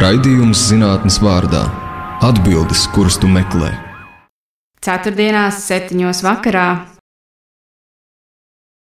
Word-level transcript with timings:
Raidījums 0.00 0.56
zinātnes 0.70 1.18
vārdā- 1.20 1.60
atbildes, 2.28 2.86
kuras 2.94 3.18
tu 3.20 3.28
meklē. 3.28 3.68
Ceturtdienās, 4.80 5.58
septiņos 5.66 6.22
vakarā. 6.24 6.86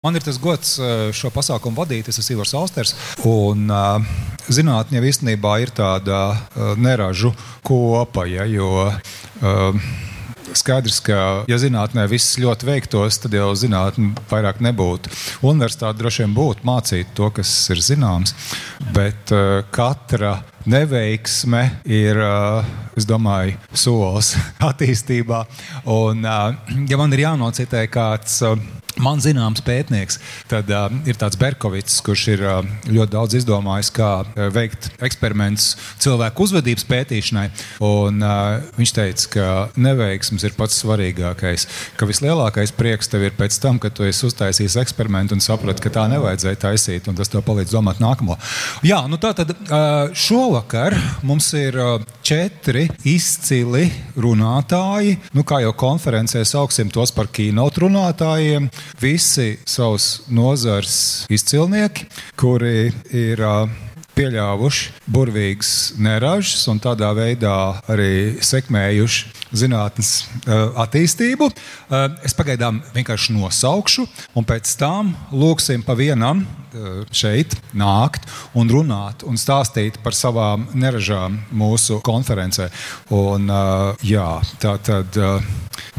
Man 0.00 0.16
ir 0.16 0.24
tas 0.24 0.38
gods 0.40 0.78
eh, 0.78 1.12
šo 1.12 1.28
pasākumu 1.28 1.76
vadīt. 1.76 2.08
Es 2.08 2.22
esmu 2.22 2.38
Ivars 2.38 2.54
Austers. 2.56 2.94
Un, 3.20 3.68
uh, 3.68 4.00
zinātnē 4.48 4.96
jau 4.96 5.04
īstenībā 5.10 5.58
ir 5.60 5.74
tāda 5.76 6.22
uh, 6.32 6.72
neražu 6.80 7.34
kopa, 7.60 8.24
ja, 8.24 8.48
jo 8.48 8.88
skaidrs, 10.56 11.02
ka, 11.04 11.44
ja 11.50 11.60
zinātnē 11.60 12.06
viss 12.08 12.38
ļoti 12.40 12.64
veiktos, 12.64 13.20
tad 13.20 13.36
jau 13.36 13.52
zinātnē 13.52 14.14
vairāk 14.32 14.64
nebūtu. 14.64 15.12
Universitāte 15.44 16.00
droši 16.00 16.24
vien 16.24 16.40
būtu 16.40 16.64
mācīt 16.64 17.12
to, 17.12 17.28
kas 17.28 17.52
ir 17.74 17.84
zināms, 17.84 18.32
bet 18.96 19.36
katra 19.74 20.38
neveiksme 20.70 21.62
ir, 21.84 22.20
es 22.96 23.06
domāju, 23.08 23.58
solis 23.76 24.34
attīstībā. 24.70 25.44
Un, 25.92 26.24
uh, 26.24 26.54
ja 26.88 27.00
man 27.00 27.12
ir 27.16 27.26
jānocitē 27.26 27.84
kāds. 27.92 28.40
Man 29.02 29.18
zināms, 29.18 29.62
pētnieks 29.64 30.20
tad, 30.50 30.68
uh, 30.70 30.86
ir 31.08 31.16
tāds 31.18 31.38
Berkovits, 31.40 31.96
kurš 32.04 32.24
ir 32.36 32.42
uh, 32.46 32.60
ļoti 32.86 33.10
daudz 33.10 33.34
izdomājis, 33.40 33.90
kā 33.94 34.10
uh, 34.22 34.46
veikt 34.54 34.86
eksperimentus 35.02 35.72
cilvēku 36.02 36.46
uzvedības 36.46 36.86
pētīšanai. 36.86 37.48
Un, 37.82 38.22
uh, 38.22 38.62
viņš 38.78 38.92
teica, 38.94 39.30
ka 39.32 39.48
neveiksmes 39.80 40.46
ir 40.46 40.54
pats 40.58 40.78
svarīgākais. 40.84 41.66
Ka 41.98 42.06
vislielākais 42.06 42.74
prieks 42.76 43.10
tev 43.10 43.26
ir 43.26 43.34
pēc 43.34 43.58
tam, 43.62 43.80
kad 43.82 43.96
tu 43.98 44.06
esi 44.06 44.28
uztaisījis 44.28 44.78
eksperimentu 44.84 45.34
un 45.34 45.42
saprati, 45.42 45.82
ka 45.82 45.92
tā 45.94 46.06
nevajadzēja 46.14 46.62
taisīt, 46.68 47.10
un 47.10 47.18
tas 47.18 47.32
tev 47.32 47.42
palīdz 47.48 47.74
domāt 47.74 48.02
nākamo. 48.04 48.38
Jā, 48.86 49.02
nu 49.10 49.18
tā 49.18 49.34
tad 49.34 49.50
uh, 49.56 50.14
šovakar 50.14 50.94
mums 51.26 51.50
ir 51.58 51.80
uh, 51.82 51.98
četri 52.22 52.86
izcili 53.10 53.88
runātāji. 54.14 55.18
Nu, 55.34 55.42
kā 55.42 55.64
jau 55.64 55.74
konferencē 55.82 56.46
sauksim 56.46 56.94
tos 56.94 57.10
par 57.14 57.32
keynote 57.34 57.82
runātājiem 57.82 58.70
visi 59.00 59.58
savus 59.64 60.20
nozars 60.28 61.26
izcilnieki, 61.30 62.06
kuri 62.36 62.92
ir 63.12 63.42
pieļāvuši 64.14 64.92
burvīgas 65.10 65.70
neražas 66.00 66.64
un 66.70 66.80
tādā 66.82 67.10
veidā 67.16 67.54
arī 67.90 68.40
sekmējuši 68.44 69.42
zinātnes 69.54 70.10
attīstību. 70.84 71.48
Es 72.26 72.34
pagaidām 72.36 72.80
vienkārši 72.94 73.36
nosaukšu, 73.36 74.06
un 74.34 74.46
pēc 74.48 74.74
tam 74.80 75.14
lūksim 75.34 75.84
pa 75.86 75.96
vienam 75.98 76.44
šeit 77.14 77.54
nākt 77.74 78.26
un 78.58 78.70
runāt 78.70 79.22
un 79.26 79.38
stāstīt 79.38 80.00
par 80.02 80.16
savām 80.18 80.66
neražām 80.74 81.38
mūsu 81.54 82.00
konferencē. 82.04 82.70
Un, 83.14 83.46
jā, 84.02 84.30
tā 84.62 84.74
tad 84.82 85.18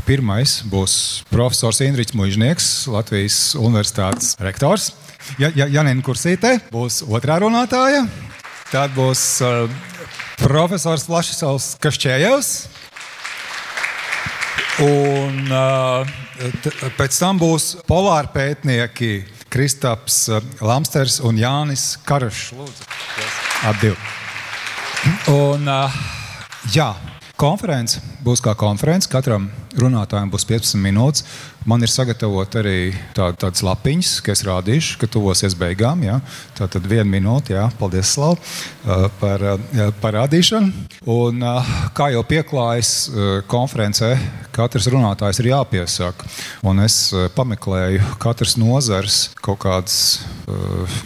pirmais 0.05 0.59
būs 0.69 0.97
profesors 1.31 1.79
Indričs 1.85 2.15
Mužnieks, 2.17 2.69
Latvijas 2.91 3.39
Universitātes 3.59 4.35
rektors. 4.43 4.91
Ja, 5.41 5.49
ja, 5.55 5.67
Janina 5.67 6.03
Kursīte 6.05 6.57
būs 6.71 7.01
otrā 7.07 7.39
runātāja. 7.43 8.05
Tad 8.71 8.93
būs 8.95 9.21
uh, 9.45 9.69
profesors 10.41 11.05
Vlašisovs 11.09 11.75
Kašķējevs. 11.83 12.51
Un 14.83 15.51
uh, 15.55 16.15
pēc 16.97 17.19
tam 17.21 17.39
būs 17.39 17.75
polāra 17.87 18.27
pētnieki 18.33 19.11
Kristaps 19.53 20.25
uh, 20.27 20.43
Lamsters 20.59 21.21
un 21.23 21.39
Jānis 21.39 21.93
Karašs. 22.07 22.51
Atdiv. 23.69 23.95
Un, 25.31 25.69
uh, 25.69 25.99
jā, 26.73 26.89
konference 27.39 28.01
būs 28.25 28.43
kā 28.43 28.55
konference. 28.59 29.07
Katram 29.11 29.47
runātājam 29.79 30.31
būs 30.33 30.47
15 30.49 30.81
minūtes. 30.81 31.23
Man 31.65 31.81
ir 31.81 31.89
sagatavot 31.89 32.55
arī 32.59 32.91
tā, 33.17 33.31
tādas 33.33 33.63
lapiņas, 33.65 34.09
kas 34.25 34.43
rādīšu, 34.45 34.99
ka 35.01 35.09
tuvosies 35.09 35.55
beigām. 35.57 36.03
Jā. 36.05 36.19
Tā 36.53 36.67
tad 36.69 36.85
viena 36.85 37.07
minūte, 37.09 37.55
jā, 37.55 37.63
paldies, 37.79 38.11
Slav, 38.13 38.37
par 39.17 39.41
parādīšanu. 40.03 40.85
Un, 41.09 41.41
kā 41.97 42.11
jau 42.13 42.21
pieklājas 42.27 42.91
konferencē, 43.49 44.11
katrs 44.53 44.85
runātājs 44.93 45.41
ir 45.41 45.49
jāpiesaka. 45.55 46.29
Un 46.69 46.83
es 46.85 46.99
pameklēju 47.33 48.13
katras 48.21 48.53
nozars 48.61 49.19
kaut 49.41 49.63
kādas 49.65 49.97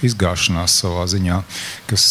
izgāšanās 0.03 0.75
savā 0.83 1.05
ziņā, 1.07 1.39
kas 1.87 2.09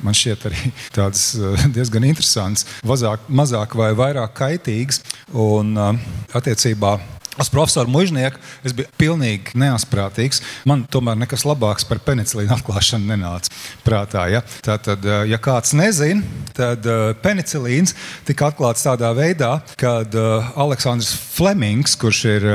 man 0.00 0.16
šķiet 0.16 0.48
arī 0.48 0.72
tādas 0.96 1.34
uh, 1.36 1.66
diezgan 1.76 2.08
interesantas, 2.08 2.64
mazāk, 2.86 3.28
mazāk 3.28 3.76
vai 3.76 3.92
vairāk 3.98 4.32
kaitīgas. 4.40 5.02
Un, 5.34 5.76
attiecībā 6.34 6.96
Uz 7.40 7.50
profesoru 7.50 7.90
Mužnieku 7.90 8.38
es 8.66 8.74
biju 8.76 8.90
pilnīgi 9.00 9.56
neasprātīgs. 9.58 10.40
Man 10.68 10.84
tomēr 10.90 11.18
nekas 11.18 11.42
labāks 11.48 11.86
par 11.88 11.98
penicilīnu 12.04 12.54
atklāšanu 12.54 13.08
nenāca 13.10 13.50
prātā. 13.86 14.28
Ja? 14.30 14.44
Tātad, 14.64 15.02
ja 15.26 15.40
kāds 15.42 15.74
nezina, 15.74 16.22
tad 16.54 16.86
penicilīns 17.24 17.96
tika 18.28 18.52
atklāts 18.52 18.86
tādā 18.86 19.10
veidā, 19.18 19.56
kad 19.80 20.14
Aleksandrs 20.14 21.10
Flemings, 21.34 21.98
kurš 21.98 22.24
ir 22.36 22.48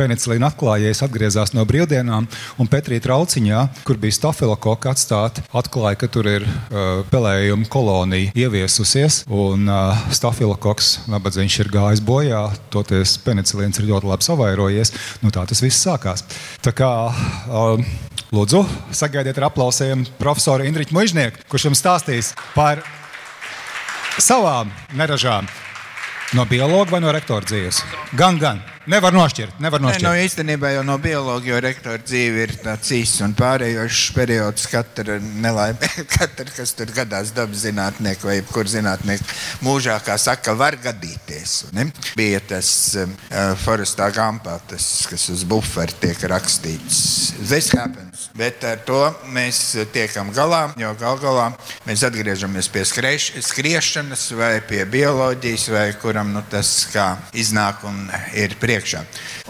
penicilīnu 0.00 0.48
atklājējis, 0.48 1.02
atgriezās 1.06 1.54
no 1.56 1.64
brīvdienām, 1.68 2.26
un 2.60 2.70
Petrija 2.70 3.04
Trauciņā, 3.04 3.62
kur 3.86 4.00
bija 4.00 4.16
stafilokoka 4.16 4.94
atstāta, 4.94 5.44
atklāja, 5.56 6.00
ka 6.00 6.10
tur 6.12 6.28
ir 6.30 6.46
pelējuma 7.12 7.68
kolonija 7.70 8.34
ieviesusies, 8.46 9.22
un 9.28 9.68
stafilokoks 10.16 10.92
nabadzīgs 11.10 11.60
ir 11.62 11.72
gājis 11.72 12.04
bojā, 12.04 12.46
toties 12.72 13.16
penicilīns 13.24 13.80
ir 13.80 13.90
ļoti 13.90 14.10
labi 14.10 14.26
savairojies. 14.26 14.94
Nu, 15.24 15.32
tā 15.34 15.44
tas 15.48 15.62
viss 15.62 15.82
sākās. 15.84 16.24
Tā 16.64 16.72
kā, 16.76 16.90
um, 17.46 17.84
lūdzu, 18.34 18.64
sagaidiet 18.96 19.38
ar 19.40 19.50
aplausiem 19.50 20.06
profesoru 20.20 20.66
Indriču 20.68 20.96
Mužnieku, 20.96 21.44
kurš 21.50 21.70
jums 21.70 21.82
stāstīs 21.82 22.34
par 22.54 22.84
savām 24.20 24.70
neražām. 24.96 25.48
No 26.36 26.44
biologa 26.46 26.94
vai 26.94 27.00
no 27.02 27.10
rektora 27.10 27.42
dzīves? 27.42 27.80
Gan, 28.14 28.38
gan. 28.38 28.60
Nevar 28.90 29.14
nošķirt. 29.14 29.60
Nevar 29.62 29.82
nošķirt. 29.82 30.02
Ne, 30.02 30.08
no 30.08 30.18
īstenībā 30.18 30.72
jau 30.74 30.82
no 30.82 30.96
bioloģijas, 30.98 31.46
jo 31.46 31.58
rektora 31.62 32.00
dzīve 32.02 32.40
ir 32.42 32.52
tāds 32.64 32.90
īsts 32.96 33.22
un 33.22 33.36
pārējošs 33.38 34.06
periods. 34.16 34.66
Katra 34.70 35.18
nelaime, 35.20 35.90
katra, 36.16 36.46
kas 36.50 36.74
tur 36.74 36.90
gadās 36.94 37.30
dabas 37.36 37.62
zinātnieki 37.62 38.26
vai 38.26 38.38
kur 38.50 38.66
zinātnieki 38.70 39.26
mūžā, 39.62 39.94
kā 40.02 40.16
saka, 40.18 40.56
var 40.58 40.74
gadīties. 40.82 41.70
Ne? 41.76 41.86
Bija 42.18 42.40
tas 42.50 42.70
uh, 42.98 43.12
Forestā 43.62 44.08
Gampā, 44.14 44.56
tas, 44.72 44.88
kas 45.10 45.28
uz 45.30 45.46
buferi 45.46 45.94
tiek 46.02 46.26
rakstīts. 46.32 46.98
This 47.44 47.70
happens. 47.76 48.26
Bet 48.34 48.66
ar 48.66 48.82
to 48.88 49.04
mēs 49.30 49.62
tiekam 49.94 50.34
galā, 50.34 50.64
jo 50.80 50.90
gal 50.98 51.20
galā 51.22 51.46
mēs 51.86 52.02
atgriežamies 52.08 52.70
pie 52.72 52.82
skrēš, 52.88 53.30
skriešanas 53.52 54.26
vai 54.38 54.52
pie 54.66 54.82
bioloģijas, 54.90 55.70
vai 55.76 55.86
kuram 56.02 56.34
nu, 56.34 56.42
tas 56.50 56.74
iznāk 57.38 57.86
un 57.86 58.02
ir 58.34 58.58
priekšā 58.58 58.79
priekšā. 58.80 59.04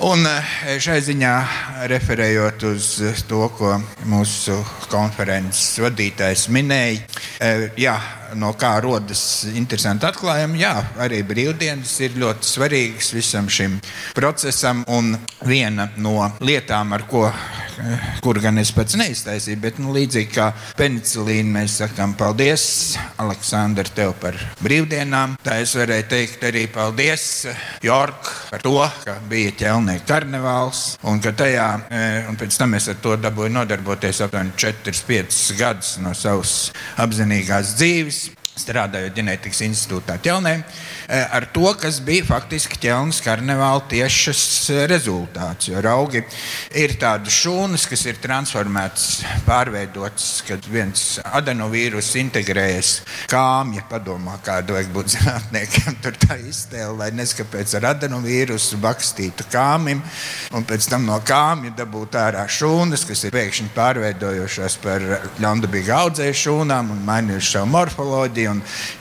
Un 0.07 0.27
eh, 0.27 0.79
šai 0.83 0.99
ziņā 1.07 1.35
referējot 1.91 2.67
uz 2.71 2.89
to, 3.29 3.47
ko 3.57 3.79
mūsu 4.11 4.59
konferences 4.91 5.79
vadītājs 5.83 6.49
minēja, 6.51 7.05
eh, 7.41 7.69
jā, 7.79 7.95
no 8.39 8.53
kā 8.59 8.75
rodas 8.83 9.45
interesanti 9.55 10.07
atklājumi. 10.09 10.61
Jā, 10.63 10.75
arī 11.03 11.23
brīvdienas 11.27 11.97
ir 12.07 12.19
ļoti 12.21 12.51
svarīgas 12.51 13.13
visam 13.17 13.51
šim 13.51 13.79
procesam. 14.17 14.85
Un 14.91 15.15
viena 15.47 15.91
no 16.01 16.31
lietām, 16.41 16.95
ar 16.97 17.07
ko 17.11 17.29
kur 18.21 18.41
gan 18.43 18.59
es 18.61 18.71
pats 18.75 18.97
neiztaisīju, 18.99 19.61
bet 19.61 19.79
nu, 19.81 19.93
līdzīgi 19.95 20.31
kā 20.35 20.51
penicilīna, 20.79 21.53
mēs 21.61 21.79
sakām 21.81 22.15
paldies, 22.19 22.65
Aleksandr, 23.21 23.89
tev 23.95 24.15
par 24.21 24.37
brīvdienām. 24.61 25.37
Tā 25.45 25.61
es 25.65 25.75
varēju 25.79 26.09
teikt 26.11 26.45
arī 26.51 26.67
paldies 26.73 27.25
Jork 27.85 28.31
par 28.51 28.65
to, 28.65 28.77
ka 29.05 29.17
bija 29.31 29.55
ķelnieku 29.63 30.07
karnevāls 30.09 30.83
un 31.09 31.23
ka 31.23 31.33
tajā, 31.37 31.69
e, 31.89 32.03
un 32.31 32.39
pēc 32.41 32.59
tam 32.61 32.77
es 32.79 32.89
ar 32.93 33.01
to 33.03 33.17
dabūju 33.21 33.55
nodarboties 33.55 34.23
aptuveni 34.27 34.55
4-5 34.61 35.41
gadus 35.61 35.95
no 36.03 36.15
savas 36.17 36.55
apzinīgās 37.01 37.75
dzīves. 37.79 38.20
Strādājot 38.59 39.15
ģenētikas 39.17 39.63
institūtā 39.69 40.19
ķelnē, 40.25 40.55
ar 41.11 41.47
to, 41.53 41.73
kas 41.81 41.99
bija 42.05 42.25
faktiski 42.29 42.79
ķelnes 42.81 43.19
karnevāla 43.25 43.83
tiešas 43.91 44.43
rezultāts. 44.91 45.67
Jo 45.71 45.83
raugi 45.83 46.23
ir 46.79 46.95
tādas 47.01 47.35
šūnas, 47.35 47.87
kas 47.91 48.05
ir 48.07 48.21
transformētas, 48.23 49.25
pārveidotas, 49.47 50.29
kad 50.47 50.67
viens 50.71 51.19
adenovīrus 51.25 52.13
integrējas 52.21 52.93
kāmja, 53.31 53.83
padomā, 53.91 54.37
kāda 54.47 54.77
vajag 54.77 54.93
būt 54.95 55.15
zinātniekiem, 55.17 55.99
tur 56.05 56.19
tā 56.23 56.39
iztēle, 56.47 56.95
lai 57.01 57.11
neskapēc 57.19 57.75
ar 57.81 57.91
adenovīrusu 57.95 58.79
bakstītu 58.83 59.49
kāmim, 59.51 60.05
un 60.55 60.69
pēc 60.69 60.91
tam 60.93 61.09
no 61.11 61.19
kāmja 61.27 61.75
dabūt 61.83 62.21
ārā 62.21 62.47
šūnas, 62.51 63.07
kas 63.09 63.27
ir 63.27 63.35
pēkšņi 63.35 63.73
pārveidojušās 63.75 64.79
par 64.85 65.07
ļaundabīgu 65.43 65.95
audzēju 65.97 66.39
šūnām 66.45 66.95
un 66.95 67.05
mainījuši 67.09 67.55
savu 67.57 67.73
morfoloģiju 67.75 68.57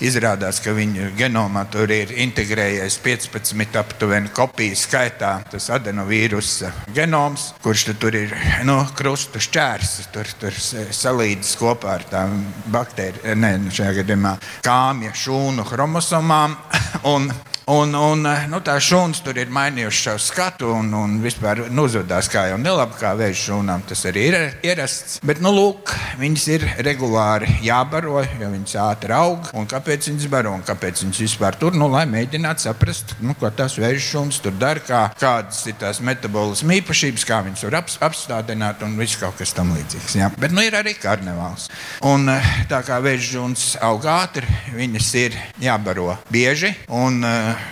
izrādās, 0.10 0.62
ka 0.64 0.74
viņa 0.74 1.14
genomā 1.20 1.66
tur 1.70 1.90
ir 1.92 1.99
integrējies 2.24 3.00
15 3.04 3.78
aptuveni 3.80 4.31
kopiju 4.36 4.78
skaitā 4.80 5.31
tas 5.51 5.69
adenovīrusa 5.75 6.72
genoms, 6.96 7.50
kurš 7.63 7.90
tur 8.00 8.16
ir 8.16 8.34
nu, 8.68 8.78
krustu 8.96 9.42
šķērs, 9.44 9.94
tur, 10.13 10.30
tur 10.40 10.56
salīdzis 10.56 11.57
kopā 11.60 11.98
ar 11.98 12.07
tām 12.12 12.40
baktērijām, 12.72 13.44
ne 13.44 13.75
šajā 13.75 14.00
gadījumā 14.01 14.36
kāmja 14.66 15.13
šūnu 15.18 15.68
chromosomām. 15.69 16.57
Un, 17.13 17.30
Un, 17.69 17.92
un 17.94 18.24
nu, 18.50 18.60
tā 18.66 18.80
šūnas 18.81 19.19
tur 19.21 19.38
ir 19.38 19.51
mainījušas 19.54 20.07
savu 20.07 20.21
skatu 20.24 20.69
un, 20.74 20.88
un 20.98 21.12
vispār 21.21 21.60
uzvedās 21.69 22.25
kā 22.31 22.48
jau 22.50 22.56
nelabi, 22.57 22.95
kā 22.98 23.12
vēža 23.13 23.44
šūnām. 23.44 23.83
Tas 23.86 24.01
arī 24.10 24.24
ir 24.31 24.38
ierasts. 24.66 25.19
Bet, 25.21 25.38
nu, 25.45 25.51
lūk, 25.54 25.92
viņas 26.18 26.45
ir 26.56 26.66
regulāri 26.88 27.60
jābaro, 27.62 28.24
jo 28.39 28.50
viņas 28.50 28.74
ātri 28.81 29.13
aug. 29.13 29.51
Un 29.54 29.69
kāpēc 29.69 30.07
viņas 30.10 30.31
baro 30.33 30.56
un 30.57 30.63
kāpēc 30.66 31.04
viņas 31.04 31.19
vispār 31.27 31.60
tur? 31.62 31.77
Nu, 31.77 31.92
lai 31.94 32.07
mēģinātu 32.10 32.66
saprast, 32.66 33.13
nu, 33.21 33.36
ko 33.38 33.54
tās 33.54 33.77
vēža 33.77 34.01
šūnas 34.07 34.42
tur 34.42 34.57
dara, 34.57 34.81
kā, 34.81 35.04
kādas 35.22 35.62
ir 35.69 35.77
tās 35.77 36.01
metabolisma 36.01 36.80
īpašības, 36.80 37.27
kā 37.30 37.44
viņas 37.51 37.68
var 37.68 37.80
ap, 37.83 37.94
apstādināt 38.10 38.81
un 38.88 38.98
viss 38.98 39.22
kaut 39.22 39.38
kas 39.38 39.54
tam 39.54 39.75
līdzīgs. 39.77 40.18
Jā. 40.18 40.31
Bet, 40.42 40.57
nu, 40.57 40.65
ir 40.65 40.80
arī 40.80 40.95
karnevāls. 40.98 41.69
Un 42.10 42.33
tā 42.72 42.81
kā 42.89 42.98
vēža 43.06 43.30
šūnas 43.36 43.69
aug 43.92 44.10
ātri, 44.10 44.57
viņas 44.74 45.13
ir 45.22 45.38
jābaro 45.62 46.18
bieži. 46.33 46.74
Un, 46.89 47.22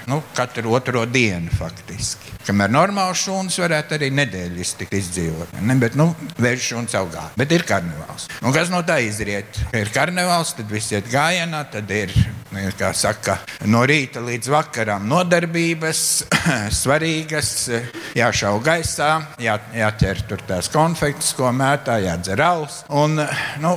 nu, 0.08 0.22
katru 0.36 0.74
otro 0.78 1.06
dienu 1.10 1.52
faktiski. 1.58 2.38
Kamēr 2.48 2.72
normāls 2.72 3.26
šūnas 3.26 3.58
varētu 3.60 3.98
arī 3.98 4.08
nedēļu 4.16 4.62
iztikt 4.64 4.94
izdzīvot. 4.96 5.58
Ne, 5.68 5.76
bet, 5.82 5.98
nu, 6.00 6.10
vēža 6.40 6.64
šūnas 6.70 6.96
augā. 7.00 7.26
Bet 7.40 7.52
ir 7.52 7.66
karnevāls. 7.68 8.30
Un 8.40 8.56
kas 8.56 8.72
no 8.72 8.80
tā 8.88 9.02
izriet? 9.04 9.60
Ka 9.72 9.82
ir 9.82 9.92
karnevāls, 9.92 10.54
tad 10.56 10.72
viss 10.72 10.94
iet 10.96 11.10
gājienā, 11.12 11.66
tad 11.74 11.92
ir, 11.92 12.14
nu, 12.54 12.64
kā 12.80 12.94
saka, 12.96 13.40
no 13.68 13.82
rīta 13.88 14.24
līdz 14.24 14.52
vakaram 14.54 15.10
nodarbības, 15.12 16.04
svarīgas, 16.80 17.52
jāšauj 18.16 18.62
gaisā, 18.64 19.10
jā, 19.44 19.58
jāķer 19.76 20.24
tur 20.30 20.46
tās 20.48 20.72
konfektes, 20.72 21.34
ko 21.36 21.52
mētā, 21.52 22.00
jādzer 22.06 22.44
alus. 22.48 22.80
Un, 22.88 23.20
nu, 23.64 23.74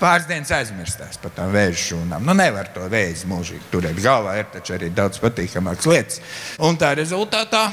pāris 0.00 0.30
dienas 0.30 0.54
aizmirstās 0.56 1.20
par 1.20 1.36
tām 1.36 1.52
vēža 1.52 1.82
šūnām. 1.90 2.24
Nu, 2.24 2.32
nevar 2.40 2.72
to 2.72 2.88
vēzi 2.88 3.28
mūžīgi 3.28 3.68
turēt 3.74 4.00
galvā, 4.00 4.38
ir 4.40 4.48
taču 4.56 4.78
arī 4.78 4.88
daudz 4.94 5.20
patīkamākas 5.54 5.90
lietas. 5.90 6.20
Un 6.58 6.76
tā 6.76 6.94
rezultātā 6.98 7.70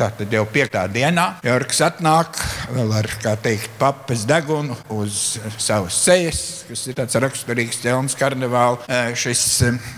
Tātad 0.00 0.32
jau 0.32 0.46
piektajā 0.48 0.88
dienā 0.88 1.24
Jorgs 1.44 1.82
atnāk 1.84 2.38
vēl 2.72 2.92
ar, 2.96 3.08
teikt, 3.44 3.68
papas 3.76 4.22
degunu 4.24 4.72
uz 4.96 5.34
savas 5.60 5.98
sejas, 6.06 6.40
kas 6.64 6.86
ir 6.88 6.96
tāds 6.96 7.18
raksturīgs 7.20 7.82
ķelns 7.82 8.16
karnevāla, 8.16 8.80
šis 9.12 9.42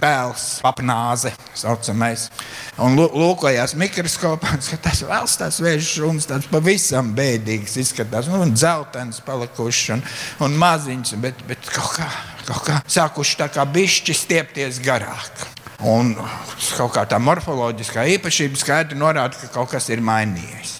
pēls, 0.03 0.49
papnāze 0.65 1.31
saucamais. 1.55 2.27
Un 2.83 2.99
lūkojās 2.99 3.77
mikroskopā, 3.79 4.57
skatās 4.67 5.05
vēl 5.07 5.31
tās 5.45 5.63
vēža 5.63 5.89
šūnas, 5.93 6.31
tāds 6.35 6.51
pavisam 6.51 7.15
bēdīgs 7.15 7.79
izskatās, 7.85 8.27
nu, 8.27 8.43
un 8.43 8.59
dzeltens 8.59 9.23
palikušs 9.23 9.87
un, 9.95 10.07
un 10.49 10.61
maziņš, 10.67 11.17
bet, 11.23 11.47
bet 11.47 11.75
kaut 11.79 11.95
kā, 12.01 12.13
kaut 12.51 12.67
kā 12.67 12.83
sākuši 12.91 13.43
tā 13.47 13.53
kā 13.55 13.71
bišķi 13.79 14.23
stiepties 14.25 14.83
garāk. 14.83 15.62
Un 15.83 16.13
kaut 16.77 16.93
kā 16.95 17.03
tā 17.11 17.19
morfoloģiskā 17.19 18.05
īpašība 18.17 18.61
skaidri 18.61 18.99
norāda, 18.99 19.35
ka 19.41 19.51
kaut 19.57 19.73
kas 19.73 19.89
ir 19.91 20.03
mainījies. 20.05 20.77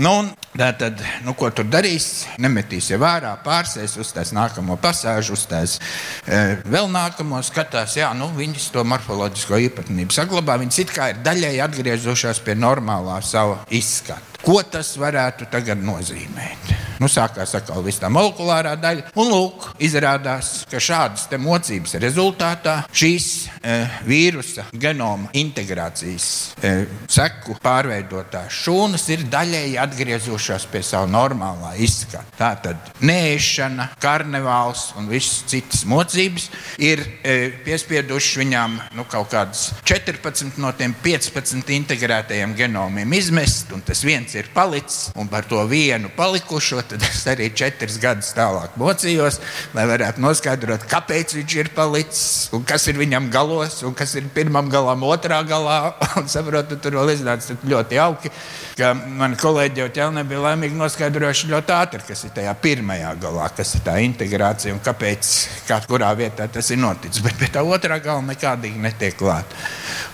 Nu, 0.00 0.14
tā 0.58 0.70
tad, 0.78 1.00
nu, 1.24 1.34
ko 1.38 1.50
tur 1.54 1.66
darīs? 1.68 2.26
Nemetīs 2.42 2.90
jau 2.92 2.98
vērā, 3.02 3.34
pārsēs, 3.44 3.96
uztais 4.02 4.32
nākamo 4.36 4.78
pasāžu, 4.80 5.36
uztais 5.36 5.76
e, 6.24 6.40
vēl 6.64 6.88
nākamo, 6.92 7.40
skatās, 7.46 7.98
jā, 8.00 8.12
nu, 8.16 8.30
viņas 8.36 8.70
to 8.74 8.84
morfoloģisko 8.88 9.60
īpatnību 9.68 10.16
saglabā. 10.16 10.58
Viņas 10.62 10.80
it 10.84 10.94
kā 10.96 11.10
ir 11.12 11.20
daļēji 11.26 11.62
atgriezušās 11.66 12.42
pie 12.46 12.56
normālā 12.58 13.20
sava 13.24 13.62
izskata. 13.68 14.36
Ko 14.46 14.60
tas 14.62 14.92
varētu 15.00 15.48
tagad 15.50 15.80
nozīmēt? 15.82 16.74
Nu, 16.96 17.08
sākās 17.12 17.52
atkal 17.58 17.82
viss 17.84 18.00
tā 18.00 18.08
molekulārā 18.12 18.72
daļa. 18.80 19.10
Un 19.20 19.28
lūk, 19.28 19.66
izrādās, 19.84 20.62
ka 20.70 20.80
šādas 20.80 21.26
mocības 21.42 21.96
rezultātā 22.00 22.78
šīs 22.88 23.26
e, 23.60 23.76
vīrusa 24.08 24.64
genoma 24.72 25.28
integrācijas 25.36 26.28
e, 26.64 26.72
seku 27.12 27.58
pārveidotās 27.60 28.62
šūnas 28.64 29.04
ir 29.12 29.26
daļēji 29.32 29.76
atgriezušās 29.82 30.45
pie 30.70 30.82
sava 30.86 31.08
normālā 31.10 31.74
izskata. 31.82 32.24
Tā 32.36 32.50
tad 32.62 32.90
nēšana, 33.04 33.90
karnevāls 34.02 34.90
un 34.98 35.08
visas 35.10 35.42
citas 35.50 35.84
mocības 35.88 36.48
ir 36.82 37.02
e, 37.22 37.36
piespiedušas 37.64 38.40
viņām 38.40 38.78
nu, 38.96 39.06
kaut 39.10 39.30
kādas 39.32 39.70
14 39.86 40.60
no 40.62 40.72
tiem 40.76 40.94
15 41.04 41.72
integrētajiem 41.76 42.54
genomiem 42.58 43.16
izmest, 43.16 43.72
un 43.74 43.82
tas 43.86 44.02
viens 44.06 44.34
ir 44.36 44.50
palicis, 44.54 45.10
un 45.16 45.30
par 45.32 45.48
to 45.48 45.62
vienu 45.70 46.10
palikušo 46.16 46.82
es 46.96 47.22
arī 47.30 47.48
četrus 47.56 47.96
gadus 48.02 48.32
tālāk 48.36 48.76
mocījos, 48.80 49.40
lai 49.76 49.86
varētu 49.88 50.22
noskaidrot, 50.22 50.86
kāpēc 50.90 51.36
viņš 51.38 51.56
ir 51.58 51.70
palicis, 51.76 52.24
un 52.56 52.64
kas 52.66 52.86
ir 52.90 52.98
viņam 53.00 53.30
galos, 53.32 53.80
un 53.86 53.94
kas 53.96 54.14
ir 54.18 54.28
pirmam 54.34 54.70
galam, 54.72 55.04
otrā 55.06 55.42
galā. 55.46 55.94
Un 56.16 56.28
saprotu, 56.32 56.78
tur 56.80 56.96
vēl 56.96 57.12
iznāca 57.12 57.56
ļoti 57.68 57.98
jauki, 57.98 58.30
ka 58.78 58.92
mani 58.96 59.36
kolēģi 59.40 59.82
jau 59.82 59.88
ķelnē 59.98 60.22
bija 60.28 60.35
laimīgi 60.42 60.76
noskaidrojuši 60.78 61.50
ļoti 61.50 61.74
ātri, 61.76 62.02
kas 62.08 62.24
ir 62.26 62.32
tajā 62.36 62.52
pirmajā 62.62 63.12
galā, 63.22 63.48
kas 63.56 63.74
ir 63.78 63.84
tā 63.86 63.96
integrācija 64.04 64.74
un 64.74 64.82
kāpēc, 64.84 65.30
kā 65.68 65.80
kurā 65.86 66.10
vietā 66.18 66.48
tas 66.52 66.70
ir 66.74 66.80
noticis. 66.82 67.22
Bet 67.24 67.38
pie 67.40 67.50
tā 67.52 67.64
otrā 67.66 67.98
gala 68.02 68.24
nekādīgi 68.26 68.82
netiek 68.82 69.16
klāta. 69.18 69.58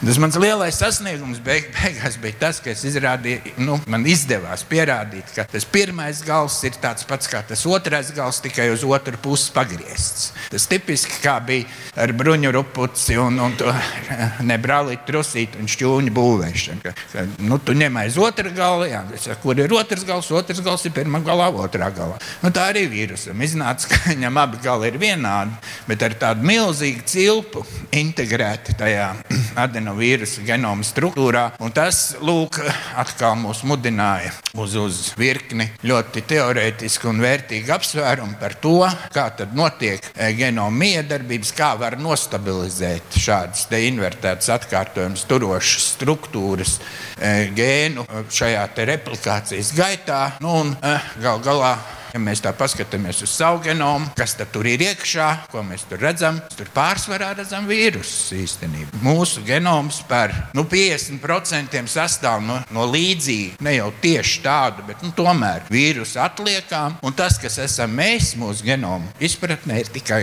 Tas 0.02 0.19
mans 0.22 0.36
lielais 0.40 0.78
sasniegums 0.78 1.40
beig, 1.44 1.69
beigās 1.76 2.19
bija 2.22 2.38
tas, 2.46 2.60
ka 2.62 2.74
izrādīju, 2.74 3.54
nu, 3.62 3.78
man 3.90 4.06
izdevās 4.08 4.64
pierādīt, 4.69 5.32
ka 5.36 5.46
tas 5.48 5.66
pirmais 5.69 6.22
gals 6.26 6.58
ir 6.66 6.76
tāds 6.82 7.06
pats 7.08 7.30
kā 7.30 7.42
tas 7.46 7.64
otrais 7.66 8.12
gals, 8.14 8.42
tikai 8.44 8.68
uz 8.75 8.84
otru 8.86 9.18
pusi 9.22 9.52
pagriezts. 9.54 10.32
Tas 10.52 10.66
tipiski 10.68 11.22
kā 11.22 11.38
bija 11.46 11.68
ar 12.02 12.12
bruņu 12.16 12.52
rupuci 12.52 13.16
un, 13.20 13.38
un 13.42 13.56
to 13.58 13.72
nebrālīti 14.50 15.06
trusīti 15.08 15.62
un 15.62 15.70
šķūņu 15.70 16.12
būvēšanu. 16.14 16.84
Ka, 16.84 16.94
ka, 17.12 17.25
nu, 17.46 17.58
tu 17.62 17.76
ņem 17.78 17.96
aiz 18.02 18.18
otra 18.20 18.52
gala, 18.54 18.88
jā, 18.90 19.02
kur 19.42 19.58
ir 19.58 19.72
otrs 19.72 20.04
gals, 20.04 20.12
otrs 20.20 20.62
gals 20.64 20.87
ir 20.87 20.94
pirmā 20.97 21.23
galā, 21.25 21.49
otrā 21.50 21.91
galā. 21.94 22.19
Nu, 22.43 22.53
tā 22.55 22.69
arī 22.73 22.87
vīrusam 22.93 23.41
iznāca, 23.43 23.91
ka 23.91 24.03
viņam 24.12 24.43
abi 24.44 24.62
gali 24.64 24.93
ir 24.93 25.00
vienādi, 25.03 25.56
bet 25.88 26.06
ar 26.06 26.19
tādu 26.26 26.47
milzīgu 26.47 27.07
cilpu 27.09 27.64
integrēti 28.02 28.76
tajā 28.78 29.12
adenovīrusā 29.66 30.11
vīrusu 30.12 30.45
genoma 30.47 30.85
struktūrā. 30.87 31.45
Un 31.62 31.73
tas 31.75 32.16
lūk, 32.21 32.59
atkal 32.99 33.37
mūs 33.40 33.62
mudināja 33.69 34.33
uz, 34.59 34.75
uz 34.76 35.00
virkni 35.19 35.69
ļoti 35.87 36.25
teorētisku 36.28 37.11
un 37.11 37.23
vērtīgu 37.23 37.73
apsvērumu 37.73 38.38
par 38.40 38.57
to, 38.62 38.81
kā 39.14 39.31
notiek 39.57 40.02
e, 40.14 40.33
genoma 40.37 40.75
miedarbības, 40.83 41.52
kā 41.57 41.73
var 41.81 41.99
nostabilizēt 42.00 43.19
šādas 43.19 43.66
invertētas 43.73 44.50
atkārtojumus, 44.57 45.25
turošas 45.31 45.88
struktūras 45.97 46.76
e, 47.19 47.50
gēnu 47.57 48.07
šajā 48.31 48.66
replikācijas 48.92 49.73
gaitā. 49.76 50.01
Nu, 50.40 50.54
un, 50.64 50.76
e, 50.82 50.97
gal 51.23 51.38
galā 51.44 51.76
Ja 52.12 52.21
mēs 52.21 52.42
tā 52.45 52.50
paskatāmies 52.52 53.23
uz 53.25 53.33
savu 53.33 53.62
genomu, 53.64 54.11
kas 54.19 54.35
tur 54.52 54.66
ir 54.69 54.83
iekšā, 54.85 55.28
ko 55.49 55.62
mēs 55.64 55.87
tur 55.88 56.02
redzam, 56.02 56.37
tur 56.52 56.69
pārsvarā 56.75 57.31
redzam 57.38 57.64
vīrusus 57.64 58.35
īstenībā. 58.37 59.00
Mūsu 59.00 59.40
genoms 59.47 60.02
par 60.09 60.35
nu, 60.52 60.66
50% 60.69 61.81
sastāv 61.88 62.42
no, 62.45 62.59
no 62.69 62.85
līdzīga, 62.90 63.62
ne 63.64 63.76
jau 63.78 63.88
tieši 64.04 64.42
tādu, 64.45 64.85
bet 64.90 65.00
nu, 65.00 65.14
tomēr 65.16 65.64
vīrusu 65.73 66.21
atliekām. 66.21 66.99
Un 67.00 67.16
tas, 67.16 67.38
kas 67.40 67.57
esam 67.64 67.97
mēs, 67.97 68.35
mūsu 68.37 68.69
genomu 68.69 69.09
izpratnē, 69.16 69.81
ir 69.81 69.92
tikai 69.97 70.21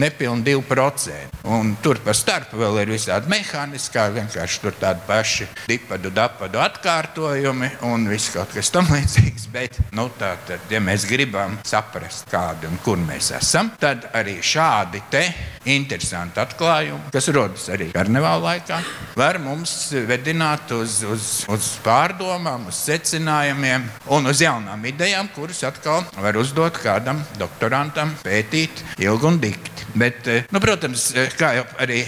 nepilni 0.00 0.56
2%. 0.56 1.44
Un 1.52 1.74
tur 1.84 2.00
pa 2.02 2.16
starpu 2.16 2.56
vēl 2.62 2.80
ir 2.86 2.94
visādi 2.96 3.28
mehāniskā, 3.30 4.08
vienkārši 4.16 4.64
tur 4.64 4.80
tādi 4.80 5.04
paši 5.06 5.50
dipadu, 5.68 6.10
dapadu 6.16 6.64
atkārtojumi 6.64 7.74
un 7.92 8.08
viss 8.08 8.32
kaut 8.32 8.56
kas 8.56 8.72
tam 8.72 8.88
līdzīgs. 8.94 9.50
Bet, 9.52 9.76
nu, 9.92 10.08
tā, 10.16 10.32
tad, 10.48 10.64
ja 10.72 10.80
mēs 10.80 11.04
gribam 11.04 11.25
gribam 11.26 11.56
saprast, 11.66 12.28
kādi 12.30 12.68
un 12.70 12.78
kur 12.84 13.00
mēs 13.02 13.32
esam, 13.34 13.72
tad 13.80 14.06
arī 14.14 14.36
šādi 14.44 15.00
te 15.10 15.24
interesanti 15.72 16.38
atklājumi, 16.38 17.10
kas 17.14 17.26
rodas 17.34 17.66
arī 17.74 17.88
karnevāla 17.94 18.52
laikā, 18.52 18.78
var 19.18 19.40
mums 19.42 19.72
vedināt 20.06 20.70
uz, 20.76 21.00
uz, 21.02 21.26
uz 21.50 21.70
pārdomām, 21.82 22.68
uz 22.70 22.78
secinājumiem 22.86 23.88
un 24.14 24.30
uz 24.30 24.44
jaunām 24.44 24.86
idejām, 24.86 25.32
kuras 25.34 25.64
atkal 25.66 26.06
var 26.22 26.38
uzdot 26.38 26.78
kādam 26.78 27.24
doktorantam 27.40 28.14
pētīt 28.22 28.84
ilgi 29.02 29.30
un 29.32 29.42
dikti. 29.42 29.90
Bet, 29.96 30.26
eh, 30.30 30.46
nu, 30.52 30.62
protams, 30.62 31.08
eh, 31.16 31.32
kā 31.34 31.56
jau 31.56 31.66
arī 31.82 32.04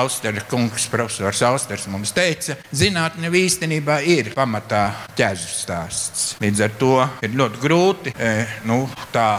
Austera 0.00 0.44
kungs, 0.50 0.86
profesors 0.90 1.42
Austers 1.46 1.86
mums 1.90 2.14
teica, 2.16 2.56
zinātne 2.72 3.30
īstenībā 3.40 4.00
ir 4.06 4.32
pamatā 4.36 4.84
ķēžu 5.18 5.50
stāsts. 5.54 6.26
Līdz 6.42 6.66
ar 6.66 6.76
to 6.80 6.94
ir 7.26 7.34
ļoti 7.40 7.64
grūti 7.64 8.14
eh, 8.18 8.60
nu, 8.68 8.84
tā 9.14 9.30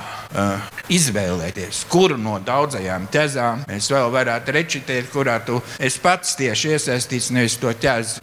izvēlēties, 0.91 1.85
kuru 1.91 2.17
no 2.19 2.37
daudzajām 2.43 3.07
ķezām 3.11 3.65
mēs 3.67 3.89
vēl 3.91 4.11
varētu 4.13 4.53
rečitēt, 4.55 5.09
kurā 5.11 5.37
tu 5.45 5.59
pats 6.03 6.35
tieši 6.39 6.73
iesaistīts, 6.75 7.31
nevis 7.35 7.57
to 7.59 7.71
ķēzu 7.71 8.21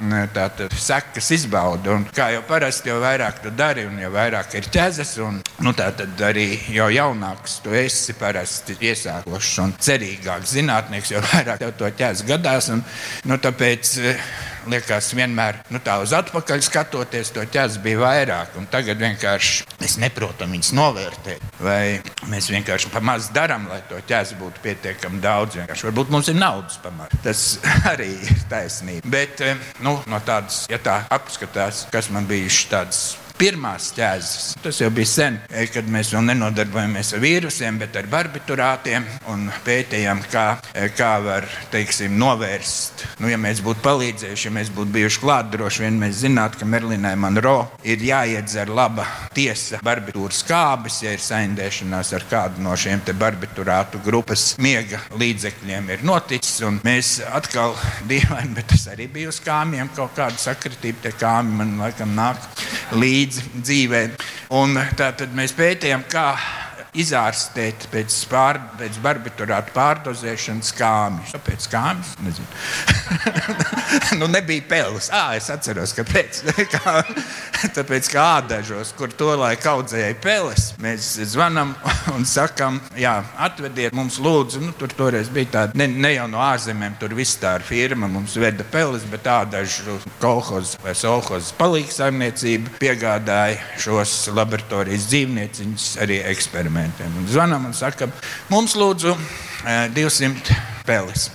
sekas 0.78 1.30
izbaudi. 1.36 1.92
Un, 1.92 2.06
kā 2.14 2.30
jau 2.34 2.42
parasti, 2.48 2.90
jo 2.90 2.98
vairāk 3.02 3.42
tu 3.44 3.52
dari 3.54 3.84
un 3.88 3.98
jo 4.00 4.10
vairāk 4.14 4.56
ir 4.58 4.68
ķezas, 4.72 5.14
un 5.24 5.40
nu, 5.64 5.74
tā 5.76 5.90
tad 5.96 6.20
arī 6.24 6.48
jo 6.72 6.88
jaunāks 6.92 7.58
tu 7.64 7.76
esi 7.76 8.16
parasti 8.18 8.78
iesākošs 8.88 9.52
un 9.64 9.74
cerīgāks 9.78 10.56
zinātnieks, 10.56 11.12
jo 11.12 11.22
vairāk 11.28 11.62
tev 11.62 11.76
to 11.78 11.90
ķēzu 12.18 12.26
gadās. 12.28 12.68
Un, 12.72 12.82
nu, 13.28 13.38
tāpēc, 13.38 13.98
liekas, 14.68 15.12
vienmēr 15.14 15.62
nu, 15.70 15.78
tā 15.78 15.98
uz 16.02 16.12
atpakaļ 16.12 16.62
skatoties, 16.62 17.32
to 17.32 17.44
ķēdes 17.44 17.78
bija 17.82 17.98
vairāk. 18.02 18.56
Tagad 18.70 18.98
vienkārši 18.98 19.66
mēs 19.80 19.98
neprotam 19.98 20.52
viņus 20.52 20.72
novērtēt. 20.74 21.42
Vai 21.60 22.00
mēs 22.28 22.50
vienkārši 22.50 22.90
pa 22.92 23.00
maz 23.00 23.30
darām, 23.30 23.68
lai 23.68 23.82
to 23.88 24.00
ķēdes 24.00 24.34
būtu 24.38 24.64
pietiekami 24.64 25.20
daudz. 25.20 25.58
Vienkārši. 25.58 25.88
Varbūt 25.90 26.10
mums 26.10 26.28
ir 26.28 26.38
naudas 26.38 26.78
pamats. 26.82 27.22
Tas 27.22 27.46
arī 27.92 28.10
ir 28.26 28.44
taisnība. 28.50 29.08
Bet 29.08 29.42
nu, 29.80 29.98
no 30.06 30.20
tādas, 30.24 30.66
ja 30.70 30.80
tā 30.82 31.04
apskatās, 31.10 31.86
kas 31.92 32.10
man 32.14 32.28
bijuši 32.28 32.68
tādas 32.72 33.06
pirmās 33.38 33.92
ķēzes. 33.96 34.56
Tas 34.62 34.80
jau 34.82 34.90
bija 34.94 35.08
sen, 35.10 35.38
e, 35.50 35.66
kad 35.72 35.86
mēs 35.90 36.12
vēl 36.14 36.26
nenodarbojamies 36.28 37.14
ar 37.14 37.22
vīrusiem, 37.22 37.78
bet 37.80 37.96
ar 37.98 38.08
barbiturātiem 38.10 39.06
un 39.32 39.46
pētījām, 39.66 40.22
kā, 40.32 40.46
e, 40.74 40.88
kā 40.96 41.12
var 41.24 41.46
teiksim, 41.72 42.16
novērst. 42.18 43.04
Nu, 43.22 43.30
ja 43.30 43.38
mēs 43.40 43.62
būtu 43.64 43.84
palīdzējuši, 43.84 44.48
ja 44.48 44.54
mēs 44.58 44.72
būtu 44.74 44.94
bijuši 44.96 45.22
klāt, 45.22 45.50
droši 45.54 45.84
vien 45.86 46.00
mēs 46.00 46.22
zinātu, 46.24 46.60
ka 46.60 46.68
Merlinai 46.68 47.14
Monroe 47.16 47.68
ir 47.86 48.02
jāiedzer 48.02 48.70
laba 48.74 49.06
tiesa 49.34 49.80
barbitūras 49.84 50.42
kābes, 50.48 51.00
ja 51.04 51.14
ir 51.14 51.22
saindēšanās 51.22 52.12
ar 52.18 52.26
kādu 52.30 52.64
no 52.64 52.74
šiem 52.78 53.04
barbiturātu 53.18 54.00
grupas 54.04 54.50
miega 54.58 55.00
līdzekļiem 55.18 55.92
ir 55.94 56.04
noticis. 56.06 56.58
Mēs 56.84 57.18
atkal 57.24 57.76
dīvaini, 58.08 58.54
bet 58.56 58.70
tas 58.72 58.88
arī 58.92 59.08
bija 59.12 59.32
uz 59.32 59.40
kāmiem 59.44 59.90
kaut 59.96 60.16
kāda 60.18 60.38
sakritība. 60.40 61.04
Tie 61.04 61.14
kāmi 61.18 61.60
man 61.60 61.76
laikam 61.80 62.14
nāk 62.16 62.42
līdzi 62.96 63.44
dzīvē. 63.60 64.02
Un 64.58 64.78
tā 64.96 65.10
tad 65.18 65.34
mēs 65.36 65.52
pētījām, 65.56 66.06
kā 66.08 66.30
izārstēt 66.96 67.88
pēc, 67.92 68.14
pār, 68.30 68.58
pēc 68.78 68.98
barbiturāta 69.04 69.72
pārdozēšanas 69.74 70.72
kāmijas. 70.78 71.34
Kāpēc 71.36 71.68
kāmijas? 71.72 72.14
Nezinu. 72.24 72.48
nu, 74.20 74.28
nebija 74.32 74.64
peles. 74.68 75.10
À, 75.12 75.36
es 75.38 75.50
atceros, 75.52 75.94
kāpēc. 75.96 76.42
Kā, 76.68 77.00
tāpēc, 77.74 78.08
kā 78.12 78.22
ādažos, 78.38 78.90
kur 78.98 79.10
to 79.16 79.30
laiku 79.38 79.70
audzēja 79.70 80.16
peles, 80.20 80.66
mēs 80.82 81.06
zvanām 81.32 81.70
un 82.12 82.26
sakām, 82.28 82.76
jā, 82.98 83.14
atvediet 83.40 83.96
mums 83.96 84.18
lūdzu. 84.22 84.60
Nu, 84.66 84.74
tur 84.76 84.92
toreiz 84.94 85.30
bija 85.32 85.50
tāda, 85.54 85.78
ne, 85.80 85.86
ne 85.88 86.12
jau 86.12 86.26
no 86.30 86.42
ārzemēm, 86.44 86.98
tur 87.00 87.16
viss 87.16 87.38
tā 87.40 87.54
ir 87.58 87.64
firma, 87.66 88.10
mums 88.10 88.36
veda 88.38 88.66
peles, 88.68 89.06
bet 89.10 89.26
ādažu 89.32 89.96
kolhoz 90.20 90.76
vai 90.84 90.94
solhoz 90.98 91.50
palīgsaimniecība 91.58 92.76
piegādāja 92.82 93.58
šos 93.80 94.18
laboratorijas 94.36 95.08
dzīvnieciņus 95.08 95.88
arī 96.04 96.20
eksperimentiem 96.28 96.77
dokumentiem. 96.78 97.14
Un 97.18 97.26
zvanām 97.28 97.66
un 97.66 97.74
sakam, 97.74 98.12
mums 98.50 98.76
lūdzu 98.78 99.14
200 99.94 100.56
peles 100.86 101.28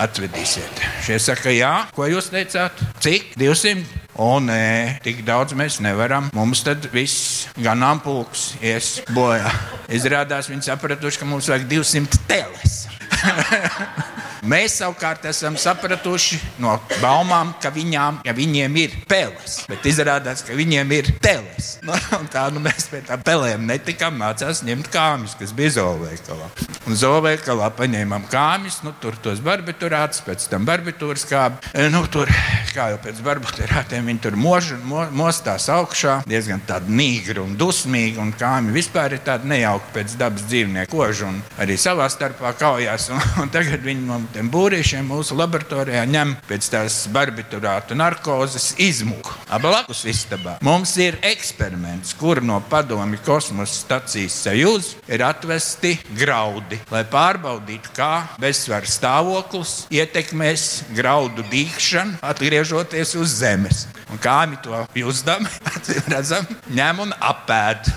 atvedīsiet. 0.00 0.82
Šie 1.04 1.18
saka, 1.22 1.50
jā, 1.54 1.86
ko 1.94 2.06
jūs 2.08 2.30
teicāt? 2.32 2.72
Cik? 3.00 3.34
200? 3.38 3.84
O, 4.20 4.38
nē, 4.42 5.00
tik 5.04 5.22
daudz 5.24 5.54
mēs 5.56 5.80
nevaram. 5.80 6.30
Mums 6.36 6.64
tad 6.66 6.90
viss 6.92 7.46
ganāmpulks 7.56 8.54
ies 8.62 8.98
bojā. 9.14 9.50
Izrādās, 9.88 10.50
viņi 10.50 10.68
sapratuši, 10.68 11.22
ka 11.22 11.30
mums 11.30 11.48
vajag 11.50 11.68
200 11.70 12.24
teles. 12.28 12.82
Mēs 14.40 14.78
savukārt 14.80 15.26
esam 15.28 15.56
sapratuši 15.60 16.38
no 16.64 16.78
baumām, 17.02 17.52
ka 17.60 17.68
viņām, 17.74 18.22
ja 18.24 18.32
viņiem 18.32 18.76
ir 18.80 18.94
peles, 19.08 19.58
bet 19.68 19.84
izrādās, 19.84 20.40
ka 20.46 20.56
viņiem 20.56 20.96
ir 20.96 21.12
teles. 21.20 21.76
Nu, 21.90 21.96
tā 22.30 22.42
nu 22.52 22.60
mēs 22.62 22.88
pie 22.90 23.00
tām 23.06 23.22
pelēm 23.24 23.62
netikām, 23.66 24.16
mācījāmies 24.20 24.60
ņemt 24.66 24.88
kāmijas, 24.92 25.34
kas 25.38 25.52
bija 25.56 25.72
zooveikalā. 25.78 26.48
Un 26.88 26.96
zooveikalā 26.98 27.70
paņēmām 27.78 28.26
kāmijas, 28.30 28.80
nu, 28.84 28.92
tur 29.00 29.16
tos 29.22 29.40
barbiturātus, 29.44 30.20
pēc 30.26 30.44
tam 30.52 30.66
barbitūras 30.68 31.24
kābi. 31.28 31.60
E, 31.72 31.88
nu, 31.92 32.02
tur, 32.12 32.30
kā 32.74 32.90
jau 32.92 33.00
pēc 33.02 33.22
barbiturātiem, 33.24 34.10
viņi 34.10 34.22
tur 34.26 34.36
mož, 34.40 34.72
mo, 34.84 35.06
mostās 35.16 35.70
augšā, 35.72 36.20
diezgan 36.30 36.62
tādi 36.68 36.92
nīgri 37.00 37.40
un 37.42 37.56
dusmīgi, 37.60 38.20
un 38.22 38.34
kāmi 38.38 38.74
vispār 38.76 39.16
ir 39.16 39.24
tādi 39.26 39.50
nejauki 39.54 39.94
pēc 39.96 40.16
dabas 40.20 40.46
dzīvnieku 40.50 40.94
kožu 40.94 41.30
un 41.30 41.40
arī 41.60 41.78
savā 41.80 42.10
starpā 42.12 42.52
kaujās. 42.60 43.10
Un, 43.14 43.24
un 43.44 43.52
tagad 43.52 43.82
viņi 43.86 44.06
man 44.06 44.28
tiem 44.34 44.50
būrīšiem 44.52 45.06
mūsu 45.10 45.36
laboratorijā 45.38 46.02
ņem 46.10 46.34
pēc 46.48 46.68
tās 46.72 46.96
barbiturātu 47.12 47.96
narkozes 47.98 48.72
izmuku. 48.80 49.34
Abalakus 49.50 50.04
istabā 50.10 50.56
mums 50.64 50.94
ir 51.02 51.18
eksperiments, 51.26 52.14
kur 52.18 52.42
no 52.44 52.60
padomi 52.70 53.20
kosmosa 53.26 53.74
stacijas 53.74 54.38
sajūz 54.46 54.90
ir 55.10 55.24
atvesti 55.26 55.96
graudi, 56.16 56.80
lai 56.92 57.04
pārbaudītu, 57.10 57.94
kā 57.96 58.12
bezsvara 58.42 58.88
stāvoklis 58.88 59.76
ietekmēs 59.94 60.66
graudu 60.96 61.46
dīkšanu, 61.52 62.20
atgriežoties 62.32 63.16
uz 63.20 63.38
Zemes. 63.40 63.86
Un 64.10 64.18
kā 64.22 64.42
viņi 64.46 64.60
to 64.64 64.82
acīm 64.82 66.10
redzam, 66.14 66.46
ņem 66.74 67.06
un 67.06 67.16
apēd. 67.32 67.90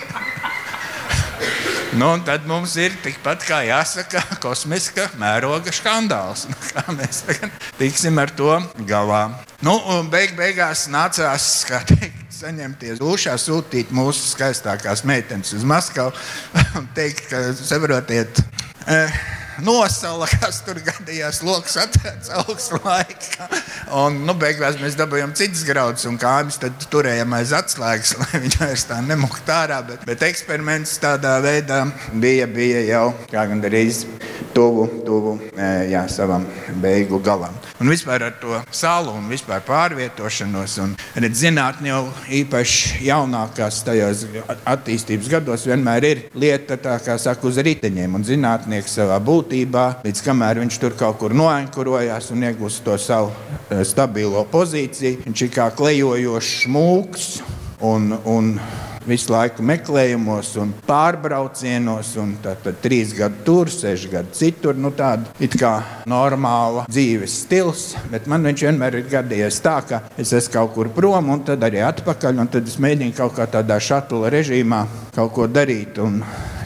Nu, 1.96 2.10
tad 2.20 2.44
mums 2.44 2.74
ir 2.76 2.92
tikpat 3.00 3.40
kā 3.48 3.62
jāsaka, 3.64 4.20
kosmiska 4.44 5.06
mēroga 5.16 5.72
skandāls. 5.72 6.42
Nu, 6.50 6.56
kā 6.68 6.82
mēs 6.92 7.22
tiksim 7.78 8.20
ar 8.20 8.28
to 8.36 8.50
galā? 8.88 9.22
Nu, 9.64 9.78
beig, 10.12 10.34
beigās 10.36 10.86
nācās 10.92 11.46
teikt, 11.88 12.26
saņemties 12.36 13.00
dušā, 13.00 13.38
sūtīt 13.40 13.94
mūsu 13.96 14.28
skaistākās 14.34 15.06
meitenes 15.08 15.54
uz 15.56 15.64
Maskavu 15.64 16.12
un 16.82 16.90
teikt, 16.98 17.30
ka 17.30 17.40
saprotiet. 17.56 18.44
Eh, 18.84 19.16
nosala, 19.64 20.28
kas 20.40 20.60
tur 20.66 20.80
gadījās, 20.84 21.42
lokus 21.46 21.76
atvērts 21.80 22.32
augstu 22.42 22.80
laikā. 22.84 23.48
Un, 23.96 24.22
nu, 24.26 24.34
beigās 24.38 24.78
mēs 24.80 24.98
dabūjām 24.98 25.34
citas 25.38 25.64
graudus 25.66 26.06
un 26.08 26.18
kājas, 26.20 26.58
turējām 26.92 27.36
aiz 27.38 27.54
atslēgas, 27.56 28.16
lai 28.20 28.42
viņi 28.44 28.62
vairs 28.62 28.86
tā 28.90 29.00
nemuktu 29.04 29.54
ārā. 29.54 29.82
Bet, 29.86 30.06
bet 30.08 30.26
eksperiments 30.26 30.96
tādā 31.02 31.36
veidā 31.44 31.84
bija, 32.12 32.48
bija 32.50 32.82
jau 32.86 33.06
gandrīz 33.32 34.04
tuvu, 34.56 34.88
tuvu 35.06 35.36
jā, 35.90 36.06
savam 36.12 36.46
beigu 36.82 37.20
galam. 37.24 37.54
Un 37.76 37.90
vispār 37.92 38.22
ar 38.24 38.36
to 38.40 38.56
salu 38.72 39.12
un 39.18 39.26
vispār 39.28 39.60
pārvietošanos. 39.66 40.78
Un, 40.80 40.94
redz, 41.20 41.42
zinātnē 41.42 41.90
jau 41.90 42.02
īpaši 42.38 43.04
jaunākās 43.04 43.82
tajos 43.84 44.24
attīstības 44.64 45.28
gados 45.34 45.66
vienmēr 45.68 46.06
ir 46.08 46.22
lieta, 46.32 46.78
tā 46.80 46.96
kā 47.04 47.18
saka, 47.20 47.44
uz 47.48 47.60
riteņiem. 47.60 48.16
Un 48.16 48.24
zinātnieks 48.24 48.96
savā 48.96 49.18
būtībā, 49.20 49.45
līdz 49.50 50.24
kamēr 50.26 50.62
viņš 50.62 50.80
tur 50.82 50.96
kaut 50.98 51.20
kur 51.20 51.34
noenkurojās 51.36 52.30
un 52.34 52.46
iegūst 52.48 52.84
to 52.86 52.96
savu 53.00 53.32
stabilo 53.86 54.44
pozīciju, 54.50 55.22
viņš 55.26 55.46
ir 55.46 55.54
kā 55.54 55.70
klejojošs 55.76 56.66
mūks. 56.72 57.30
Un, 57.84 58.08
un 58.24 58.54
visu 59.06 59.30
laiku 59.30 59.64
meklējumos 59.66 60.52
un 60.60 60.72
pārbraucienos, 60.86 62.12
un 62.20 62.34
tad, 62.42 62.60
tad 62.64 62.80
trīs 62.82 63.12
gadi 63.16 63.44
tur, 63.46 63.70
seši 63.70 64.10
gadi 64.12 64.34
citur. 64.36 64.78
Nu, 64.78 64.90
tāda 64.96 65.30
it 65.42 65.54
kā 65.58 65.74
normāla 66.10 66.86
dzīves 66.90 67.38
stils, 67.44 67.86
bet 68.12 68.26
man 68.30 68.46
viņš 68.48 68.66
vienmēr 68.68 69.00
ir 69.00 69.08
gadījies 69.12 69.62
tā, 69.64 69.78
ka 69.86 70.02
es 70.18 70.34
esmu 70.36 70.56
kaut 70.56 70.74
kur 70.74 70.92
prom 70.94 71.30
un 71.36 71.44
tad 71.46 71.62
arī 71.66 71.82
atpakaļ, 71.86 72.42
un 72.42 72.52
tad 72.56 72.66
es 72.66 72.78
mēģinu 72.82 73.16
kaut 73.16 73.36
kā 73.38 73.48
tādā 73.50 73.78
šatula 73.82 74.32
režīmā 74.34 74.84
kaut 75.16 75.34
ko 75.36 75.50
darīt. 75.50 76.00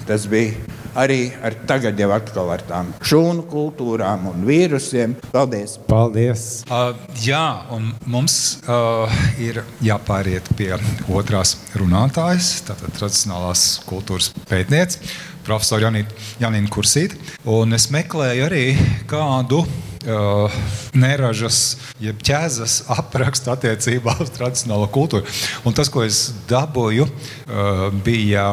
Tas 0.08 0.24
bija 0.30 0.69
arī 0.98 1.30
ar 1.44 1.56
tagad 1.68 1.98
jau 2.00 2.10
atkal 2.14 2.50
ar 2.54 2.64
tām 2.66 2.92
šūnu 3.06 3.46
kultūrām 3.50 4.28
un 4.30 4.44
vīrusiem. 4.46 5.16
Paldies! 5.34 5.76
Paldies! 5.88 6.46
Uh, 6.70 6.92
jā, 7.22 7.44
un 7.74 7.90
mums 8.10 8.60
uh, 8.66 9.20
ir 9.40 9.62
jāpāriet 9.84 10.50
pie 10.58 10.72
otrās 11.10 11.56
runātājas, 11.78 12.56
tātad 12.68 12.94
tradicionālās 12.98 13.66
kultūras 13.88 14.32
pētniece, 14.50 15.02
profesora 15.46 15.88
Janīna, 15.88 16.18
Janīna 16.42 16.72
Kursīta. 16.72 17.18
Un 17.50 17.76
es 17.76 17.88
meklēju 17.92 18.48
arī 18.48 18.64
kādu 19.10 19.62
uh, 19.64 20.60
neražas, 20.96 21.78
jeb 22.02 22.20
ķēzas 22.24 22.82
aprakstu 22.96 23.52
attiecībā 23.54 24.18
uz 24.24 24.32
tradicionālo 24.36 24.90
kultūru. 24.92 25.26
Un 25.64 25.76
tas, 25.76 25.90
ko 25.92 26.04
es 26.06 26.28
dabūju, 26.50 27.08
uh, 27.08 27.88
bija 28.04 28.52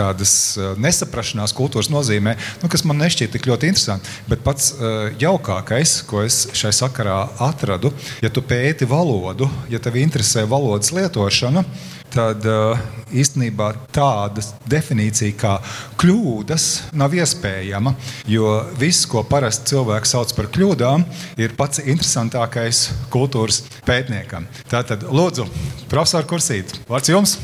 tādas 0.00 0.32
nesaprašanās 0.80 1.54
kultūras 1.56 1.90
nozīmē, 1.92 2.36
nu, 2.62 2.70
kas 2.72 2.84
man 2.88 3.00
nešķiet 3.02 3.34
tik 3.36 3.48
ļoti 3.50 3.70
interesanti. 3.70 4.18
Bet 4.30 4.44
pats 4.46 4.72
uh, 4.74 5.10
jaukākais, 5.20 6.00
ko 6.08 6.24
es 6.24 6.42
šai 6.56 6.72
sakarā 6.76 7.22
atradu, 7.50 7.92
ja 8.24 8.32
tu 8.32 8.44
pēti 8.44 8.88
valodu, 8.88 9.48
ja 9.72 9.80
tev 9.82 10.00
interesē 10.00 10.46
valodas 10.48 10.92
lietošana, 10.96 11.64
tad 12.10 12.46
uh, 12.48 12.80
īstenībā 13.14 13.68
tāda 13.94 14.42
definīcija 14.70 15.36
kā 15.38 15.54
kļūdas 16.00 16.66
nav 16.98 17.14
iespējama. 17.14 17.94
Jo 18.30 18.56
viss, 18.80 19.06
ko 19.10 19.22
parasti 19.26 19.74
cilvēks 19.74 20.16
sauc 20.16 20.34
par 20.38 20.50
kļūdām, 20.50 21.06
ir 21.40 21.54
pats 21.58 21.82
interesantākais 21.84 22.88
kultūras 23.14 23.62
pētniekam. 23.86 24.48
Tātad, 24.70 25.06
lūdzu, 25.06 25.46
profesor 25.92 26.26
Kursīt, 26.30 26.80
vārds 26.90 27.14
jums! 27.14 27.38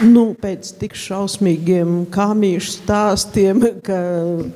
Nu, 0.00 0.30
pēc 0.40 0.70
tik 0.80 0.94
šausmīgiem 0.96 2.06
kāmīšu 2.12 2.70
stāstiem, 2.78 3.60
ka 3.84 3.98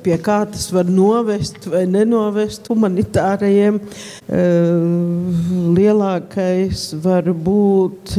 pie 0.01 0.15
kā 0.25 0.39
tas 0.49 0.71
var 0.73 0.89
novest 0.89 1.67
vai 1.69 1.83
nenovest 1.85 2.65
humanitārajiem, 2.71 3.77
uh, 3.77 5.45
lielākais 5.77 6.87
var 7.05 7.29
būt. 7.29 8.17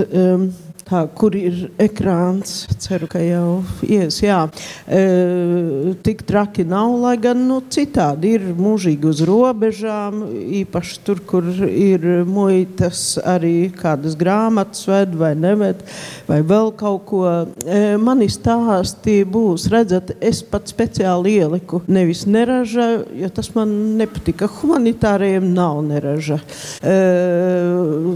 Tā, 0.86 1.00
kur 1.18 1.34
ir 1.34 1.64
ekrāns? 1.82 2.60
Ceru, 2.78 3.08
ka 3.10 3.18
jau 3.18 3.64
ies. 3.82 4.20
Jā. 4.22 4.44
E, 4.86 5.94
tik 6.06 6.20
traki 6.28 6.62
nav, 6.62 6.92
lai 7.02 7.16
gan 7.18 7.40
nu, 7.48 7.56
citādi 7.74 8.36
ir 8.36 8.44
mūžīgi 8.54 9.08
uz 9.10 9.22
robežām. 9.26 10.20
Īpaši 10.60 11.00
tur, 11.02 11.18
kur 11.26 11.48
ir 11.66 12.06
muitas, 12.30 13.00
arī 13.18 13.72
kādas 13.74 14.14
grāmatas 14.20 14.84
ved 14.86 15.16
vai 15.18 15.32
neved, 15.34 15.82
vai 16.28 16.38
vēl 16.46 16.70
kaut 16.78 17.02
ko. 17.10 17.24
E, 17.66 17.82
mani 17.98 18.30
stāsti 18.30 19.16
būs, 19.26 19.66
redzat, 19.74 20.14
es 20.22 20.44
pat 20.46 20.70
speciāli 20.70 21.34
ieliku. 21.40 21.82
Nevis 21.90 22.28
neraža, 22.30 22.92
jo 23.24 23.32
tas 23.34 23.50
man 23.58 23.74
nepatika. 23.98 24.46
Humanitāriem 24.60 25.50
nav 25.50 25.82
neraža. 25.90 26.38
E, 26.78 26.96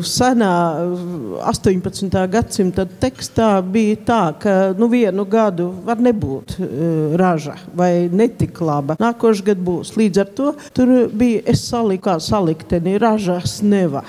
senā 0.06 0.54
18. 1.50 2.14
gadsimta 2.30 2.59
gadsimta 2.60 2.84
tekstā 3.00 3.62
bija 3.64 3.96
tā, 4.04 4.34
ka 4.36 4.52
nu, 4.76 4.88
vienu 4.92 5.24
gadu 5.24 5.70
var 5.84 5.96
nebūt 5.96 6.58
uh, 6.58 7.16
raža 7.16 7.56
vai 7.72 8.08
netik 8.12 8.60
laba. 8.60 8.96
Nākošais 9.00 9.44
gads 9.46 9.64
būs. 9.64 9.94
Līdz 9.96 10.20
ar 10.20 10.28
to 10.36 10.52
tur 10.76 11.08
bija 11.08 11.40
es 11.48 11.64
saliku 11.64 12.10
kā 12.10 12.18
salikteni 12.20 12.98
ražas 13.00 13.60
neva. 13.62 14.02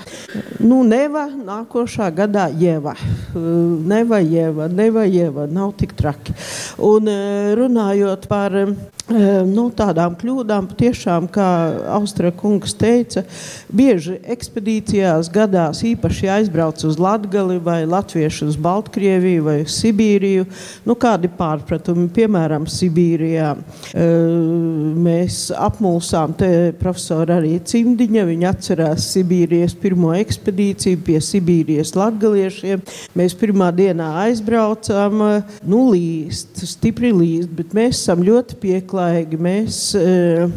Nu, 0.60 0.82
neva 0.84 1.26
nākošā 1.32 2.10
gadā 2.12 2.50
jeva. 2.52 2.92
Uh, 3.32 3.80
neva 3.88 4.20
jeva, 4.20 4.68
neva 4.68 5.06
jeva, 5.08 5.46
nav 5.46 5.72
tik 5.80 5.96
traki. 5.96 6.36
Un 6.76 7.08
uh, 7.08 7.54
runājot 7.56 8.28
par 8.28 8.56
nu, 9.10 9.66
tādām 9.74 10.14
kļūdām, 10.18 10.68
patiešām, 10.70 11.26
kā 11.32 11.46
Austrija 11.96 12.32
kungs 12.38 12.74
teica, 12.78 13.24
bieži 13.72 14.18
ekspedīcijās 14.30 15.30
gadās 15.32 15.82
īpaši 15.86 16.30
aizbrauc 16.36 16.82
uz 16.86 16.98
Latgali 17.02 17.58
vai 17.62 17.82
latviešu 17.88 18.46
uz 18.52 18.58
Baltkrieviju 18.62 19.46
vai 19.46 19.56
Sibīriju. 19.66 20.46
Nu, 20.86 20.94
kādi 20.94 21.30
pārpratumi, 21.34 22.08
piemēram, 22.14 22.68
Sibīrijā. 22.70 23.54
Mēs 25.02 25.40
apmulsām, 25.56 26.36
te 26.38 26.72
profesori 26.78 27.34
arī 27.34 27.56
Cimdiņa, 27.72 28.26
viņa 28.30 28.52
atcerās 28.54 29.08
Sibīrijas 29.16 29.74
pirmo 29.82 30.12
ekspedīciju 30.16 31.02
pie 31.06 31.18
Sibīrijas 31.22 31.94
latgaliešiem. 31.98 32.82
Mēs 33.18 33.36
pirmā 33.38 33.72
dienā 33.74 34.12
aizbraucām, 34.28 35.26
nu, 35.66 35.82
līst, 35.90 36.62
stipri 36.70 37.12
līst, 37.16 37.50
bet 37.56 37.74
mēs 37.76 37.98
esam 37.98 38.22
ļoti 38.26 38.60
pieklājīgi 38.62 38.91
pieklājīgi 38.92 39.38
mēs 39.40 39.76
uh, 39.96 40.50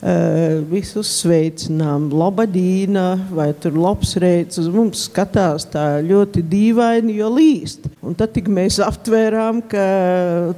uh, 0.00 0.62
visus 0.70 1.10
sveicinām. 1.20 2.08
Labadīna 2.14 3.28
vai 3.34 3.50
tur 3.60 3.76
labsreiz 3.76 4.56
uz 4.58 4.70
mums 4.72 5.04
skatās 5.10 5.66
tā 5.68 6.00
ļoti 6.04 6.42
dīvaini, 6.48 7.18
jo 7.18 7.28
līst. 7.34 7.84
Un 8.00 8.16
tad 8.16 8.32
tik 8.32 8.48
mēs 8.48 8.80
aptvērām, 8.80 9.60
ka 9.68 9.84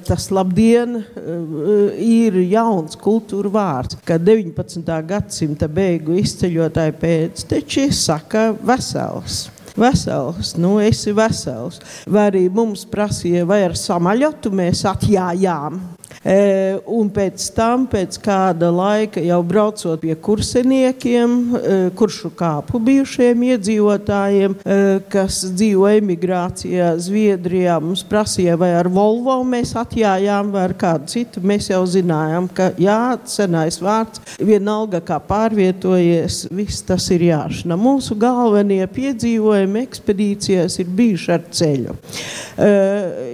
tas 0.07 0.31
labdien 0.31 1.01
uh, 1.01 1.99
ir 1.99 2.39
jauns 2.47 2.95
kultūra 3.01 3.51
vārds, 3.51 3.99
ka 4.07 4.21
19. 4.23 4.87
gadsimta 5.11 5.67
beigu 5.67 6.15
izceļotāji 6.23 6.97
pēcteči 7.03 7.91
saka 7.91 8.53
vesels 8.63 9.49
vesels, 9.77 10.55
nu, 10.57 10.79
esi 10.81 11.13
vesels. 11.13 11.83
Vai 12.09 12.31
arī 12.31 12.47
mums 12.49 12.87
prasīja, 12.89 13.43
vai 13.45 13.59
ar 13.67 13.77
samaļotu 13.77 14.49
mēs 14.57 14.87
atjājām. 14.89 15.83
E, 16.25 16.79
un 16.91 17.09
pēc 17.13 17.45
tam, 17.55 17.85
pēc 17.91 18.17
kāda 18.23 18.71
laika, 18.75 19.21
jau 19.23 19.41
braucot 19.47 20.01
pie 20.03 20.15
kurseniekiem, 20.19 21.35
e, 21.57 21.77
kuršu 21.97 22.33
kāpu 22.37 22.81
bijušiem 22.83 23.45
iedzīvotājiem, 23.51 24.57
e, 24.57 24.79
kas 25.13 25.43
dzīvo 25.53 25.89
emigrācijā 26.01 26.95
Zviedrijā, 27.03 27.77
mums 27.83 28.05
prasīja, 28.07 28.57
vai 28.59 28.73
ar 28.79 28.89
Volvo 28.93 29.37
mēs 29.47 29.75
atjājām, 29.79 30.51
vai 30.55 30.65
ar 30.71 30.77
kādu 30.79 31.11
citu. 31.13 31.43
Mēs 31.47 31.71
jau 31.71 31.83
zinājām, 31.87 32.49
ka 32.55 32.71
jā, 32.81 33.19
senais 33.29 33.79
vārds, 33.83 34.23
vienalga 34.41 35.03
kā 35.05 35.21
pārvietojies, 35.23 36.47
viss 36.51 36.85
tas 36.87 37.07
ir 37.15 37.27
jāšana. 37.29 37.79
Mūsu 37.79 38.17
galvenie 38.19 38.83
piedzīvojumi 38.91 39.85
ekspedīcijās 39.87 40.81
ir 40.83 40.91
bijuši 40.97 41.33
ar 41.37 41.47
ceļu. 41.55 41.97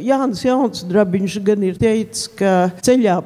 Jānis 0.02 0.42
Jauns 0.44 0.84
Drabiņš 0.88 1.38
gan 1.46 1.62
ir 1.66 1.78
teicis, 1.80 2.28
ka 2.36 2.71
ceļā, 2.84 3.16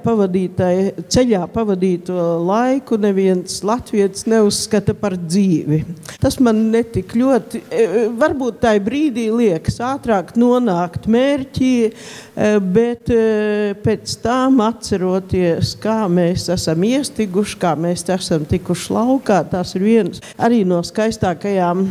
ceļā 1.13 1.43
pavadīto 1.53 2.17
laiku 2.47 2.99
neviens 3.01 3.61
latviečs 3.67 4.27
neuzskata 4.31 4.95
par 4.99 5.17
dzīvi. 5.19 5.83
Tas 6.23 6.39
man 6.43 6.67
netik 6.73 7.15
ļoti, 7.17 7.63
e, 7.71 7.87
varbūt 8.19 8.61
tajā 8.65 8.83
brīdī 8.87 9.27
liekas 9.33 9.79
ātrāk 9.85 10.35
nonākt 10.39 11.09
mērķī, 11.11 11.73
e, 11.87 12.51
bet 12.61 13.13
e, 13.13 13.75
pēc 13.85 14.17
tam 14.25 14.63
atceroties, 14.65 15.75
kā 15.83 15.99
mēs 16.11 16.49
esam 16.55 16.87
iestiguši, 16.87 17.59
kā 17.63 17.75
mēs 17.79 18.07
esam 18.15 18.47
tikuši 18.49 18.93
laukā, 18.97 19.43
tas 19.51 19.75
ir 19.77 19.87
viens 19.87 20.23
arī 20.39 20.63
no 20.69 20.83
skaistākajām 20.87 21.85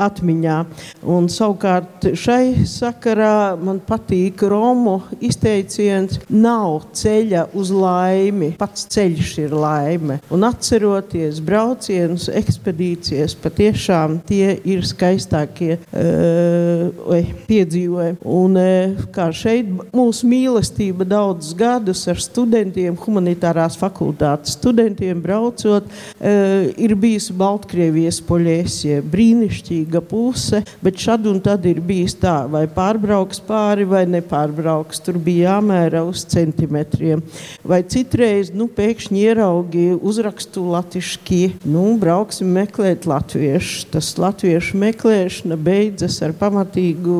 atmiņām. 0.00 0.74
Un 1.14 1.28
savukārt 1.32 2.10
šai 2.18 2.64
sakarā 2.68 3.54
man 3.60 3.80
patīk 3.84 4.44
Romu 4.48 5.00
izteiciens 5.24 6.20
nav 6.28 6.53
nav 6.54 6.84
ceļa 6.94 7.48
uz 7.56 7.70
laimi. 7.74 8.52
Pats 8.58 8.86
ceļš 8.94 9.32
ir 9.44 9.54
laime. 9.56 10.18
Un 10.34 10.46
atceroties 10.46 11.40
braucienus, 11.44 12.28
ekspedīcijas, 12.32 13.36
patiešām 13.42 14.18
tie 14.28 14.54
ir 14.68 14.84
skaistākie 14.86 15.76
uh, 15.78 17.32
piedzīvojumi. 17.48 18.20
Un 18.34 18.58
uh, 18.60 19.04
kā 19.14 19.30
šeit 19.34 19.70
mūsu 19.94 20.28
mīlestība 20.30 21.06
daudzus 21.08 21.54
gadus 21.58 22.04
ar 22.10 22.20
studentiem, 22.22 22.96
humanitārās 23.00 23.78
fakultātes 23.80 24.56
studentiem 24.58 25.22
braucot, 25.24 25.88
uh, 25.88 26.70
ir 26.76 26.96
bijusi 27.00 27.36
Baltkrievijas 27.38 28.20
poļēsie. 28.28 29.00
Brīnišķīga 29.14 30.04
puse, 30.08 30.62
bet 30.84 31.00
šad 31.02 31.28
un 31.30 31.40
tad 31.44 31.66
ir 31.68 31.82
bijis 31.84 32.16
tā, 32.20 32.44
vai 32.50 32.66
pārbrauks 32.70 33.42
pāri 33.44 33.86
vai 33.88 34.04
nepārbrauks. 34.10 35.02
Tur 35.04 35.18
bija 35.20 35.54
jāmēra 35.54 36.04
uz 36.06 36.22
centimetriem 36.24 36.43
centimetriem. 36.44 37.22
Vai 37.64 37.82
citreiz 37.88 38.52
nu, 38.54 38.68
pēkšņi 38.68 39.24
ieraugi 39.24 39.86
uzrakstu 39.96 40.64
latviski, 40.74 41.54
nu, 41.64 41.86
brauksim 42.00 42.52
meklēt 42.54 43.08
latviešu. 43.08 43.88
Tas 43.94 44.12
latviešu 44.20 44.78
meklēšana 44.80 45.58
beidzas 45.60 46.20
ar 46.24 46.36
pamatīgu 46.38 47.18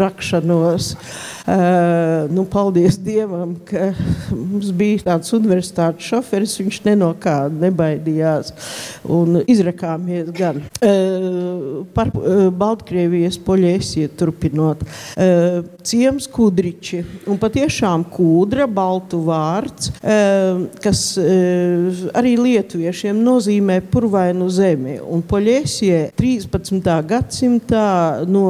rakšanos. 0.00 0.94
Uh, 1.46 2.26
nu, 2.34 2.42
paldies 2.42 2.96
Dievam, 2.98 3.52
ka 3.68 3.92
mums 4.34 4.72
bija 4.74 5.04
tāds 5.12 5.30
universitātes 5.36 6.02
šoferis. 6.02 6.56
Viņš 6.58 6.80
no 6.98 7.12
kā 7.22 7.36
nebaidījās 7.46 8.50
un 9.06 9.44
izrakāmies 9.46 10.32
gan. 10.34 10.58
Uh, 10.82 11.84
par 11.94 12.10
uh, 12.18 12.48
Baltkrievijas 12.50 13.38
poļēsie 13.46 14.08
turpinot. 14.18 14.82
Ciems 15.86 16.26
Kudriči. 16.30 17.04
Un 17.30 17.38
patiešām 17.38 18.02
kūdra, 18.10 18.66
baltu 18.66 19.20
vārds, 19.26 19.92
kas 20.82 21.02
arī 22.16 22.32
lietuviešiem 22.40 23.18
nozīmē 23.22 23.78
purvainu 23.92 24.48
zemi. 24.52 24.96
Un 25.02 25.22
poļēsie 25.26 26.10
13. 26.18 26.90
gadsimtā 27.06 27.86
no 28.30 28.48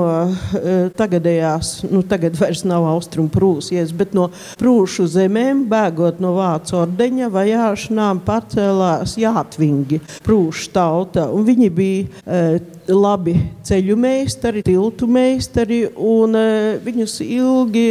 tagadējās, 0.96 1.74
nu 1.92 2.02
tagad 2.08 2.38
vairs 2.40 2.64
nav 2.68 2.85
austrumu 2.90 3.30
prūsies, 3.32 3.92
bet 3.96 4.14
no 4.16 4.28
prūšu 4.60 5.06
zemēm, 5.16 5.64
bēgot 5.70 6.20
no 6.22 6.34
Vācu 6.36 6.80
ordeņa 6.82 7.28
vajāšanām, 7.32 8.22
pacēlās 8.26 9.16
jātvingi, 9.20 10.00
prūšu 10.26 10.70
tauta. 10.74 11.26
Un 11.32 11.46
viņi 11.46 11.70
bija 11.74 12.06
e, 12.06 12.58
labi 12.92 13.36
ceļu 13.66 13.96
meistari, 14.00 14.64
tiltu 14.66 15.08
meistari, 15.10 15.82
un 15.96 16.36
e, 16.38 16.46
viņus 16.84 17.18
ilgi, 17.26 17.86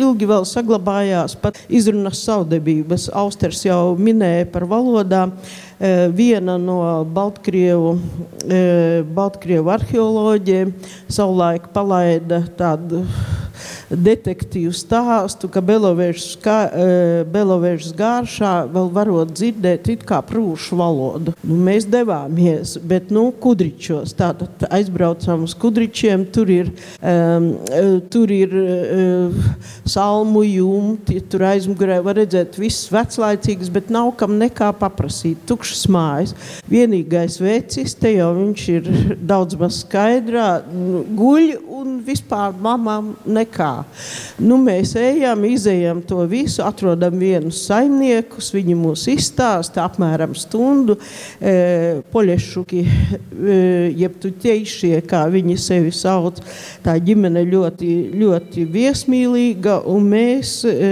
ilgi 0.00 0.30
vēl 0.30 0.48
saglabājās 0.48 1.36
pat 1.40 1.60
izrunas 1.68 2.22
saudebības. 2.26 3.10
Austers 3.14 3.64
jau 3.66 3.94
minēja 3.98 4.48
par 4.52 4.68
valodām. 4.70 5.34
E, 5.74 5.94
viena 6.14 6.54
no 6.60 6.78
Baltkrievu, 7.14 7.96
Baltkrievu 9.14 9.72
arheoloģiem 9.74 10.70
savulaik 11.12 11.66
palaida 11.74 12.44
tādu 12.58 13.02
detektīvu 13.96 14.72
stāstu, 14.74 15.48
ka 15.52 15.60
Belovēžas 15.64 16.36
gāršā 17.98 18.52
vēl 18.72 18.90
varot 18.94 19.32
dzirdēt 19.34 19.88
it 19.92 20.04
kā 20.08 20.20
prūšu 20.24 20.78
valodu. 20.78 21.34
Nu, 21.44 21.58
mēs 21.66 21.86
devāmies, 21.90 22.76
bet 22.82 23.10
nu, 23.14 23.28
kudričos, 23.40 24.14
tātad 24.16 24.66
aizbraucām 24.70 25.44
uz 25.46 25.54
kudričiem, 25.58 26.26
tur 26.34 26.50
ir, 26.52 26.70
um, 27.00 27.50
tur 28.12 28.32
ir 28.34 28.54
uh, 28.58 29.32
salmu 29.88 30.44
jumti, 30.46 31.20
tur 31.30 31.46
aizmugurē 31.50 32.00
var 32.04 32.18
redzēt 32.20 32.58
viss 32.60 32.90
veclaicīgs, 32.92 33.70
bet 33.72 33.90
nav 33.94 34.12
kam 34.18 34.38
nekā 34.40 34.72
paprasīt, 34.80 35.44
tukšas 35.48 35.86
mājas. 35.92 36.34
Vienīgais 36.70 37.40
vecis, 37.42 37.94
te 37.98 38.14
jau 38.16 38.30
viņš 38.38 38.68
ir 38.74 38.90
daudz 39.20 39.58
maz 39.60 39.82
skaidrā, 39.84 40.48
guļ 41.14 41.54
un 41.80 41.98
vispār 42.04 42.54
mamām 42.60 43.14
nekā. 43.26 43.83
Nu, 44.42 44.56
mēs 44.58 44.96
ejam, 44.98 45.44
izējam 45.46 46.00
to 46.02 46.24
visu, 46.26 46.62
atrodam 46.66 47.14
vienus 47.20 47.60
saimniekus, 47.68 48.50
viņi 48.54 48.74
mūs 48.78 49.04
izstāsta 49.12 49.84
apmēram 49.84 50.34
stundu. 50.34 50.96
E, 51.38 52.02
Poļešuki, 52.10 52.80
e, 52.82 53.58
jeb 53.94 54.16
tu 54.22 54.32
ķeišie, 54.42 54.96
kā 55.06 55.22
viņi 55.30 55.54
sevi 55.60 55.92
sauc, 55.94 56.40
tā 56.84 56.96
ģimene 56.98 57.44
ļoti, 57.46 57.90
ļoti 58.18 58.66
viesmīlīga, 58.74 59.78
un 59.90 60.10
mēs 60.10 60.56
e, 60.66 60.90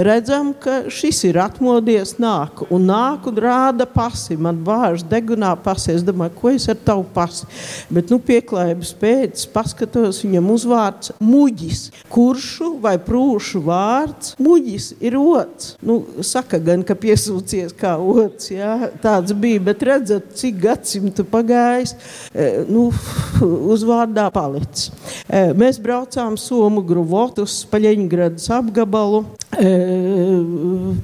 redzam, 0.00 0.54
ka 0.56 0.86
šis 0.92 1.22
ir 1.28 1.40
atmodies, 1.44 2.16
nāk, 2.22 2.64
un 2.72 2.88
nāk 2.88 3.28
un 3.28 3.42
rāda 3.44 3.86
pasi, 3.88 4.38
man 4.40 4.62
bāžas 4.64 5.04
degunā 5.10 5.52
pasi, 5.60 5.92
es 5.98 6.06
domāju, 6.06 6.36
ko 6.40 6.54
es 6.56 6.68
ar 6.72 6.80
tavu 6.80 7.04
pasi, 7.14 7.48
bet, 7.92 8.08
nu, 8.12 8.20
pieklājības 8.22 8.94
pēc, 9.00 9.46
paskatos, 9.52 10.22
viņam 10.24 10.50
uzvārds 10.56 11.12
muģis 11.20 11.90
kuršu 12.12 12.76
vai 12.82 12.96
prūšu 13.00 13.62
vārds. 13.64 14.34
Muģis 14.42 14.90
ir 15.00 15.16
ots. 15.18 15.74
Nu, 15.84 16.00
saka 16.24 16.60
gan, 16.62 16.84
ka 16.86 16.96
piesūcies 16.98 17.72
kā 17.78 17.94
ots. 17.96 18.50
Jā, 18.52 18.90
tāds 19.02 19.32
bija, 19.36 19.62
bet 19.70 19.84
redzat, 19.86 20.32
cik 20.38 20.60
gadsimtu 20.62 21.24
pagājis, 21.28 21.94
e, 22.34 22.50
nu, 22.68 22.88
uzvārdā 23.74 24.28
palicis. 24.34 24.90
E, 25.26 25.48
mēs 25.56 25.80
braucām 25.82 26.36
Somu 26.40 26.84
Gruvotus, 26.86 27.62
Paļeņgradas 27.72 28.50
apgabalu, 28.58 29.22
e, 29.56 29.72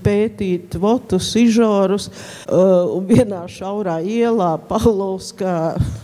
pētīt 0.05 0.77
votus, 0.81 1.31
ižorus, 1.39 2.09
un 2.49 3.07
vienā 3.09 3.43
šaurā 3.51 3.99
ielā 4.05 4.51
Pavlovskā 4.69 5.57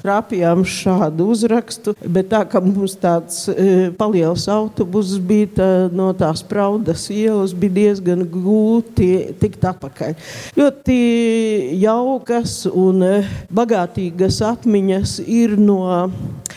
trapījām 0.02 0.64
šādu 0.68 1.28
uzrakstu, 1.34 1.94
bet 2.04 2.30
tā, 2.32 2.44
ka 2.48 2.62
mums 2.64 2.96
tāds 3.00 3.44
paliels 3.98 4.46
autobus 4.52 4.93
autobuss 4.94 5.18
bija 5.18 5.48
tā, 5.56 5.68
no 5.92 6.12
tās 6.14 6.42
praudas 6.46 7.08
ielas, 7.10 7.54
bija 7.54 7.74
diezgan 7.74 8.22
grūti 8.30 9.34
tikt 9.40 9.64
atpakaļ. 9.66 10.14
Ļoti 10.56 10.98
jaukas 11.82 12.66
un 12.70 13.02
eh, 13.02 13.26
bagātīgas 13.50 14.40
atmiņas 14.44 15.18
ir 15.26 15.56
no 15.58 16.10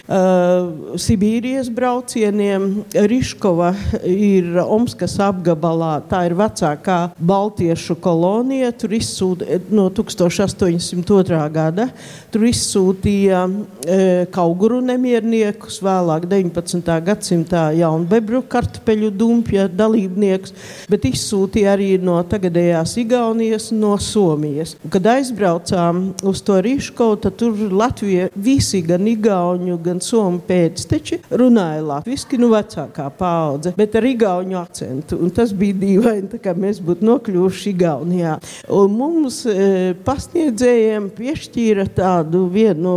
Sibīrijas 0.07 1.67
braucieniem. 1.73 2.67
Riškova 2.95 3.73
ir 4.07 4.55
Omskas 4.63 5.17
apgabalā, 5.19 5.97
tā 6.07 6.21
ir 6.29 6.35
vecākā 6.39 6.99
baltiešu 7.19 7.97
kolonija, 7.99 8.71
tur 8.71 8.95
izsūta 8.95 9.59
no 9.67 9.89
1802. 9.91 11.41
gada. 11.51 11.89
Tur 12.31 12.45
izsūtīja 12.47 13.41
e, 13.47 13.97
kauguru 14.31 14.79
nemierniekus, 14.85 15.81
vēlāk 15.83 16.29
19. 16.31 16.93
gadsimtā 17.09 17.65
jaunu 17.75 18.07
bebru 18.07 18.41
kartupeļu 18.47 19.11
dumpja 19.11 19.67
dalībniekus, 19.67 20.55
bet 20.87 21.09
izsūtīja 21.11 21.75
arī 21.75 21.89
no 21.99 22.15
tagadējās 22.23 22.95
Igaunijas, 23.03 23.69
no 23.75 23.97
Somijas. 23.99 24.77
Kad 24.93 25.11
aizbraucām 25.17 26.01
uz 26.23 26.41
to 26.47 26.61
Riškovu, 26.63 27.19
tad 27.27 27.37
tur 27.43 27.59
Latvija 27.75 28.31
visi, 28.35 28.79
gan 28.87 29.03
Igauņu, 29.11 29.75
gan 29.83 29.96
Somu 30.03 30.41
pēcteči, 30.47 31.21
runāja 31.29 31.85
latviski, 31.85 32.39
nu 32.41 32.51
vecākā 32.53 33.07
paudze, 33.17 33.75
bet 33.77 33.95
ar 33.97 34.09
Igauņu 34.09 34.59
akcentu. 34.59 35.21
Un 35.21 35.33
tas 35.33 35.53
bija 35.55 35.77
dīvaini, 35.77 36.31
tā 36.33 36.41
kā 36.41 36.55
mēs 36.57 36.81
būtu 36.83 37.05
nokļuvuši 37.07 37.71
Igaunijā. 37.75 38.37
Un 38.73 38.97
mums 38.97 39.43
e, 39.49 39.93
pasniedzējiem 40.07 41.11
piešķīra 41.17 41.87
tā 41.97 42.07
tādu 42.07 42.45
vienu 42.51 42.91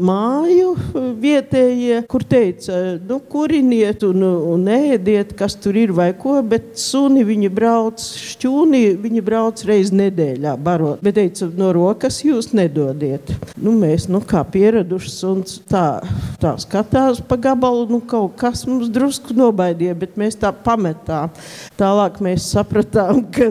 māju 0.00 0.74
vietējie, 1.20 2.02
kur 2.10 2.24
teica, 2.28 2.76
nu, 3.08 3.20
kuriniet 3.30 4.04
un, 4.06 4.24
un 4.54 4.68
ēdiet, 4.70 5.32
kas 5.38 5.56
tur 5.60 5.78
ir 5.80 5.94
vai 5.96 6.10
ko, 6.18 6.36
bet 6.46 6.76
suni 6.80 7.24
viņi 7.26 7.50
brauc 7.54 8.00
šķūni, 8.00 8.82
viņi 9.00 9.24
brauc 9.24 9.64
reiz 9.68 9.92
nedēļā 9.96 10.56
barot. 10.60 11.00
Bet 11.04 11.16
teica, 11.18 11.48
no 11.56 11.72
rokas 11.76 12.20
jūs 12.26 12.52
nedodiet. 12.56 13.32
Nu, 13.56 13.74
mēs, 13.78 14.08
nu, 14.12 14.22
kā 14.24 14.42
pieraduši 14.44 15.14
suns, 15.14 15.58
tā, 15.70 16.00
tā 16.40 16.54
skatās 16.62 17.20
pa 17.26 17.36
gabalu, 17.40 17.84
nu, 17.90 18.00
kaut 18.00 18.38
kas 18.40 18.64
mums 18.68 18.88
drusku 18.92 19.36
nobaidīja, 19.36 19.98
bet 19.98 20.16
mēs 20.20 20.38
tā 20.40 20.52
pametām. 20.54 21.34
Tālāk 21.80 22.20
mēs 22.24 22.48
sapratām, 22.54 23.26
ka 23.34 23.50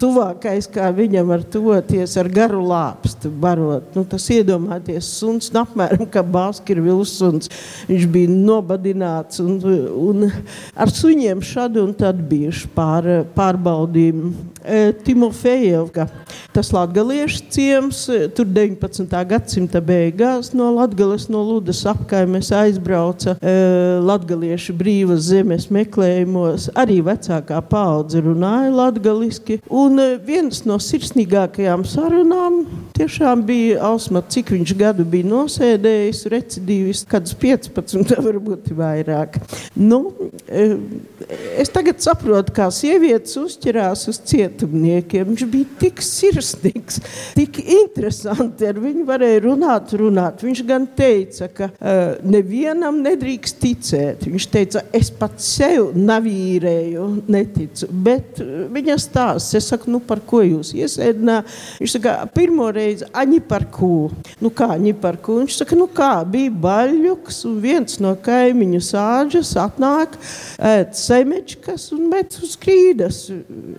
tuvākais, 0.00 0.66
kā 0.72 0.90
viņam 0.96 1.30
var 1.30 1.46
toties 1.46 2.16
ar 2.18 2.30
garu 2.32 2.64
lāpstu 2.66 3.30
barot, 3.30 3.92
nu, 3.94 4.02
tas 4.08 4.26
iedod 4.32 4.56
iedomājieties, 4.56 5.08
suns 5.20 5.50
nu, 5.52 5.62
apmēram 5.62 6.06
kā 6.10 6.22
Bāzkirvils 6.24 7.14
suns. 7.18 7.50
Viņš 7.88 8.06
bija 8.12 8.32
nobadināts 8.32 9.40
un, 9.42 9.58
un 9.62 10.28
ar 10.74 10.92
suņiem 10.92 11.42
šādi 11.44 11.82
un 11.82 11.94
tad 11.96 12.20
bijuši 12.30 12.70
pār, 12.76 13.08
pārbaudījumi. 13.36 14.32
E, 14.66 14.92
Timofejevka, 15.06 16.06
tas 16.54 16.70
latgaliešu 16.74 17.44
ciems, 17.50 18.04
tur 18.34 18.46
19. 18.50 19.16
gadsimta 19.30 19.80
beigās 19.80 20.52
no 20.56 20.68
Latgales, 20.74 21.28
no 21.30 21.42
Ludas 21.46 21.84
apkaimes 21.86 22.50
aizbrauca 22.54 23.36
e, 23.40 23.56
latgaliešu 24.02 24.74
brīvas 24.76 25.28
zemes 25.30 25.68
meklējumos. 25.72 26.70
Arī 26.78 26.98
vecākā 27.06 27.60
paudze 27.70 28.22
runāja 28.24 28.72
latgaliski. 28.74 29.60
Un 29.70 29.98
viens 30.26 30.62
no 30.66 30.78
sirsnīgākajām 30.82 31.86
sarunām 31.86 32.62
tiešām 32.96 33.44
bija 33.46 33.82
Ausmats 33.90 34.36
cik 34.36 34.50
viņš 34.52 34.72
gadu 34.76 35.04
bija 35.08 35.28
nosēdējis, 35.30 36.24
recidīvis, 36.32 37.04
kādus 37.08 37.32
15, 37.40 38.16
varbūt 38.26 38.72
vairāk. 38.76 39.38
Nu, 39.78 40.02
es 40.46 41.70
tagad 41.74 41.98
saprotu, 42.02 42.52
kā 42.54 42.68
sievietes 42.74 43.34
uzķerās 43.40 44.04
uz 44.10 44.20
cietumniekiem. 44.30 45.26
Viņš 45.32 45.44
bija 45.50 45.78
tik 45.80 46.02
sirsnīgs, 46.04 47.00
tik 47.36 47.58
interesanti. 47.64 48.68
Ar 48.68 48.78
viņu 48.80 49.06
varēja 49.08 49.42
runāt, 49.46 49.94
runāt. 49.98 50.44
Viņš 50.46 50.62
gan 50.68 50.86
teica, 50.98 51.48
ka 51.52 51.70
uh, 51.72 52.16
nevienam 52.26 53.00
nedrīkst 53.04 53.60
ticēt. 53.62 54.26
Viņš 54.30 54.48
teica, 54.52 54.84
es 54.94 55.10
pats 55.14 55.50
sev 55.56 55.90
navīrēju, 55.96 57.08
neticu. 57.32 57.90
Bet 57.90 58.40
viņa 58.42 58.98
stāsts, 59.02 59.56
es 59.58 59.70
saku, 59.72 59.90
nu 59.92 60.02
par 60.04 60.22
ko 60.26 60.42
jūs 60.46 60.72
iesēdināt? 60.76 61.50
Viņš 61.80 61.96
saka, 61.98 62.16
pirmo 62.34 62.68
reizi, 62.74 63.06
aņi 63.16 63.42
par 63.48 63.66
ko. 63.72 64.10
Nu, 64.42 64.50
kā 64.54 64.68
ņiparku? 64.80 65.40
Viņš 65.42 65.60
saka, 65.62 65.78
nu 65.78 65.88
kā, 65.90 66.12
bija 66.28 66.52
baļļuks, 66.62 67.42
un 67.48 67.58
viens 67.62 67.98
no 68.02 68.14
kaimiņu 68.22 68.82
sāģas 68.84 69.54
atnāk, 69.60 70.16
ēd 70.62 70.94
semečkas 70.98 71.88
un 71.96 72.08
met 72.12 72.36
uz 72.42 72.54
krīdas. 72.60 73.20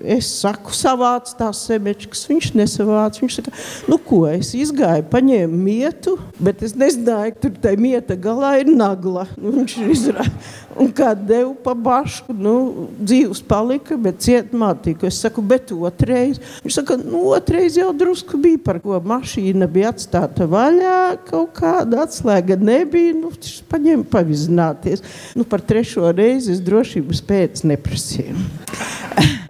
Es 0.02 0.30
saku, 0.42 0.76
savāc 0.76 1.32
tās 1.40 1.64
semečkas. 1.68 2.26
Viņš 2.30 2.52
nesavāc. 2.58 3.22
Viņš 3.22 3.40
saka, 3.40 3.56
nu 3.92 4.00
ko, 4.02 4.24
es 4.32 4.54
izgāju, 4.58 5.08
paņēmu 5.12 5.62
mietu, 5.68 6.18
bet 6.40 6.64
es 6.66 6.78
nezināju, 6.78 7.36
ka 7.36 7.46
tur 7.48 7.58
tai 7.68 7.76
mieta 7.82 8.18
galā 8.20 8.58
ir 8.62 8.72
nagla. 8.74 9.28
Nu, 9.38 9.54
viņš 9.60 9.78
ir 9.82 9.94
izrādījis. 9.96 10.56
Un 10.78 10.92
kā 10.94 11.12
devu 11.18 11.56
pa 11.64 11.74
bašku, 11.74 12.34
nu, 12.38 12.88
dzīves 13.00 13.42
palika, 13.50 13.98
bet 14.02 14.22
cietumā 14.26 14.74
tika. 14.84 15.08
Es 15.10 15.20
saku, 15.24 15.42
bet 15.42 15.72
otrais. 15.74 16.38
Viņš 16.66 16.78
saka, 16.80 17.00
nu, 17.02 17.24
otrais 17.34 17.80
jau 17.80 17.90
drusku 17.98 18.38
bija 18.42 18.62
par 18.68 18.82
ko 18.84 19.00
mašīna 19.02 19.70
bija 19.72 19.92
atstāta 19.94 20.46
vaļā, 20.50 21.00
kaut 21.30 21.56
kāda 21.58 22.04
atslēga 22.06 22.60
nebija. 22.62 23.16
Nu, 23.18 23.34
viņš 23.34 23.58
paņēma 23.72 24.08
pavizināties. 24.14 25.06
Nu, 25.38 25.48
par 25.50 25.66
trešo 25.66 26.12
reizi 26.14 26.54
es 26.54 26.64
drošības 26.66 27.26
pēc 27.26 27.66
neprasīju. 27.74 28.38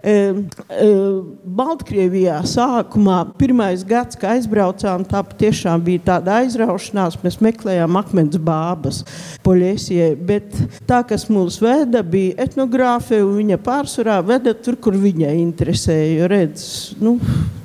Baltkrievijā 1.58 2.38
sākumā, 2.46 3.18
pirmais 3.38 3.84
gads, 3.86 4.18
kad 4.18 4.36
aizbraucām, 4.36 5.04
tā 5.08 5.22
patiešām 5.26 5.82
bija 5.84 6.04
tāda 6.12 6.38
aizraušanās. 6.42 7.18
Mēs 7.24 7.40
meklējām 7.44 7.98
akmens 7.98 8.38
bābas 8.38 9.02
poļēsijai, 9.46 10.12
bet 10.28 10.46
tā, 10.88 11.02
kas 11.08 11.28
mūs 11.32 11.58
veda, 11.62 12.02
bija 12.06 12.38
etnogrāfe, 12.46 13.22
un 13.24 13.36
viņa 13.40 13.58
pārsvarā 13.64 14.20
veda 14.26 14.54
tur, 14.54 14.78
kur 14.80 14.94
viņai 14.98 15.34
interesēja. 15.42 16.28
Redz, 16.30 16.62
nu, 17.02 17.18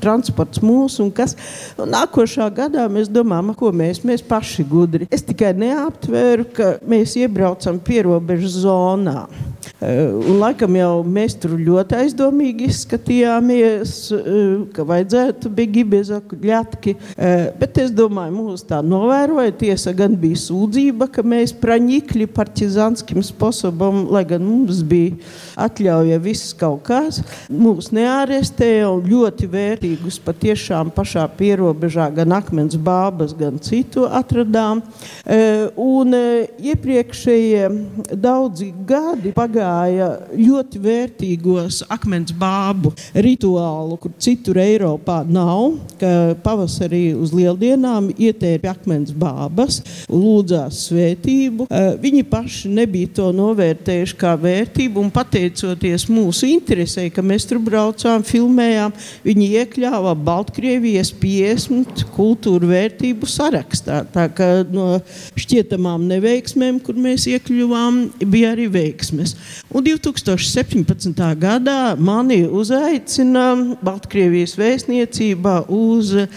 transports 0.04 0.62
mūsu 0.64 1.06
un 1.06 1.14
kas. 1.16 1.38
Un 1.80 1.94
nākošā 1.94 2.50
gadā 2.56 2.88
mēs 2.92 3.12
domājam, 3.14 3.54
ko 3.58 3.72
mēs, 3.76 4.04
mēs 4.08 4.26
paši 4.26 4.66
gudri. 4.68 5.10
Es 5.14 5.26
tikai 5.28 5.54
neaptvēru, 5.60 6.50
ka 6.56 6.76
mēs 6.90 7.18
iebraucam 7.22 7.80
pierobežu 7.84 8.52
zonā. 8.64 9.28
Un, 9.84 10.38
laikam 10.40 10.76
jau 10.78 11.02
mēs 11.04 11.34
tur 11.42 11.58
ļoti 11.60 11.98
aizdomīgi 12.04 12.68
izskatījāmies, 12.70 13.94
ka 14.76 14.86
vajadzētu 14.88 15.50
bigi 15.52 15.84
bezaku 15.88 16.38
ļatki. 16.40 16.94
Bet 17.60 17.80
es 17.82 17.92
domāju, 17.96 18.36
mūs 18.38 18.64
tā 18.70 18.80
novēroja. 18.86 19.56
Tiesa 19.60 19.92
gan 19.98 20.16
bija 20.20 20.40
sūdzība, 20.40 21.10
ka 21.12 21.24
mēs 21.28 21.56
praņikļi 21.60 22.28
partizanskim 22.32 23.24
sposobam, 23.26 24.06
lai 24.14 24.24
gan 24.30 24.46
mums 24.46 24.82
bija 24.88 25.18
atļauja 25.66 26.22
viss 26.24 26.54
kaut 26.58 26.86
kas. 26.88 27.20
Mūs 27.52 27.92
neārestēja 27.96 28.88
un 28.94 29.04
ļoti 29.10 29.50
vērtīgus 29.52 30.22
patiešām 30.24 30.94
pašā 30.96 31.26
pierobežā 31.38 32.08
gan 32.16 32.38
akmens 32.38 32.78
bābas, 32.80 33.36
gan 33.38 33.60
citu 33.64 34.08
atradām. 34.08 34.84
Un 35.80 36.16
iepriekšējie 36.16 37.68
daudzi 38.14 38.72
gadi 38.88 39.34
pagāja 39.74 40.08
ļoti 40.38 40.80
vērtīgos 40.84 41.84
akmens 41.92 42.34
bābu 42.36 42.94
rituālu, 43.14 43.98
kur 43.98 44.12
citur 44.22 44.60
Eiropā 44.62 45.24
nav, 45.26 45.78
pavasarī 46.44 47.14
uz 47.16 47.34
lieldienām 47.34 48.12
ietērpa 48.14 48.74
akmens 48.74 49.14
bābas 49.16 49.82
lūdzās 50.12 50.88
svētību. 50.90 51.68
Viņi 52.04 52.24
paši 52.30 52.72
nebija 52.74 53.14
to 53.18 53.30
novērtējuši 53.36 54.18
kā 54.20 54.36
vērtību 54.40 55.02
un 55.02 55.12
pateicoties 55.14 56.08
mūsu 56.12 56.50
interesē, 56.52 57.08
ka 57.14 57.24
mēs 57.26 57.48
tur 57.50 57.62
braucām, 57.64 58.24
filmējām, 58.28 58.94
viņi 59.26 59.50
iekļāva 59.64 60.16
Baltkrievijas 60.24 61.14
50 61.22 62.06
kultūra 62.14 62.70
vērtību 62.74 63.30
sarakstā. 63.30 64.04
Tā 64.14 64.28
kā 64.36 64.50
no 64.70 65.00
šķietamām 65.40 66.06
neveiksmēm, 66.12 66.82
kur 66.84 67.00
mēs 67.00 67.28
iekļuvām, 67.32 68.04
bija 68.24 68.54
arī 68.54 68.70
veiksmes. 68.72 69.36
Un 69.72 69.82
2017. 69.82 71.16
gadā 71.40 71.96
mani 71.96 72.44
uzaicina 72.52 73.46
Baltkrievijas 73.82 74.58
vēstniecībā 74.60 75.54
uz 75.72 76.12
uh, 76.20 76.28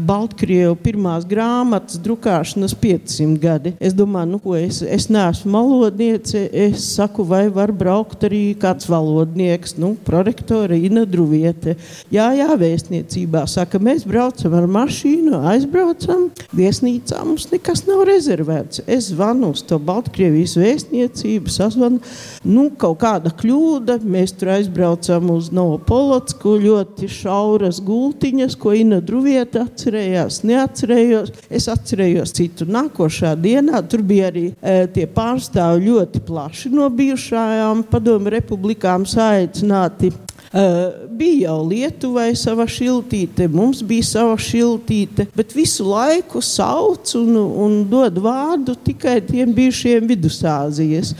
Baltkrievu 0.00 0.72
pirmās 0.80 1.26
grāmatas 1.28 2.00
drukāšanas 2.00 2.72
500 2.80 3.36
gadi. 3.42 3.74
Es 3.76 3.92
domāju, 3.94 4.30
nu, 4.32 4.40
ko 4.40 4.56
es, 4.56 4.80
es 4.80 5.06
neesmu 5.12 5.52
malodniece, 5.52 6.46
es 6.48 6.86
saku, 6.96 7.26
vai 7.28 7.44
var 7.52 7.74
braukt 7.76 8.24
arī 8.26 8.56
kāds 8.58 8.88
valodnieks, 8.88 9.76
nu, 9.76 9.92
prorektore 10.08 10.80
Ina 10.88 11.04
Druviete. 11.04 11.76
Jā, 12.10 12.30
jā, 12.40 12.48
vēstniecībā 12.56 13.44
saka, 13.52 13.78
mēs 13.78 14.08
braucam 14.08 14.56
ar 14.56 14.66
mašīnu, 14.80 15.42
aizbraucam, 15.52 16.30
viesnīcā 16.56 17.20
mums 17.20 17.50
nekas 17.52 17.84
nav 17.86 18.06
rezervēts. 18.08 18.82
Es 18.88 19.12
zvanu 19.12 19.52
uz 19.52 19.62
to 19.68 19.78
Baltkrievijas 19.78 20.56
vēstniecību, 20.58 21.52
sazvanu, 21.60 22.00
nu, 22.46 22.68
kaut 22.78 23.00
kāda 23.02 23.32
kļūda, 23.36 23.98
mēs 24.06 24.34
tur 24.38 24.52
aizbraucam 24.56 25.30
uz 25.34 25.50
Novopolotsku, 25.54 26.56
ļoti 26.62 27.08
šauras 27.10 27.80
gultiņas, 27.84 28.56
ko 28.60 28.74
Ina 28.76 29.00
Druviete 29.04 29.64
atcerējās, 29.64 30.42
neatcerējos. 30.46 31.32
Es 31.50 31.68
atcerējos 31.72 32.34
citu 32.36 32.68
nākošā 32.70 33.34
dienā, 33.40 33.82
tur 33.90 34.04
bija 34.06 34.30
arī 34.30 34.46
e, 34.52 34.78
tie 34.94 35.08
pārstāvi 35.10 35.90
ļoti 35.90 36.22
plaši 36.26 36.72
no 36.74 36.88
bijušajām 36.92 37.86
padomu 37.90 38.32
republikām 38.32 39.06
saicināti. 39.08 40.12
Uh, 40.56 41.08
bija 41.12 41.50
jau 41.50 41.64
Lietuvai 41.68 42.30
sava 42.38 42.64
šiltīte, 42.64 43.44
mums 43.52 43.82
bija 43.84 44.06
sava 44.08 44.38
šiltīte, 44.40 45.26
bet 45.36 45.50
visu 45.52 45.84
laiku 45.84 46.40
sauc 46.40 47.10
un, 47.18 47.34
un 47.36 47.74
dod 47.90 48.16
vārdu 48.24 48.72
tikai 48.86 49.18
tiem 49.26 49.52
bijušiem 49.52 50.06
Vidusāzijas. 50.08 51.10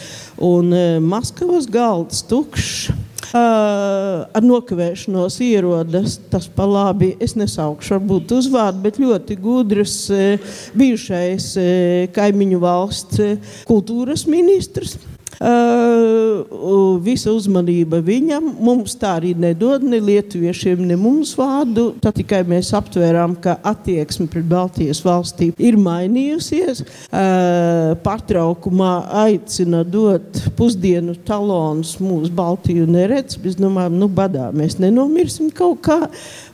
Un 0.41 0.73
uh, 0.73 0.87
Maskavas 1.05 1.69
galds 1.69 2.23
tukšs. 2.31 2.95
Uh, 3.27 4.23
ar 4.33 4.45
nokavēšanos 4.47 5.37
ierodas 5.45 6.15
tas 6.33 6.47
pa 6.49 6.65
labi. 6.65 7.11
Es 7.21 7.35
nesaukšu 7.37 7.99
varbūt 7.99 8.33
uzvārdu, 8.39 8.81
bet 8.87 9.03
ļoti 9.03 9.37
gudrs 9.43 9.99
uh, 10.15 10.57
bijušais 10.79 11.51
uh, 11.61 11.69
kaimiņu 12.17 12.63
valsts 12.65 13.21
kultūras 13.69 14.25
ministrs. 14.31 14.97
Uh, 15.37 16.97
visa 17.05 17.33
uzmanība 17.35 18.01
viņam. 18.05 18.49
Mums 18.63 18.97
tā 18.97 19.17
arī 19.19 19.35
nedod 19.37 19.85
ne 19.85 20.01
lietuviešiem, 20.01 20.85
ne 20.89 20.97
mums 21.01 21.35
vārdu. 21.37 21.91
Tad 22.03 22.17
tikai 22.21 22.43
mēs 22.49 22.73
aptvērām, 22.77 23.37
ka 23.43 23.59
attieksme 23.67 24.29
pret 24.33 24.47
Baltijas 24.49 25.03
valstīm 25.05 25.53
ir 25.61 25.77
mainījusies. 25.81 26.83
Uh, 27.11 27.95
pārtraukumā 28.05 28.93
aicina 29.27 29.83
dot 29.85 30.41
pusdienu 30.57 31.17
talonus 31.27 31.97
mūsu 32.01 32.33
Baltiju 32.37 32.89
neredz. 32.91 33.39
Mēs 33.43 33.59
domājam, 33.61 33.99
nu 34.01 34.09
badā 34.13 34.49
mēs 34.57 34.79
nenomirsim 34.83 35.51
kaut 35.55 35.83
kā 35.87 35.99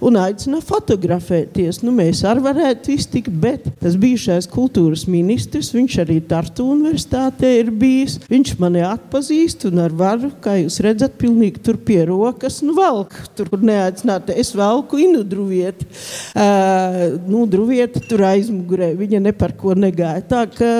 un 0.03 0.18
aicina 0.21 0.62
fotografēties. 0.64 1.83
Nu, 1.87 1.95
mēs 1.95 2.25
arī 2.29 2.45
varētu 2.49 2.95
iztikt, 2.97 3.31
bet 3.42 3.68
tas 3.83 3.97
bijušais 4.01 4.49
kultūras 4.51 5.07
ministrs, 5.11 5.73
viņš 5.75 5.99
arī 6.03 6.18
Tartu 6.27 6.66
universitātē 6.75 7.55
ir 7.61 7.73
bijis. 7.75 8.18
Viņš 8.31 8.55
man 8.62 8.71
mani 8.72 8.85
atpazīst 8.88 9.66
un 9.68 9.80
ar 9.85 9.92
varu, 9.96 10.30
kā 10.42 10.56
jūs 10.62 10.78
redzat, 10.85 11.18
pilnīgi 11.20 11.61
tur 11.64 11.76
pie 11.76 12.00
rokas, 12.08 12.61
nu, 12.64 12.72
velk, 12.76 13.12
tur, 13.37 13.50
kur 13.52 13.61
neaicināti, 13.64 14.35
es 14.40 14.52
velku 14.56 15.00
inu 15.02 15.22
druvieti. 15.28 15.87
Uh, 16.32 17.18
nu, 17.28 17.44
druvieti 17.50 18.00
tur 18.08 18.24
aizmugurē, 18.30 18.92
viņa 18.96 19.20
ne 19.26 19.35
par 19.37 19.52
ko 19.58 19.76
negāja. 19.76 20.24
Tā 20.30 20.44
ka 20.50 20.70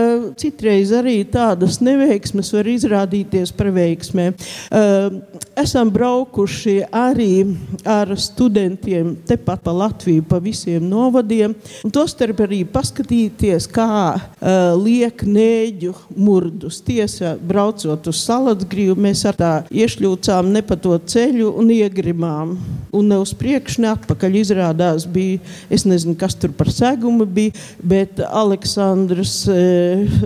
citreiz 0.41 0.93
arī 0.97 1.19
tādas 1.29 1.81
neveiksmes 1.85 2.53
var 2.57 2.71
izrādīties 2.73 3.53
par 3.57 3.73
veiksmēm. 3.77 4.39
Uh, 4.73 5.21
esam 5.59 5.91
braukuši 5.93 6.79
arī 6.97 7.45
ar 7.89 8.15
studentiem 8.17 9.15
tepat 9.29 9.63
pa 9.63 9.75
Latviju, 9.77 10.25
pa 10.29 10.41
visiem 10.43 10.85
novadiem, 10.89 11.55
un 11.85 11.93
tostarp 11.95 12.41
arī 12.47 12.63
paskatīties, 12.73 13.69
kā 13.73 13.91
uh, 14.17 14.73
liek 14.81 15.27
nēģu 15.29 15.93
murdus. 16.17 16.81
Tiesa, 16.83 17.37
brauc 17.37 17.82
braucot 17.83 18.09
uz 18.11 18.21
Salatgrīvu, 18.23 18.97
mēs 19.01 19.25
ar 19.27 19.37
tā 19.37 19.51
iešļūcām 19.71 20.53
ne 20.53 20.63
pa 20.63 20.77
to 20.77 20.95
ceļu 20.99 21.53
un 21.59 21.71
iegrimām. 21.73 22.55
Un 22.93 23.09
ne 23.09 23.17
uz 23.23 23.33
priekšu, 23.33 23.81
ne 23.83 23.89
atpakaļ 23.95 24.35
izrādās 24.37 25.07
bija, 25.09 25.41
es 25.73 25.87
nezinu, 25.89 26.15
kas 26.19 26.35
tur 26.37 26.53
par 26.53 26.69
segumu 26.71 27.25
bija, 27.25 27.55
bet 27.81 28.21
Aleksandrs 28.21 29.47
e, 29.49 29.63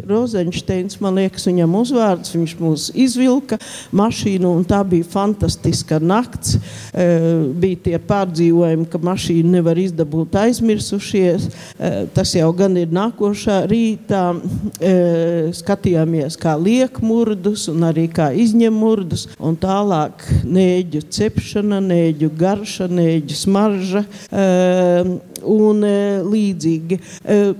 Rozenšteins, 0.08 0.98
man 1.00 1.20
liekas, 1.20 1.46
viņam 1.46 1.76
uzvārds, 1.78 2.34
viņš 2.34 2.56
mūs 2.58 2.88
izvilka 2.98 3.60
mašīnu 3.94 4.50
un 4.50 4.66
tā 4.66 4.80
bija 4.82 5.06
fantastiska 5.12 6.00
nakts. 6.02 6.56
E, 6.90 7.06
bija 7.54 7.82
tie 7.86 8.00
pārdzīvojumi, 8.02 8.88
ka 8.90 8.98
mašīnu 8.98 9.54
nevar 9.54 9.78
izdabūt 9.78 10.34
aizmirsušies. 10.42 11.46
E, 11.78 11.92
tas 12.16 12.34
jau 12.34 12.50
gan 12.56 12.74
ir 12.82 12.90
nākošā 12.90 13.62
rītā. 13.70 14.24
E, 14.82 14.94
skatījāmies, 15.54 16.34
kā 16.40 16.56
liek 16.58 16.98
murdu 17.04 17.45
murdus 17.46 17.68
un 17.70 17.84
arī 17.86 18.08
kā 18.10 18.32
izņem 18.34 18.74
murdus. 18.74 19.26
Un 19.38 19.56
tālāk 19.56 20.24
nēģu 20.44 21.04
cepšana, 21.14 21.80
nēģu 21.80 22.30
garša, 22.36 22.88
nēģu 22.90 23.38
smarža. 23.38 24.04
Uh, 24.30 25.16
un 25.46 25.84
līdzīgi. 26.26 26.98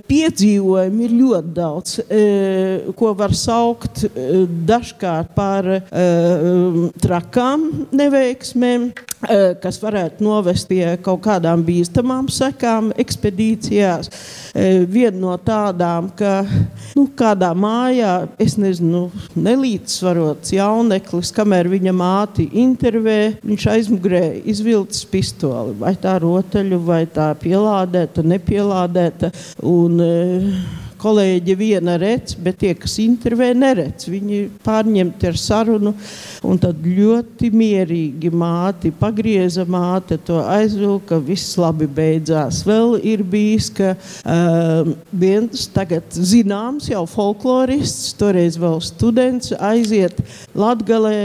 Piedzīvojumi 0.09 1.05
ir 1.05 1.13
ļoti 1.15 1.53
daudz, 1.55 1.93
ko 2.97 3.13
var 3.15 3.35
saukt 3.37 4.03
dažkārt 4.67 5.31
par 5.37 5.69
trakām 7.03 7.67
neveiksmēm, 7.95 8.89
kas 9.61 9.79
varētu 9.81 10.23
novest 10.23 10.67
pie 10.69 10.83
kaut 11.03 11.23
kādām 11.25 11.63
bīstamām 11.65 12.27
sekām 12.29 12.91
ekspedīcijās. 13.01 14.11
Viena 14.91 15.17
no 15.17 15.33
tādām, 15.41 16.11
ka 16.17 16.43
nu, 16.95 17.07
kādā 17.17 17.49
mājā, 17.57 18.13
es 18.41 18.57
nezinu, 18.61 19.07
nelīdzsvarots 19.35 20.53
jauneklis, 20.53 21.33
kamēr 21.35 21.69
viņa 21.73 21.93
māti 21.97 22.47
intervē, 22.61 23.19
viņš 23.41 23.69
aizmugurē 23.73 24.23
izvilcis 24.45 25.07
pistoli, 25.09 25.75
vai 25.81 25.95
tā 25.97 26.17
rotaļu, 26.21 26.81
vai 26.85 27.05
tā 27.09 27.31
pielādēta, 27.41 28.25
nepielādēta. 28.25 29.33
Un, 29.65 30.01
kolēģi 31.01 31.55
viena 31.57 31.97
redz, 31.99 32.35
bet 32.41 32.59
tie, 32.61 32.73
kas 32.77 32.97
intervē, 33.03 33.51
neredz. 33.57 34.07
Viņi 34.09 34.43
pārņemti 34.65 35.29
ar 35.29 35.39
sarunu, 35.39 35.93
un 36.47 36.59
tad 36.61 36.81
ļoti 36.83 37.51
mierīgi 37.53 38.31
māti 38.33 38.91
pagrieza 38.95 39.65
māte 39.67 40.17
to 40.27 40.39
aizvilka, 40.41 41.19
viss 41.23 41.57
labi 41.59 41.87
beidzās. 41.87 42.63
Vēl 42.67 42.97
ir 43.05 43.23
bijis, 43.27 43.69
ka 43.77 43.93
uh, 43.95 44.91
viens 45.11 45.67
tagad 45.73 46.17
zināms 46.17 46.89
jau 46.91 47.03
folklorists, 47.09 48.13
toreiz 48.17 48.57
vēl 48.59 48.79
students, 48.85 49.53
aiziet 49.57 50.19
Latgalē, 50.57 51.15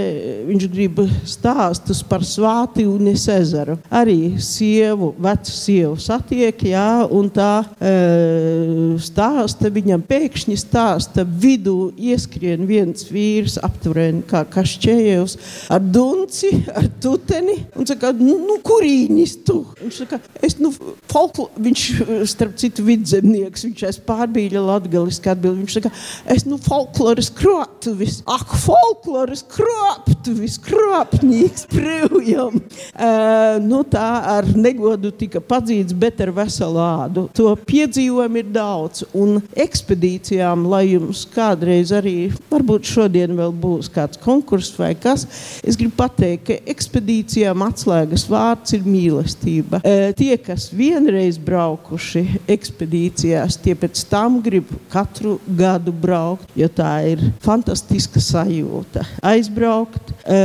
viņš 0.48 0.68
grib 0.72 1.02
stāstus 1.28 2.02
par 2.06 2.24
svāti 2.26 2.84
un 2.88 3.08
ezeru. 3.12 3.78
Arī 3.92 4.34
sievu, 4.42 5.12
vecu 5.22 5.54
sievu 5.54 5.96
satiek, 6.00 6.66
jā, 6.72 6.88
un 7.12 7.30
tā 7.32 7.52
uh, 7.62 9.00
stāsta 9.02 9.61
stāsta, 9.62 9.70
viņam 9.70 10.02
pēkšņi 10.02 10.56
stāsta, 10.58 11.24
vidū 11.24 11.92
ieskrien 11.96 12.66
viens 12.66 13.06
vīrs, 13.10 13.58
aptuveni 13.62 14.22
kā 14.26 14.44
kašķējevs, 14.44 15.36
ar 15.70 15.80
dunci, 15.80 16.50
ar 16.74 16.88
tuteni, 17.00 17.66
un 17.76 17.86
saka, 17.86 18.12
nu, 18.12 18.38
nu 18.42 18.58
kurīnis 18.62 19.36
tu? 19.46 19.62
Viņš 19.80 20.00
saka, 20.02 20.18
es, 20.42 20.58
nu, 20.58 20.72
folklo, 21.10 21.48
viņš, 21.56 21.84
starp 22.26 22.56
citu, 22.58 22.84
vidzemnieks, 22.86 23.66
viņš 23.68 23.84
es 23.88 24.00
pārbīļa 24.02 24.62
latgaliski 24.66 25.30
atbild, 25.30 25.60
viņš 25.62 25.78
saka, 25.78 25.92
es, 26.34 26.46
nu, 26.48 26.58
folkloras 26.58 27.30
krotuvis, 27.30 28.22
ak, 28.26 28.56
folkloras 28.64 29.44
krotuvis, 29.46 30.58
kropnīgs, 30.62 31.68
privjam. 31.70 32.58
Uh, 32.92 33.60
nu, 33.62 33.82
tā 33.86 34.08
ar 34.36 34.48
negodu 34.56 35.12
tika 35.14 35.42
padzīts, 35.42 35.94
bet 35.94 36.20
ar 36.24 36.34
veselu 36.34 36.82
ādu. 36.82 37.28
To 37.36 37.54
piedzīvojumu 37.68 38.42
ir 38.42 38.52
daudz, 38.52 39.06
un 39.12 39.42
ekspedīcijām, 39.60 40.64
lai 40.70 40.84
jums 40.92 41.24
kādreiz 41.32 41.92
arī, 41.94 42.32
varbūt 42.50 42.88
šodien 42.88 43.34
vēl 43.38 43.54
būs 43.62 43.90
kāds 43.92 44.20
konkurss 44.22 44.74
vai 44.78 44.92
kas, 44.98 45.26
es 45.64 45.78
gribu 45.80 45.96
pateikt, 46.00 46.44
ka 46.48 46.58
ekspedīcijām 46.72 47.64
atslēgas 47.66 48.26
vārds 48.30 48.76
ir 48.76 48.86
mīlestība. 48.86 49.82
E, 49.84 50.12
tie, 50.18 50.34
kas 50.42 50.68
vienreiz 50.74 51.38
braukuši 51.42 52.24
ekspedīcijās, 52.52 53.58
tie 53.62 53.76
pēc 53.78 54.04
tam 54.10 54.40
grib 54.44 54.70
katru 54.92 55.38
gadu 55.46 55.94
braukt, 55.94 56.48
jo 56.58 56.68
tā 56.72 56.94
ir 57.12 57.24
fantastiska 57.44 58.22
sajūta. 58.22 59.06
Aizbraukt, 59.32 60.14
e, 60.24 60.40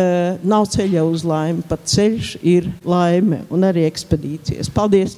nav 0.48 0.68
ceļa 0.74 1.06
uz 1.08 1.26
laimi, 1.28 1.66
pat 1.68 1.88
ceļš 1.88 2.36
ir 2.44 2.72
laime 2.88 3.44
un 3.54 3.68
arī 3.68 3.88
ekspedīcijas. 3.90 4.72
Paldies! 4.74 5.18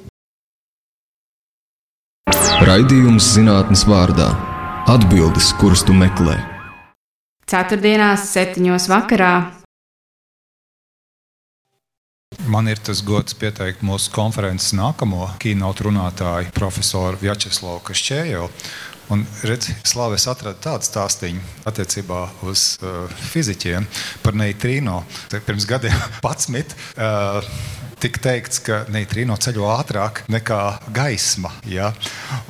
Raidījums 2.59 3.23
zinātnes 3.37 3.85
vārdā- 3.87 4.25
atbildes, 4.93 5.53
kuras 5.61 5.79
tu 5.87 5.93
meklē. 5.95 6.33
Ceturtdienās, 7.47 8.25
septiņos 8.33 8.87
vakarā. 8.91 9.53
Man 12.51 12.67
ir 12.67 12.75
tas 12.83 12.99
gods 12.99 13.37
pieteikt 13.39 13.79
mūsu 13.79 14.11
konferences 14.11 14.75
nākamo 14.75 15.29
keynote 15.39 15.87
runātāju, 15.87 16.51
profesoru 16.51 17.15
Vjačeslavu 17.23 17.79
Kašķēju. 17.79 18.49
Un, 19.09 19.25
redz, 19.47 19.71
Slāve, 19.87 20.19
es 20.19 20.27
atradu 20.27 20.59
tādu 20.59 20.83
stāstīnu 20.83 21.39
attiecībā 21.65 22.27
uz 22.43 22.75
uh, 22.83 23.07
fizikiem 23.31 23.87
par 24.21 24.35
neitrīno. 24.35 24.99
Pirms 25.47 25.65
gadiem 25.65 25.95
11 26.27 26.75
uh, 26.75 27.39
tika 27.99 28.21
teikts, 28.23 28.61
ka 28.63 28.83
neitrīno 28.91 29.35
ceļo 29.39 29.67
ātrāk 29.73 30.23
nekā 30.31 30.59
gaisma. 30.95 31.51
Ja? 31.67 31.91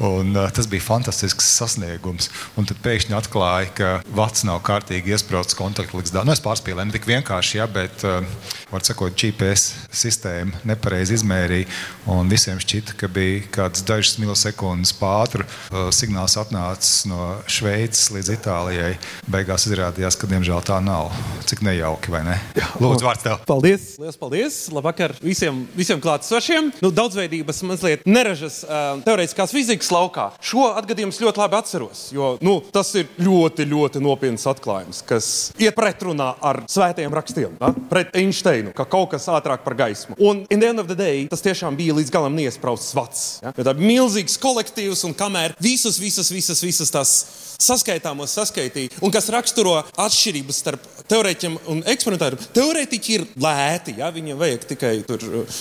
Un, 0.06 0.32
uh, 0.36 0.50
tas 0.54 0.70
bija 0.70 0.86
fantastisks 0.86 1.48
sasniegums. 1.58 2.30
Un 2.60 2.68
tad 2.70 2.82
pēkšņi 2.86 3.16
atklāja, 3.18 3.72
ka 3.76 3.90
vats 4.16 4.46
nav 4.48 4.62
kārtīgi 4.68 5.16
iesprāstīts 5.16 5.58
kontaktligzdā. 5.58 6.24
Nu, 6.26 6.36
es 6.36 6.44
pārspīlēju, 6.44 6.90
ne 6.90 6.96
tik 6.96 7.08
vienkārši, 7.10 7.60
ja, 7.60 7.68
bet 7.72 8.06
uh, 8.08 8.22
var 8.70 8.86
sakot, 8.86 9.16
GPS 9.18 9.88
sistēma 9.90 10.62
nepareizi 10.70 11.18
izmērīja. 11.18 11.70
Un 12.14 12.30
visiem 12.32 12.62
šķita, 12.62 12.98
ka 13.00 13.10
bija 13.12 13.42
kāds 13.60 13.84
dažas 13.88 14.20
milisekundes 14.22 14.94
pātru 15.00 15.46
uh, 15.46 15.90
signāls 15.96 16.38
atnācis 16.40 17.08
no 17.10 17.34
Šveices 17.50 18.12
līdz 18.14 18.34
Itālijai. 18.38 18.94
Beigās 19.30 19.66
izrādījās, 19.70 20.18
ka 20.20 20.30
diemžēl 20.30 20.62
tā 20.68 20.80
nav. 20.84 21.10
Cik 21.50 21.66
nejauki, 21.66 22.14
vai 22.14 22.24
ne? 22.28 22.38
Jā, 22.58 22.70
Lūdzu, 22.82 23.08
vārds 23.08 23.26
tev. 23.26 23.42
Paldies! 23.50 23.96
Lielas 23.98 24.20
paldies! 24.20 24.62
Labvakar! 24.74 25.18
Visi 25.24 25.39
visiem, 25.40 25.60
visiem 25.76 26.02
klātesošiem. 26.04 26.70
Nu, 26.84 26.92
daudzveidības 26.92 27.62
mazliet 27.68 28.04
neražas 28.08 28.60
uh, 28.66 29.00
teorētiskās 29.06 29.54
fizikas 29.56 29.92
laukā. 29.94 30.30
Šo 30.44 30.68
atgadījumu 30.76 31.16
ļoti 31.16 31.40
labi 31.40 31.58
atceros, 31.60 32.02
jo 32.16 32.34
nu, 32.44 32.58
tas 32.76 32.92
ir 33.00 33.08
ļoti, 33.24 33.68
ļoti 33.70 34.04
nopietns 34.04 34.48
atklājums, 34.52 35.02
kas 35.08 35.30
iet 35.62 35.78
pretrunā 35.78 36.34
ar 36.44 36.64
svētajiem 36.70 37.16
rakstiem, 37.16 37.56
ja? 37.62 37.72
pret 37.92 38.12
Einsteinu, 38.20 38.74
ka 38.76 38.88
kaut 38.90 39.14
kas 39.14 39.30
ātrāk 39.32 39.64
par 39.64 39.78
gaismu. 39.80 40.18
Un 40.20 40.44
in 40.52 40.60
the 40.60 40.72
end 40.74 40.84
of 40.84 40.90
the 40.92 40.98
day 40.98 41.28
tas 41.32 41.44
tiešām 41.46 41.78
bija 41.80 41.96
līdz 41.98 42.12
galam 42.14 42.36
neiesprausts 42.36 42.96
vats. 42.98 43.28
Ja? 43.44 43.56
Tā 43.56 43.72
bija 43.72 43.94
milzīgs 43.96 44.40
kolektīvs 44.42 45.06
un 45.08 45.16
kamēr 45.18 45.56
visas, 45.64 46.02
visas, 46.02 46.32
visas, 46.34 46.64
visas 46.66 46.92
tās 46.92 47.16
saskaitāmos 47.60 48.36
saskaitīja, 48.38 49.00
un 49.04 49.12
kas 49.14 49.32
raksturo 49.34 49.80
atšķirības 50.00 50.64
starp 50.64 50.99
teorētiķiem 51.12 51.58
un 51.74 51.82
eksperimentāriem. 51.92 52.46
Teorētiķi 52.56 53.16
ir 53.18 53.26
lēti, 53.44 53.96
ja 54.00 54.08
viņiem 54.14 54.40
vajag 54.40 54.68
tikai 54.70 54.94
tur, 55.08 55.26
uh, 55.28 55.58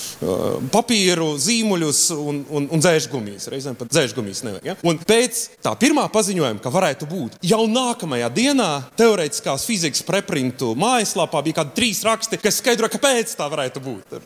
papīru, 0.73 1.33
zīmuļus 1.43 2.03
un, 2.15 2.43
un, 2.55 2.69
un 2.71 2.85
dzēžgumijas. 2.85 3.49
Reizēm 3.53 3.79
pat 3.79 3.91
dzēžgumijas 3.91 4.45
nevajag. 4.47 4.69
Ja? 4.71 4.77
Un 4.87 5.01
pēc 5.03 5.41
tā 5.65 5.73
pirmā 5.81 6.07
paziņojuma, 6.15 6.63
ka 6.63 6.73
varētu 6.75 7.09
būt 7.11 7.39
jau 7.51 7.65
nākamajā 7.67 8.31
dienā 8.37 8.69
teorētiskās 9.01 9.67
fizikas 9.67 10.05
preprintu 10.07 10.71
mājaslapā 10.79 11.43
bija 11.49 11.61
kādi 11.61 11.77
trīs 11.81 12.05
raksti, 12.07 12.41
kas 12.43 12.61
skaidro, 12.63 12.91
kāpēc 12.93 13.35
tā 13.39 13.51
varētu 13.51 13.83
būt. 13.83 14.17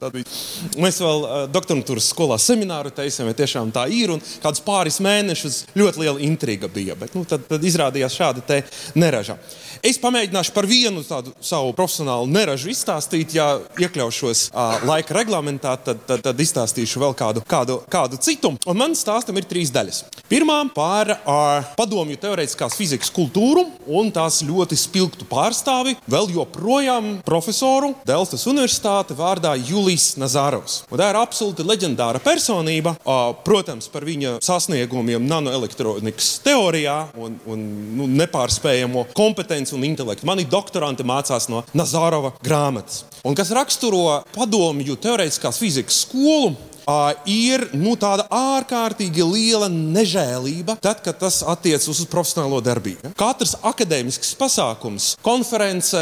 Mēs 0.76 1.00
vēl 1.00 1.24
uh, 1.24 1.40
doktorantūras 1.52 2.12
skolā 2.12 2.36
semināru 2.42 2.92
taisījām, 2.92 3.32
ja 3.32 3.40
tiešām 3.40 3.72
tā 3.72 3.88
ir, 3.88 4.12
un 4.12 4.22
kādus 4.44 4.60
pāris 4.66 5.00
mēnešus 5.04 5.62
ļoti 5.78 6.04
liela 6.04 6.20
intriga 6.28 6.68
bija. 6.72 6.98
Bet, 6.98 7.16
nu, 7.16 7.24
tad, 7.28 7.46
tad 7.48 7.62
tad 7.62 7.70
izrādījās 7.70 8.18
šāda 8.18 8.62
neraža. 8.98 9.38
Es 9.82 9.98
pamēģināšu 10.02 10.54
par 10.54 10.66
vienu 10.70 11.02
tādu 11.12 11.34
savu 11.44 11.72
profesionālu 11.76 12.30
neražu 12.30 12.72
izstāstīt. 12.72 13.36
Ja 13.36 13.56
iekļaušos 13.80 14.48
uh, 14.50 14.82
laika 14.88 15.16
reglamentā, 15.16 15.76
tad, 15.84 16.02
tad, 16.08 16.24
tad 16.24 16.40
izstāstīšu 16.42 17.02
vēl 17.02 17.16
kādu, 17.18 17.44
kādu, 17.48 17.80
kādu 17.92 18.20
citu. 18.22 18.54
Un 18.68 18.78
man 18.78 18.96
stāstam 18.98 19.38
ir 19.40 19.48
trīs 19.48 19.72
daļas. 19.74 20.04
Pirmā 20.30 20.58
par 20.74 21.12
uh, 21.14 21.72
padomju 21.76 22.18
teorētiskās 22.22 22.76
fizikas 22.78 23.12
kultūru 23.12 23.66
un 23.90 24.12
tās 24.14 24.40
ļoti 24.46 24.78
spilgtu 24.78 25.26
pārstāvi, 25.28 25.96
vēl 26.10 26.30
joprojām 26.36 27.18
profesoru 27.26 27.92
Delstas 28.08 28.46
Universitāte 28.50 29.16
vārdā 29.18 29.54
Julijs 29.58 30.12
Nazārovs. 30.20 30.82
Un 30.90 31.00
tā 31.00 31.10
ir 31.12 31.20
absolūti 31.20 31.66
leģendāra 31.66 32.22
personība, 32.22 32.94
uh, 33.02 33.32
protams, 33.44 33.90
par 33.92 34.06
viņa 34.08 34.38
sasniegumiem 34.44 35.26
nanoelektronikas 35.28 36.34
teorijā 36.46 36.96
un, 37.20 37.36
un 37.50 37.66
nu, 37.98 38.08
nepārspējamo 38.22 39.08
kompetenci 39.16 39.76
un 39.76 39.86
intelektu. 39.86 40.26
Mani 40.28 40.46
doktoranti 40.48 41.01
mācās 41.06 41.48
no 41.52 41.64
Nazārova 41.76 42.34
grāmatas. 42.44 43.04
Un 43.26 43.36
kas 43.38 43.52
raksturo 43.54 44.22
padomju 44.34 44.96
teorētiskās 45.02 45.60
fizikas 45.62 46.02
skolu, 46.06 46.56
ir 47.28 47.68
nu, 47.76 47.94
tāda 48.00 48.26
ārkārtīgi 48.32 49.24
liela 49.26 49.68
nežēlība, 49.72 50.76
tad, 50.82 51.02
kad 51.04 51.18
tas 51.20 51.40
attiecas 51.46 51.88
uz 51.92 52.02
profesionālo 52.10 52.60
darbību. 52.64 53.12
Katrs 53.18 53.54
akadēmisks 53.62 54.34
pasākums, 54.40 55.12
konference, 55.24 56.00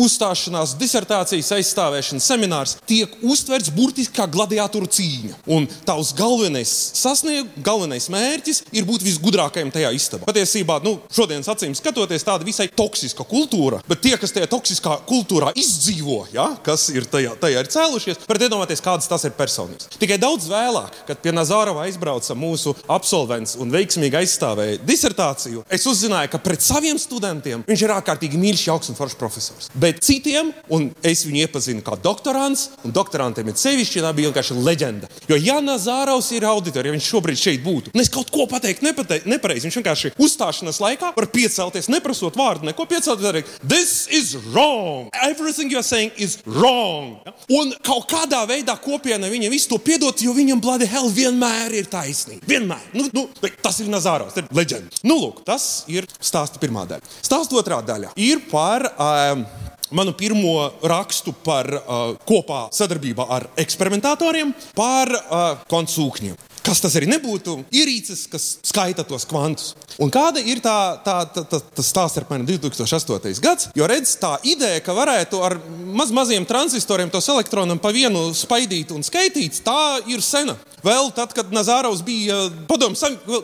uzstāšanās, 0.00 0.76
disertācijas 0.80 1.52
aizstāvēšana, 1.58 2.24
seminārs 2.24 2.76
tiek 2.88 3.12
uztverts 3.22 3.72
burtiski 3.74 4.16
kā 4.18 4.26
gladiatoru 4.30 4.90
cīņa. 4.90 5.40
Un 5.50 5.68
tavs 5.86 6.12
galvenais 6.18 6.70
sasniegums, 6.98 7.60
galvenais 7.64 8.08
mērķis 8.12 8.64
ir 8.76 8.86
būt 8.88 9.04
visgudrākajam 9.06 9.72
tajā 9.74 9.92
istabā. 9.96 10.28
Patiesībā, 10.28 10.80
nu, 10.84 10.96
šodienas 11.14 11.48
acīm 11.52 11.74
skatoties, 11.78 12.26
tāda 12.26 12.46
visai 12.46 12.68
toksiska 12.68 13.26
kultūra, 13.28 13.80
bet 13.88 14.02
tie, 14.04 14.16
kas 14.20 14.34
tajā 14.34 14.48
toksiskā 14.50 14.98
kultūrā 15.08 15.52
izdzīvo, 15.58 16.24
ja, 16.34 16.50
kas 16.66 16.88
ir 16.94 17.06
tajā, 17.10 17.36
tajā 17.40 17.64
ir 17.64 17.70
cēlušies, 17.74 18.22
varat 18.28 18.46
iedomāties, 18.48 18.84
kādas 18.84 19.10
tas 19.10 19.26
ir 19.28 19.36
personības. 19.38 19.90
Tikai 20.00 20.16
daudz 20.16 20.46
vēlāk, 20.48 21.02
kad 21.04 21.18
pie 21.20 21.32
Nazārova 21.36 21.84
aizbrauca 21.84 22.32
mūsu 22.38 22.72
absolvents 22.88 23.56
un 23.60 23.68
veiksmīgi 23.72 24.16
aizstāvēja 24.22 24.78
disertāciju, 24.88 25.66
es 25.68 25.84
uzzināju, 25.90 26.30
ka 26.32 26.40
pret 26.40 26.64
saviem 26.64 26.96
studentiem 27.00 27.66
viņš 27.68 27.84
ir 27.84 27.92
ārkārtīgi 27.98 28.40
mīļš, 28.40 28.62
jauks 28.70 28.88
un 28.92 28.96
foršs 28.96 29.18
profesors. 29.20 29.68
Bet 29.76 30.00
citiem, 30.04 30.54
un 30.72 30.88
es 31.04 31.26
viņu 31.26 31.44
iepazinu 31.44 31.84
kā 31.84 31.98
doktorants, 32.00 32.70
un 32.80 32.94
doktorantiem 32.96 33.52
ir 33.52 33.58
sevišķi, 33.60 34.00
tā 34.06 34.14
bija 34.16 34.30
vienkārši 34.30 34.56
leģenda. 34.56 35.10
Jo, 35.28 35.36
ja 35.36 35.58
Nazārovs 35.60 36.32
ir 36.32 36.48
auditors, 36.48 36.88
ja 36.88 36.96
viņš 36.96 37.10
šobrīd 37.12 37.42
šeit 37.42 37.60
būtu, 37.66 37.92
un 37.92 38.00
es 38.00 38.08
kaut 38.12 38.32
ko 38.32 38.48
pateiktu 38.48 38.88
nepareizi, 38.88 39.66
viņš 39.68 39.78
vienkārši 39.82 40.14
uzstāšanās 40.16 40.80
laikā 40.80 41.12
var 41.16 41.28
piecelties, 41.34 41.90
neprasot 41.92 42.40
vārdu, 42.40 42.70
neko 42.70 42.88
piecelties, 42.88 43.36
teikt, 43.36 43.68
this 43.68 44.08
is 44.08 44.32
wrong. 44.48 45.10
Everything 45.12 45.68
you're 45.70 45.84
saying 45.84 46.10
is 46.16 46.38
wrong. 46.46 47.20
Un 47.52 47.74
kaut 47.84 48.08
kādā 48.10 48.42
veidā 48.48 48.76
kopiena 48.80 49.28
viņam 49.28 49.52
visu 49.52 49.68
to 49.74 49.80
piedot, 49.90 50.22
jo 50.22 50.34
viņam 50.36 50.60
bloody 50.62 50.86
hell 50.90 51.10
vienmēr 51.14 51.74
ir 51.80 51.88
taisnība. 51.90 52.46
Vienmēr. 52.48 52.84
Nu, 52.94 53.08
nu, 53.16 53.26
tas 53.62 53.80
ir 53.82 53.90
Nazāros, 53.90 54.36
ir 54.38 54.46
leģenda. 54.54 55.02
Nu, 55.06 55.18
lūk, 55.24 55.42
tas 55.46 55.84
ir 55.90 56.06
stāsta 56.20 56.62
pirmā 56.62 56.86
daļa. 56.90 57.16
Stāsta 57.18 57.58
otrā 57.58 57.80
daļa 57.86 58.14
ir 58.20 58.44
par. 58.52 58.92
Um, 58.96 59.44
manu 59.90 60.12
pirmo 60.14 60.68
rakstu 60.86 61.32
par 61.42 61.66
uh, 61.66 62.12
kopā 62.22 62.68
sadarbībā 62.70 63.26
ar 63.34 63.48
eksperimentatoriem, 63.58 64.52
par 64.78 65.10
uh, 65.10 65.64
konsūkņiem 65.72 66.38
kas 66.70 66.82
tas 66.84 66.96
arī 66.98 67.08
nebūtu, 67.10 67.56
ierīces, 67.74 68.24
kas 68.30 68.46
skaita 68.66 69.04
tos 69.08 69.26
kvantus. 69.28 69.74
Un 70.00 70.12
kāda 70.14 70.42
ir 70.42 70.62
tā, 70.62 70.76
tā, 71.04 71.16
tā, 71.34 71.44
tā, 71.50 71.60
tas 71.76 71.90
stāsts 71.90 72.20
ar 72.20 72.26
mani 72.30 72.46
2008. 72.46 73.34
gads? 73.42 73.70
Jo 73.76 73.88
redz, 73.90 74.14
tā 74.20 74.36
ideja, 74.46 74.82
ka 74.84 74.94
varētu 74.96 75.42
ar 75.44 75.58
maz, 75.90 76.14
maziem 76.14 76.46
tranzistoriem 76.48 77.10
tos 77.10 77.28
elektronus 77.32 77.80
pa 77.82 77.92
vienu 77.94 78.28
spaidīt 78.36 78.94
un 78.94 79.04
skaitīt, 79.06 79.62
tā 79.66 80.00
ir 80.10 80.22
sena. 80.24 80.56
Vēl 80.84 81.10
tad, 81.16 81.34
kad 81.36 81.52
Nazārovs 81.54 82.02
bija 82.06 82.36
padomu, 82.68 82.96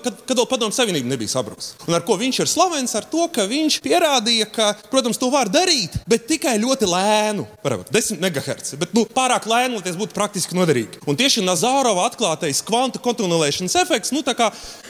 kad, 0.05 0.23
kad 0.27 0.39
vēl 0.41 0.49
padomu 0.51 0.75
savienība 0.77 1.11
nebija 1.13 1.35
sabrukusi. 1.35 1.75
Un 1.87 1.97
ar 1.97 2.05
ko 2.07 2.17
viņš 2.21 2.41
ir 2.43 2.51
slavens? 2.51 2.95
Ar 2.97 3.07
to, 3.11 3.27
ka 3.33 3.47
viņš 3.49 3.79
pierādīja, 3.85 4.49
ka, 4.53 4.71
protams, 4.93 5.21
to 5.21 5.29
var 5.33 5.51
darīt, 5.53 5.99
bet 6.09 6.27
tikai 6.31 6.57
ļoti 6.63 6.89
lēnu, 6.91 7.47
varbūt 7.65 7.93
10 7.95 8.23
MHz. 8.23 8.77
Bet 8.81 8.95
nu, 8.97 9.05
pārāk 9.17 9.49
lēni, 9.51 9.79
lai 9.79 9.85
tas 9.85 9.99
būtu 9.99 10.17
praktiski 10.17 10.57
noderīgi. 10.57 11.03
Un 11.07 11.19
tieši 11.19 11.45
Nazārova 11.45 12.07
atklātais 12.09 12.63
kvantu 12.67 13.03
kontunelēšanas 13.05 13.77
efekts 13.83 14.15
nu, 14.15 14.25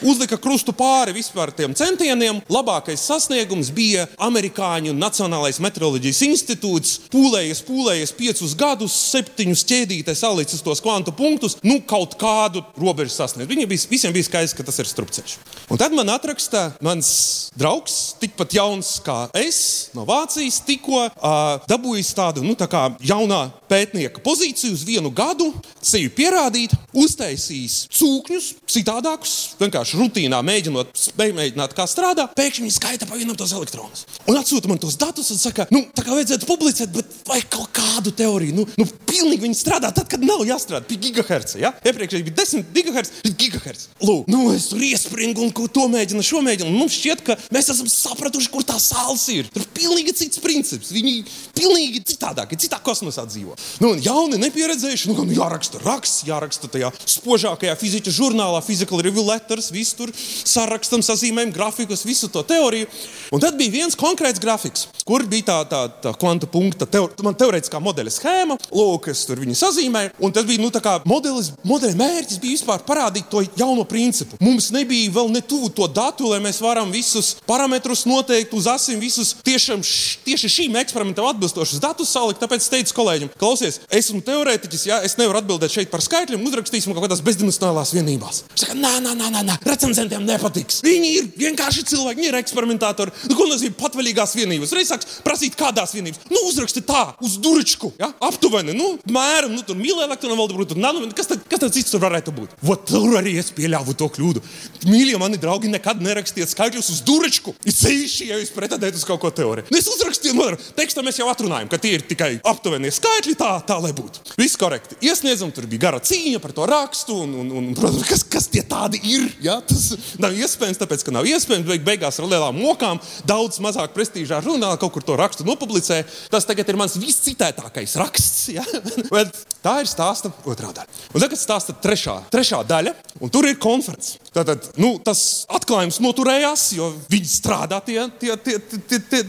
uzlika 0.07 0.39
krustu 0.41 0.73
pāri 0.77 1.15
vispār 1.17 1.53
tiem 1.57 1.75
centieniem. 1.77 2.41
Labākais 2.53 3.03
sasniegums 3.09 3.73
bija 3.75 4.07
amerikāņu 4.23 4.95
Nacionālais 4.97 5.61
meteoroloģijas 5.63 6.23
institūts. 6.29 6.95
Pūlējies, 7.13 7.63
pūlējies 7.67 8.15
piecus 8.17 8.55
gadus, 8.59 8.97
septiņus 9.13 9.65
ķēdītēs 9.71 10.23
salicis 10.25 10.65
tos 10.65 10.83
kvantu 10.85 11.15
punktus, 11.17 11.59
nu 11.67 11.81
kaut 11.87 12.17
kādu 12.37 12.63
robežu 12.77 13.15
sasniegt. 13.15 13.49
Viņiem 13.51 13.71
bija, 13.71 13.89
visiem 13.91 14.15
bija 14.15 14.29
skaidrs, 14.29 14.55
ka 14.57 14.67
tas 14.67 14.79
ir 14.83 14.89
strupceļš. 14.91 15.37
Un 15.73 15.81
tad 15.81 15.95
man 15.97 16.11
atraksta 16.13 16.69
mans 16.85 17.09
draugs, 17.57 18.15
tikpat 18.21 18.55
jauns 18.59 18.97
kā 19.05 19.27
es, 19.37 19.59
no 19.97 20.05
Vācijas, 20.09 20.61
tikko 20.67 21.07
uh, 21.07 21.57
dabūjis 21.71 22.13
tādu 22.17 22.45
nu, 22.47 22.55
tā 22.59 22.69
jaunā 23.07 23.47
pētnieka 23.71 24.23
pozīciju 24.25 24.77
uz 24.77 24.85
vienu 24.87 25.11
gadu, 25.15 25.49
sevi 25.83 26.11
pierādīt, 26.13 26.75
uztaisījis 26.97 27.79
cūkņus, 27.97 28.51
citādākus, 28.77 29.35
vienkārši 29.61 30.01
rutīnā 30.01 30.41
mēģinot, 30.47 30.93
mēģināt, 31.19 31.75
kā 31.77 31.89
strādā, 31.91 32.29
pēkšņi 32.37 32.73
skaita 32.77 33.09
pa 33.09 33.19
vienam 33.19 33.39
tos 33.39 33.55
elektronus. 33.57 34.07
Un 34.27 34.39
atsūta 34.39 34.71
man 34.71 34.81
tos 34.83 34.99
datus 35.01 35.33
un 35.35 35.41
saka, 35.41 35.67
nu, 35.75 35.85
tā 35.97 36.05
kā 36.07 36.15
vajadzētu 36.15 36.49
publicēt, 36.49 36.93
bet 36.95 37.19
vai 37.29 37.41
kaut 37.43 37.73
kādu 37.77 38.15
teoriju, 38.17 38.61
nu, 38.61 38.67
nu 38.79 38.87
pilnīgi 39.09 39.47
viņi 39.47 39.59
strādā 39.59 39.91
tad, 39.95 40.09
kad 40.11 40.23
nav 40.23 40.45
jāstrādā 40.47 40.87
pie 40.87 41.01
gigaherca. 41.09 41.59
Ja? 41.63 41.73
Iepriekš 41.87 42.26
bija 42.27 42.43
10 42.43 42.67
gigahertz, 42.75 43.13
bet 43.25 43.37
gigahertz. 43.41 43.89
Lūk, 44.03 44.27
nu, 44.31 44.49
es 44.55 44.69
tur 44.71 44.83
iespringu 44.85 45.47
un 45.47 45.53
to 45.53 45.87
mēģinu, 45.93 46.25
šo 46.27 46.43
mēģinu. 46.45 46.71
Un 46.71 46.81
mums 46.83 46.97
šķiet, 46.99 47.23
ka 47.27 47.37
mēs 47.55 47.71
esam 47.73 47.89
sapratuši, 47.91 48.51
kur 48.53 48.67
tā 48.67 48.79
sāls 48.83 49.27
ir. 49.33 49.49
Tur 49.53 49.65
ir 49.65 49.71
pilnīgi 49.77 50.15
cits 50.17 50.43
princips. 50.43 50.93
Viņi 50.95 51.23
pilnīgi 51.57 52.03
citādāk, 52.13 52.55
citā 52.61 52.81
kosmosā 52.85 53.27
dzīvo. 53.29 53.57
Nu, 53.83 53.95
jauni, 54.03 54.41
nepieredzējuši, 54.43 55.13
nu, 55.13 55.27
jāraksta 55.37 55.81
raksts, 55.85 56.25
jāraksta 56.29 56.71
tajā 56.73 56.93
spožākajā 57.17 57.77
fizikas 57.81 58.17
žurnālā, 58.17 58.63
Physical 58.67 59.03
Review 59.05 59.27
Letters, 59.27 59.71
visu 59.75 60.01
tur 60.01 60.13
sarakstam, 60.17 61.05
sazīmējam 61.07 61.55
grafikus, 61.55 62.05
visu 62.07 62.31
to 62.33 62.43
teoriju. 62.47 62.89
Un 63.35 63.43
tad 63.43 63.59
bija 63.59 63.75
viens 63.75 63.99
konkrēts 63.99 64.43
grafiks, 64.43 64.87
kur 65.07 65.25
bija 65.29 65.49
tā, 65.51 65.59
tā, 65.71 65.83
tā 66.05 66.15
kvanta 66.19 66.49
punkta, 66.51 66.89
teo, 66.91 67.09
man 67.25 67.37
teorētiskā 67.39 67.81
modeļa 67.83 68.15
schēma, 68.15 68.59
lūk, 68.71 69.11
es 69.13 69.25
tur 69.29 69.41
viņu 69.43 69.57
sazīmēju. 69.59 70.15
Un 70.23 70.35
tas 70.37 70.47
bija, 70.49 70.63
nu, 70.63 70.71
modelis, 71.09 71.53
modeļa 71.67 71.99
mērķis 72.17 72.41
bija 72.41 72.57
vispār 72.57 72.83
parādīt 72.87 73.29
to 73.31 73.43
jauno 73.59 73.85
principu. 73.89 74.39
Mums 74.41 74.71
nebija 74.75 75.13
vēl 75.15 75.31
ne 75.35 75.43
tuvu 75.45 75.71
to 75.75 75.87
datu, 75.91 76.31
lai 76.31 76.41
mēs 76.45 76.61
varam 76.65 76.93
visus 76.95 77.35
parametrus 77.49 78.07
noteikt 78.09 78.55
uz 78.57 78.69
asim, 78.71 79.01
visus 79.03 79.35
tiešām, 79.47 79.83
tieši 80.27 80.53
šīm 80.57 80.79
eksperimentam 80.81 81.29
atbilstošus 81.31 81.83
datus 81.83 82.13
salikt. 82.15 82.41
Tāpēc 82.43 82.65
es 82.65 82.73
teicu 82.73 82.97
kolēģim, 82.97 83.33
klausies, 83.41 83.81
esmu 83.93 84.23
teorētiķis, 84.27 84.87
ja 84.89 85.01
es 85.07 85.17
nevaru 85.21 85.43
atbildēt 85.43 85.75
šeit 85.75 85.93
par 85.93 86.05
skaitļiem, 86.05 86.45
uzrakstīsim 86.49 86.95
kaut 86.95 87.07
kādās 87.07 87.23
bezdimensionālās 87.27 87.93
vienībās. 87.97 88.43
Viņš 88.53 88.65
saka, 88.65 88.79
nē, 88.79 88.95
nē, 89.05 89.15
nē, 89.21 89.45
nē, 89.51 89.59
recenzentiem 89.67 90.25
nepatiks. 90.27 90.81
Viņi 90.87 91.13
ir 91.21 91.31
vienkārši 91.37 91.85
cilvēki, 91.93 92.23
viņi 92.23 92.33
ir 92.33 92.41
eksperimentatori. 92.41 93.15
Nu, 93.31 93.37
ko 93.39 93.49
nozīmē 93.51 93.77
patvaļīgās 93.81 94.37
vienības? 94.39 94.75
Reiz 94.77 94.93
sāks 94.93 95.21
prasīt, 95.27 95.57
kādās 95.59 95.95
vienībās. 95.97 96.29
Nu, 96.33 96.47
uzraksti 96.51 96.85
tā, 96.87 97.03
uz 97.25 97.37
durčku, 97.43 97.93
ja? 98.01 98.13
aptuveni, 98.25 98.77
nu, 98.77 98.95
mēram, 99.13 99.55
nu, 99.57 99.65
tur 99.67 99.79
mīlē 99.79 100.07
elektronu 100.07 100.39
valdu, 100.39 100.69
tur 100.71 100.81
nano, 100.81 101.03
kas 101.17 101.31
tad, 101.31 101.43
kas 101.51 101.63
tad 101.63 101.75
cits 101.77 101.93
tur 101.93 102.06
varētu 102.07 102.35
būt? 102.37 102.57
Vot 102.67 102.87
tur 102.89 103.19
arī 103.21 103.37
es 103.41 103.53
pieļāvu 103.55 103.97
to 103.99 104.09
kļūdu. 104.17 104.43
Mīļie 104.87 105.19
mani 105.21 105.41
draugi, 105.41 105.71
nekad 105.73 106.01
nerakstiet 106.05 106.51
skaitļus 106.53 106.91
uz 106.95 107.03
durčku. 107.07 107.55
Ir 107.67 107.75
sevišķi, 107.75 108.31
ja 108.31 108.41
jūs 108.41 108.55
pretendējat 108.55 108.99
uz 109.01 109.07
kaut 109.09 109.21
ko 109.23 109.31
teoriju. 109.35 109.69
Nu, 109.73 109.81
es 109.81 109.89
uzrakstīju, 109.91 110.37
no 110.39 110.49
tekstā 110.79 111.05
mēs 111.05 111.21
jau 111.21 111.29
atrunājam, 111.31 111.71
ka 111.73 111.81
tie 111.83 111.97
ir 111.99 112.07
tikai 112.07 112.37
aptuveni 112.47 112.93
skaitļi, 112.95 113.37
tā, 113.39 113.51
tā 113.67 113.79
lai 113.83 113.93
būtu. 113.97 114.23
Viss 114.39 114.59
korekti. 114.61 114.99
Iesniedzam, 115.07 115.53
tur 115.55 115.67
bija 115.71 115.87
gara 115.89 116.01
cīņa 116.03 116.41
par 116.43 116.55
to 116.57 116.67
rakstu, 116.71 117.19
un, 117.25 117.35
un, 117.43 117.53
un 117.61 117.69
protams, 117.77 118.07
kas, 118.09 118.25
kas 118.37 118.49
tie 118.53 118.63
tādi 118.67 119.01
ir. 119.11 119.27
Ja? 119.45 119.59
Tas 119.67 120.17
nav 120.23 120.37
iespējams, 120.37 120.81
tāpēc, 120.83 121.07
ka 121.07 121.15
nav 121.15 121.29
iespējams. 121.29 121.67
Beig, 121.67 121.85
beigās 121.87 122.21
ar 122.21 122.29
lielām 122.31 122.59
mokām, 122.61 123.01
daudz 123.29 123.59
mazāk 123.65 123.95
prestižā 123.97 124.43
žurnālā 124.45 124.79
kaut 124.81 124.95
kur 124.95 125.07
to 125.07 125.17
rakstu 125.19 125.47
nopublicē. 125.49 126.03
Tas 126.33 126.47
tagad 126.49 126.69
ir 126.71 126.79
mans 126.81 126.97
viscitētākais 127.01 127.97
raksts. 128.01 128.51
Ja? 128.55 128.65
Bet 129.15 129.35
tā 129.65 129.81
ir 129.83 129.91
stāsta 129.91 130.31
otrā 130.47 130.73
daļa. 130.77 131.01
Un 131.15 131.25
tagad 131.25 131.41
stāsta 131.41 131.75
trešā, 131.75 131.96
trešā 132.33 132.63
daļa, 132.69 132.93
un 133.25 133.33
tur 133.33 133.49
ir 133.49 133.59
konferences. 133.63 134.21
Tātad 134.37 134.67
nu, 134.77 134.97
tas 135.01 135.47
atklājums 135.49 135.97
noturējās, 136.05 136.67
jo 136.77 136.91
viņi 137.09 137.31
strādā 137.31 137.79
tie, 137.85 138.03
tie, 138.21 138.35
tie, 138.37 138.57
tie, 138.61 138.99
tie, 139.01 139.21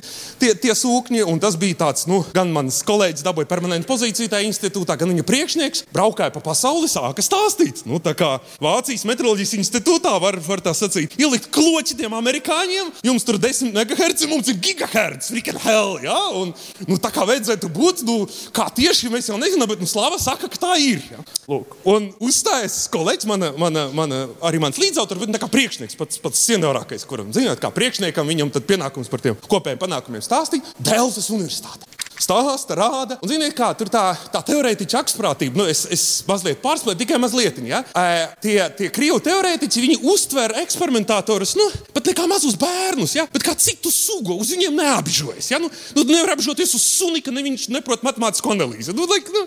tie, 0.41 0.51
tie 0.65 0.73
sūkņi. 0.75 1.23
Tas 1.39 1.55
bija 1.59 1.77
tāds, 1.85 2.07
nu, 2.09 2.19
gan 2.35 2.51
mans 2.51 2.81
kolēģis 2.87 3.23
dabūja 3.23 3.47
permanentu 3.47 3.87
pozīciju 3.87 4.31
tajā 4.33 4.49
institūtā, 4.49 4.97
gan 4.99 5.13
viņa 5.13 5.23
priekšnieks 5.27 5.85
braukāja 5.95 6.33
pa 6.35 6.41
pasauli, 6.43 6.89
sāka 6.91 7.23
stāstīt. 7.23 7.85
Nu, 7.87 8.01
tā 8.03 8.11
kā 8.17 8.33
Vācijas 8.63 9.05
meteoroloģijas 9.07 9.55
institūtā 9.61 10.17
var, 10.23 10.39
var 10.43 10.63
tā 10.65 10.73
sacīt, 10.75 11.15
ielikt 11.21 11.47
kloķi 11.55 11.95
tiem 12.01 12.17
amerikāņiem. 12.17 12.91
Jums 13.07 13.27
tur 13.27 13.39
10 13.39 13.71
MHz, 13.71 14.27
mums 14.27 14.51
ir 14.51 14.59
gigahertz, 14.63 15.31
freaking 15.31 15.61
hell. 15.63 15.95
Ja? 16.03 16.17
Un, 16.35 16.51
nu, 16.89 16.99
tā 16.99 17.13
kā 17.15 17.23
vajadzētu 17.27 17.71
būt, 17.71 18.03
nu, 18.07 18.19
kā 18.55 18.67
tieši 18.75 19.13
mēs 19.13 19.31
jau 19.31 19.39
nezinām, 19.39 19.69
bet 19.71 19.83
nu, 19.83 19.87
Slava 19.87 20.19
saka, 20.19 20.51
ka 20.51 20.59
tā 20.67 20.75
ir. 20.83 21.03
Ja? 21.13 21.23
Lūk. 21.47 21.77
Un 21.87 22.11
uzstājas 22.57 22.87
kolēģis, 22.93 23.27
mana, 23.29 23.51
mana, 23.59 23.85
mana, 23.93 24.21
arī 24.47 24.61
mans 24.61 24.79
līdzautors, 24.81 25.21
bet 25.21 25.41
kā 25.41 25.49
priekšnieks, 25.51 25.97
pats, 25.99 26.21
pats 26.21 26.45
seniorākais, 26.47 27.05
kuram 27.09 27.29
zināt, 27.35 27.61
kā 27.61 27.71
priekšniekam, 27.73 28.27
viņam 28.27 28.53
pienākums 28.57 29.11
par 29.11 29.23
tiem 29.23 29.37
kopējiem 29.47 29.81
panākumiem 29.83 30.25
stāstīt. 30.25 30.65
Dēlzes 30.81 31.29
universitāte 31.33 31.96
stāsta, 32.23 32.77
rāda. 32.77 33.17
Un, 33.21 33.31
ziniet, 33.31 33.55
kā 33.57 33.69
tur 33.77 33.91
tā, 33.91 34.03
tā 34.33 34.41
teorētiķa 34.47 35.01
aktsprātība, 35.01 35.59
nu, 35.59 35.67
es, 35.69 35.85
es 35.93 36.05
mazliet 36.27 36.61
pārspēju, 36.63 36.99
tikai 37.01 37.19
mazliet. 37.21 37.59
Ja? 37.67 37.83
E, 37.91 38.25
tie, 38.43 38.57
tie 38.77 38.89
krievu 38.93 39.19
teorētiķi, 39.25 39.83
viņi 39.83 39.99
uztver 40.11 40.55
eksperimentatorus, 40.63 41.55
nu, 41.59 41.67
pat 41.95 42.09
ne 42.09 42.15
kā 42.17 42.27
mazus 42.29 42.57
bērnus, 42.59 43.15
ja? 43.17 43.27
bet 43.33 43.45
kā 43.45 43.55
citu 43.59 43.91
sugu, 43.93 44.37
uz 44.37 44.53
viņiem 44.53 44.77
neapžojas. 44.77 45.51
Ja? 45.53 45.61
Nu, 45.63 45.71
nu, 45.97 46.05
nevar 46.07 46.35
apžoties 46.35 46.75
uz 46.77 46.85
suni, 46.97 47.23
ka 47.25 47.33
ne 47.35 47.45
viņš 47.45 47.69
neprot 47.73 48.05
matemātisku 48.07 48.53
analīzi. 48.53 48.95
Nu, 48.97 49.07
like, 49.09 49.33
nu, 49.33 49.45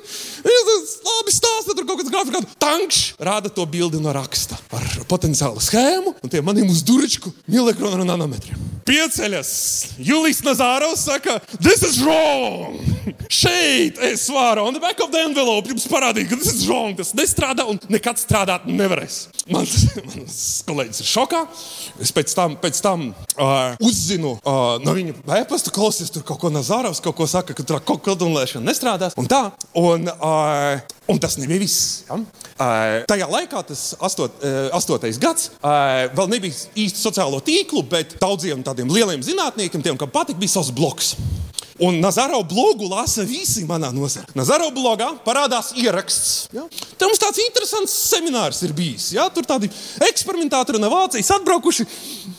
labi 1.10 1.34
stāsta, 1.34 1.74
tur 1.74 1.86
kaut 1.86 2.02
kāds 2.02 2.12
grafikā. 2.12 2.42
Tankš 2.60 3.02
rāda 3.20 3.52
to 3.52 3.64
bildi 3.70 4.00
no 4.02 4.14
raksta 4.14 4.58
ar 4.76 4.86
potenciālu 5.10 5.62
schēmu 5.62 6.16
un 6.20 6.32
tie 6.32 6.42
maniem 6.44 6.70
uz 6.70 6.82
durčku 6.86 7.32
milikronu 7.50 8.04
un 8.04 8.12
nanometriem. 8.12 8.68
Pieceļas! 8.88 9.50
Julijs 10.02 10.40
Nazārovs 10.46 11.04
saka, 11.06 11.38
this 11.60 11.84
is 11.86 12.00
wrong! 12.02 12.59
Šeit 13.30 13.98
es 14.10 14.26
varu, 14.32 14.66
the 14.72 14.80
back 14.82 15.00
of 15.00 15.10
the 15.12 15.22
envelope, 15.24 15.68
jums 15.70 15.86
parādīt, 15.90 16.28
ka 16.30 16.38
tas 16.40 16.52
ir 16.54 16.68
wrong. 16.68 16.94
Tas 16.98 17.12
nestrādā 17.16 17.66
un 17.70 17.80
nekad 17.92 18.20
strādāt 18.20 18.66
nevarēs. 18.68 19.22
Mans, 19.50 19.74
mans 20.10 20.38
kolēģis 20.68 21.02
ir 21.04 21.10
šokā. 21.10 21.42
Es 22.02 22.12
pēc 22.14 22.34
tam, 22.36 22.56
pēc 22.60 22.80
tam 22.84 23.10
uh, 23.10 23.76
uzzinu 23.84 24.36
uh, 24.38 24.76
no 24.84 24.94
viņa 24.96 25.16
e-pasta, 25.40 25.72
klausies, 25.74 26.12
tur 26.14 26.24
kaut 26.26 26.42
ko 26.42 26.52
Nazāravs 26.52 27.02
kaut 27.04 27.18
ko 27.18 27.28
saka, 27.30 27.56
ka 27.56 27.66
tur 27.66 27.80
kaut 27.80 28.04
kāda 28.04 28.20
kodolēšana 28.20 28.66
nestrādās. 28.66 29.16
Un 29.20 29.28
tā, 29.30 29.42
un, 29.78 30.08
uh, 30.10 30.80
un 31.10 31.20
tas 31.22 31.36
nebija 31.40 31.62
viss. 31.62 32.04
Ja? 32.08 32.18
Uh, 32.20 33.00
tajā 33.10 33.28
laikā, 33.30 33.62
tas 33.70 33.84
astot, 34.02 34.40
uh, 34.44 34.68
astotais 34.76 35.20
gads, 35.22 35.50
uh, 35.60 36.08
vēl 36.16 36.32
nebija 36.34 36.56
īsti 36.74 37.00
sociālo 37.00 37.42
tīklu, 37.44 37.84
bet 37.90 38.18
daudziem 38.20 38.64
tādiem 38.66 38.90
lieliem 38.92 39.24
zinātniekiem, 39.24 39.84
tiem, 39.84 40.00
kam 40.00 40.12
patika, 40.12 40.40
bija 40.40 40.58
savs 40.58 40.72
bloks. 40.74 41.14
Un 41.80 41.96
Nazaro 42.00 42.42
blogu 42.44 42.88
lasa 42.90 43.24
visi 43.24 43.64
manā 43.68 43.88
nozarē. 43.94 44.34
Nazaro 44.36 44.68
blogā 44.74 45.08
parādās 45.24 45.72
ieraksts. 45.80 46.50
Ja? 46.52 46.66
Tur 47.00 47.08
mums 47.08 47.22
tāds 47.22 47.40
interesants 47.40 47.94
seminārs 48.10 48.60
ir 48.66 48.74
bijis. 48.76 49.10
Ja? 49.16 49.30
Tur 49.32 49.48
tādi 49.48 49.70
eksperimentātori 50.04 50.80
no 50.82 50.92
Vācijas 50.92 51.32
atbraukuši. 51.38 51.86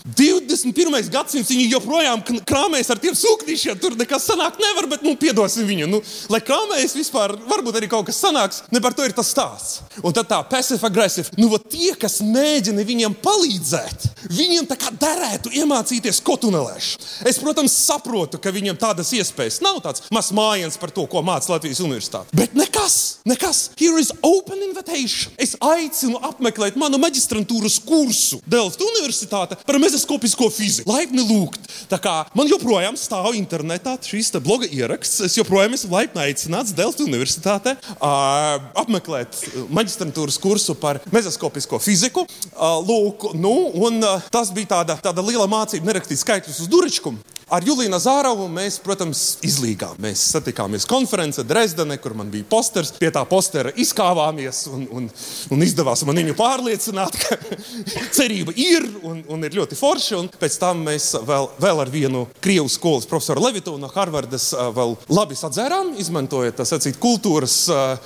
21. 0.06 1.10
gadsimts 1.14 1.52
viņi 1.52 1.68
joprojām 1.76 2.24
krāpējas 2.26 2.90
ar 2.94 3.02
tiem 3.02 3.16
sūkņiem. 3.18 3.80
Tur 3.82 3.96
nekas 4.00 4.26
sanākt 4.30 4.62
nevar, 4.62 4.88
bet 4.90 5.06
nu, 5.06 5.14
piedosim 5.20 5.68
viņu. 5.70 5.90
Nu, 5.92 6.02
lai 6.34 6.42
krāpējas 6.46 6.96
vispār, 6.98 7.36
varbūt 7.50 7.78
arī 7.78 7.90
kaut 7.92 8.08
kas 8.10 8.22
sanāks, 8.24 8.64
ne 8.74 8.82
par 8.84 8.96
to 8.98 9.06
ir 9.06 9.14
tas 9.18 9.30
stāsts. 9.30 9.82
Un 10.02 10.16
tad 10.16 10.30
tā 10.32 10.40
passive 10.50 10.86
aggressive. 10.88 11.30
Nu, 11.38 11.52
tie, 11.62 11.94
kas 12.00 12.20
mēģina 12.26 12.86
viņiem 12.88 13.18
palīdzēt, 13.22 14.08
viņiem 14.32 14.70
tā 14.70 14.78
kā 14.82 14.94
derētu 14.96 15.54
iemācīties 15.62 16.22
kotunelēšanu. 16.26 17.10
Es, 17.30 17.40
protams, 17.42 17.76
saprotu, 17.76 18.40
ka 18.42 18.54
viņiem 18.54 18.80
tādas 18.82 19.12
iespējas. 19.18 19.62
Nav 19.64 19.82
tāds 19.86 20.08
mazs 20.14 20.34
mājiens 20.36 20.80
par 20.82 20.94
to, 20.96 21.06
ko 21.12 21.22
māca 21.26 21.54
Latvijas 21.54 21.84
universitāte. 21.84 22.34
Bet 22.38 22.56
nekas, 22.58 23.22
nekas. 23.30 23.64
Here 23.80 24.00
is 24.02 24.12
open 24.26 24.64
invitation. 24.66 25.34
Es 25.42 25.54
aicinu 25.62 26.22
apmeklēt 26.32 26.80
manu 26.80 27.00
maģistrantūras 27.02 27.80
kursu 27.86 28.42
Delfta 28.50 28.88
Universitāte 28.88 29.60
par 29.66 29.82
mezoskopisko 29.92 30.48
fiziku. 30.54 30.92
Laipni 30.92 31.24
lūgt. 31.26 31.68
Tā 31.92 32.00
kā 32.02 32.14
man 32.38 32.50
joprojām 32.50 32.96
stāv 33.00 33.36
internetā 33.36 33.98
šīs 34.06 34.32
bloga 34.40 34.70
ieraksts, 34.72 35.20
es 35.28 35.36
joprojām 35.36 35.76
esmu 35.76 35.92
laipni 35.98 36.24
aicināts 36.24 36.76
Delfta 36.76 37.04
Universitātē 37.04 37.76
uh, 37.76 38.62
apmeklēt 38.80 39.42
maģistrantūras 39.74 40.40
kursu 40.42 40.78
par 40.80 41.02
mezoskopisko 41.12 41.82
fiziku. 41.84 42.24
Uh, 42.54 42.80
lūk, 42.88 43.32
nu, 43.36 43.54
un, 43.84 44.00
uh, 44.06 44.24
tas 44.32 44.54
bija 44.56 44.78
tāda, 44.78 44.98
tāda 45.04 45.26
liela 45.26 45.50
mācība 45.52 45.92
nerakstīt 45.92 46.24
skaitļus 46.24 46.64
uz 46.64 46.72
durčkumu. 46.72 47.20
Ar 47.52 47.66
Juliju 47.68 47.98
Zāravu 48.00 48.46
mēs, 48.48 48.78
protams, 48.80 49.22
izlīgām. 49.44 49.98
Mēs 50.00 50.22
satikāmies 50.32 50.86
konferencē 50.88 51.44
Dresdenē, 51.44 51.98
kur 52.00 52.14
man 52.16 52.30
bija 52.32 52.46
posters. 52.48 52.94
Pie 52.96 53.10
tā 53.12 53.26
postera 53.28 53.74
izkāvāmies 53.76 54.62
un, 54.72 54.86
un, 54.88 55.10
un 55.52 55.66
izdevās 55.66 56.06
man 56.08 56.16
viņu 56.22 56.36
pārliecināt, 56.40 57.18
ka 57.20 57.36
cerība 58.18 58.56
ir 58.56 58.88
un, 59.04 59.20
un 59.28 59.44
ir 59.44 59.58
ļoti 59.60 59.76
forši. 59.76 60.14
Un 60.22 60.30
pēc 60.32 60.56
tam 60.62 60.86
mēs 60.86 61.10
vēl, 61.28 61.50
vēl 61.60 61.82
ar 61.84 61.92
vienu 61.92 62.22
Krievijas 62.40 62.78
skolas 62.80 63.10
profesoru 63.12 63.44
Levitu 63.44 63.74
no 63.82 63.90
Harvardas 63.92 64.54
vēl 64.56 64.96
labi 65.12 65.36
sadzērām, 65.36 65.92
izmantojot 66.00 66.56
tā 66.62 66.68
sacīt 66.72 67.02
kultūras 67.04 67.58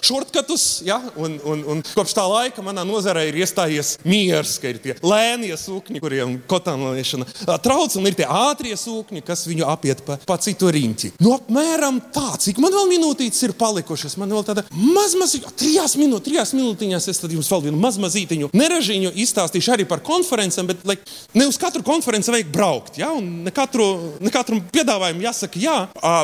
šortkatus. 0.02 0.66
Ja? 0.90 0.98
Un, 1.22 1.38
un, 1.46 1.62
un 1.76 1.86
kopš 1.92 2.18
tā 2.18 2.26
laika 2.32 2.66
manā 2.66 2.82
nozarē 2.88 3.28
ir 3.30 3.38
iestājies 3.44 4.00
miers, 4.10 4.58
ka 4.58 4.74
ir 4.74 4.82
tie 4.82 4.98
lēnie 5.06 5.54
sūkņi, 5.54 6.02
kuriem 6.02 6.40
kotānēšana 6.50 7.30
trauc, 7.62 7.94
un 8.02 8.10
ir 8.10 8.18
tie 8.18 8.26
ātrie 8.26 8.74
sūkņi, 8.74 9.22
kas 9.22 9.35
viņu 9.48 9.68
apiet 9.68 10.04
pa, 10.08 10.18
pa 10.24 10.38
citu 10.42 10.72
riņķi. 10.72 11.16
Nu, 11.24 11.36
apmēram 11.36 12.00
tā, 12.16 12.36
cik 12.42 12.62
man 12.64 12.74
vēl 12.76 12.88
minūtītes 12.94 13.44
ir 13.48 13.56
palikušas. 13.60 14.18
Man 14.22 14.32
vēl 14.32 14.46
tāda 14.48 14.66
mazmazīga, 14.72 15.52
trijās, 15.60 15.98
minūt, 16.00 16.26
trijās 16.30 16.54
minūtīņās 16.56 17.10
es 17.12 17.24
jums 17.36 17.52
vēl 17.52 17.66
vienu 17.68 17.82
mazmazītiņu 17.82 18.52
neražiņu 18.56 19.14
izstāstīšu 19.26 19.74
arī 19.76 19.88
par 19.90 20.04
konferencēm, 20.06 20.70
bet 20.72 20.86
like, 20.88 21.04
ne 21.36 21.48
uz 21.50 21.60
katru 21.62 21.84
konferenci 21.86 22.34
vajag 22.34 22.52
braukt. 22.54 23.00
Ja? 23.02 23.12
Un 23.16 23.44
ne, 23.46 23.54
katru, 23.56 23.88
ne 24.24 24.32
katram 24.34 24.62
piedāvājumam 24.74 25.26
jāsaka 25.26 25.62
jā, 25.62 25.78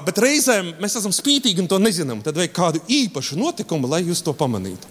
bet 0.06 0.22
reizēm 0.22 0.76
mēs 0.82 0.98
esam 1.02 1.16
spītīgi 1.16 1.64
un 1.64 1.70
to 1.72 1.82
nezinām. 1.82 2.24
Tad 2.26 2.40
vajag 2.40 2.56
kādu 2.56 2.84
īpašu 2.92 3.40
notikumu, 3.40 3.90
lai 3.92 4.04
jūs 4.06 4.24
to 4.26 4.36
pamanītu. 4.38 4.90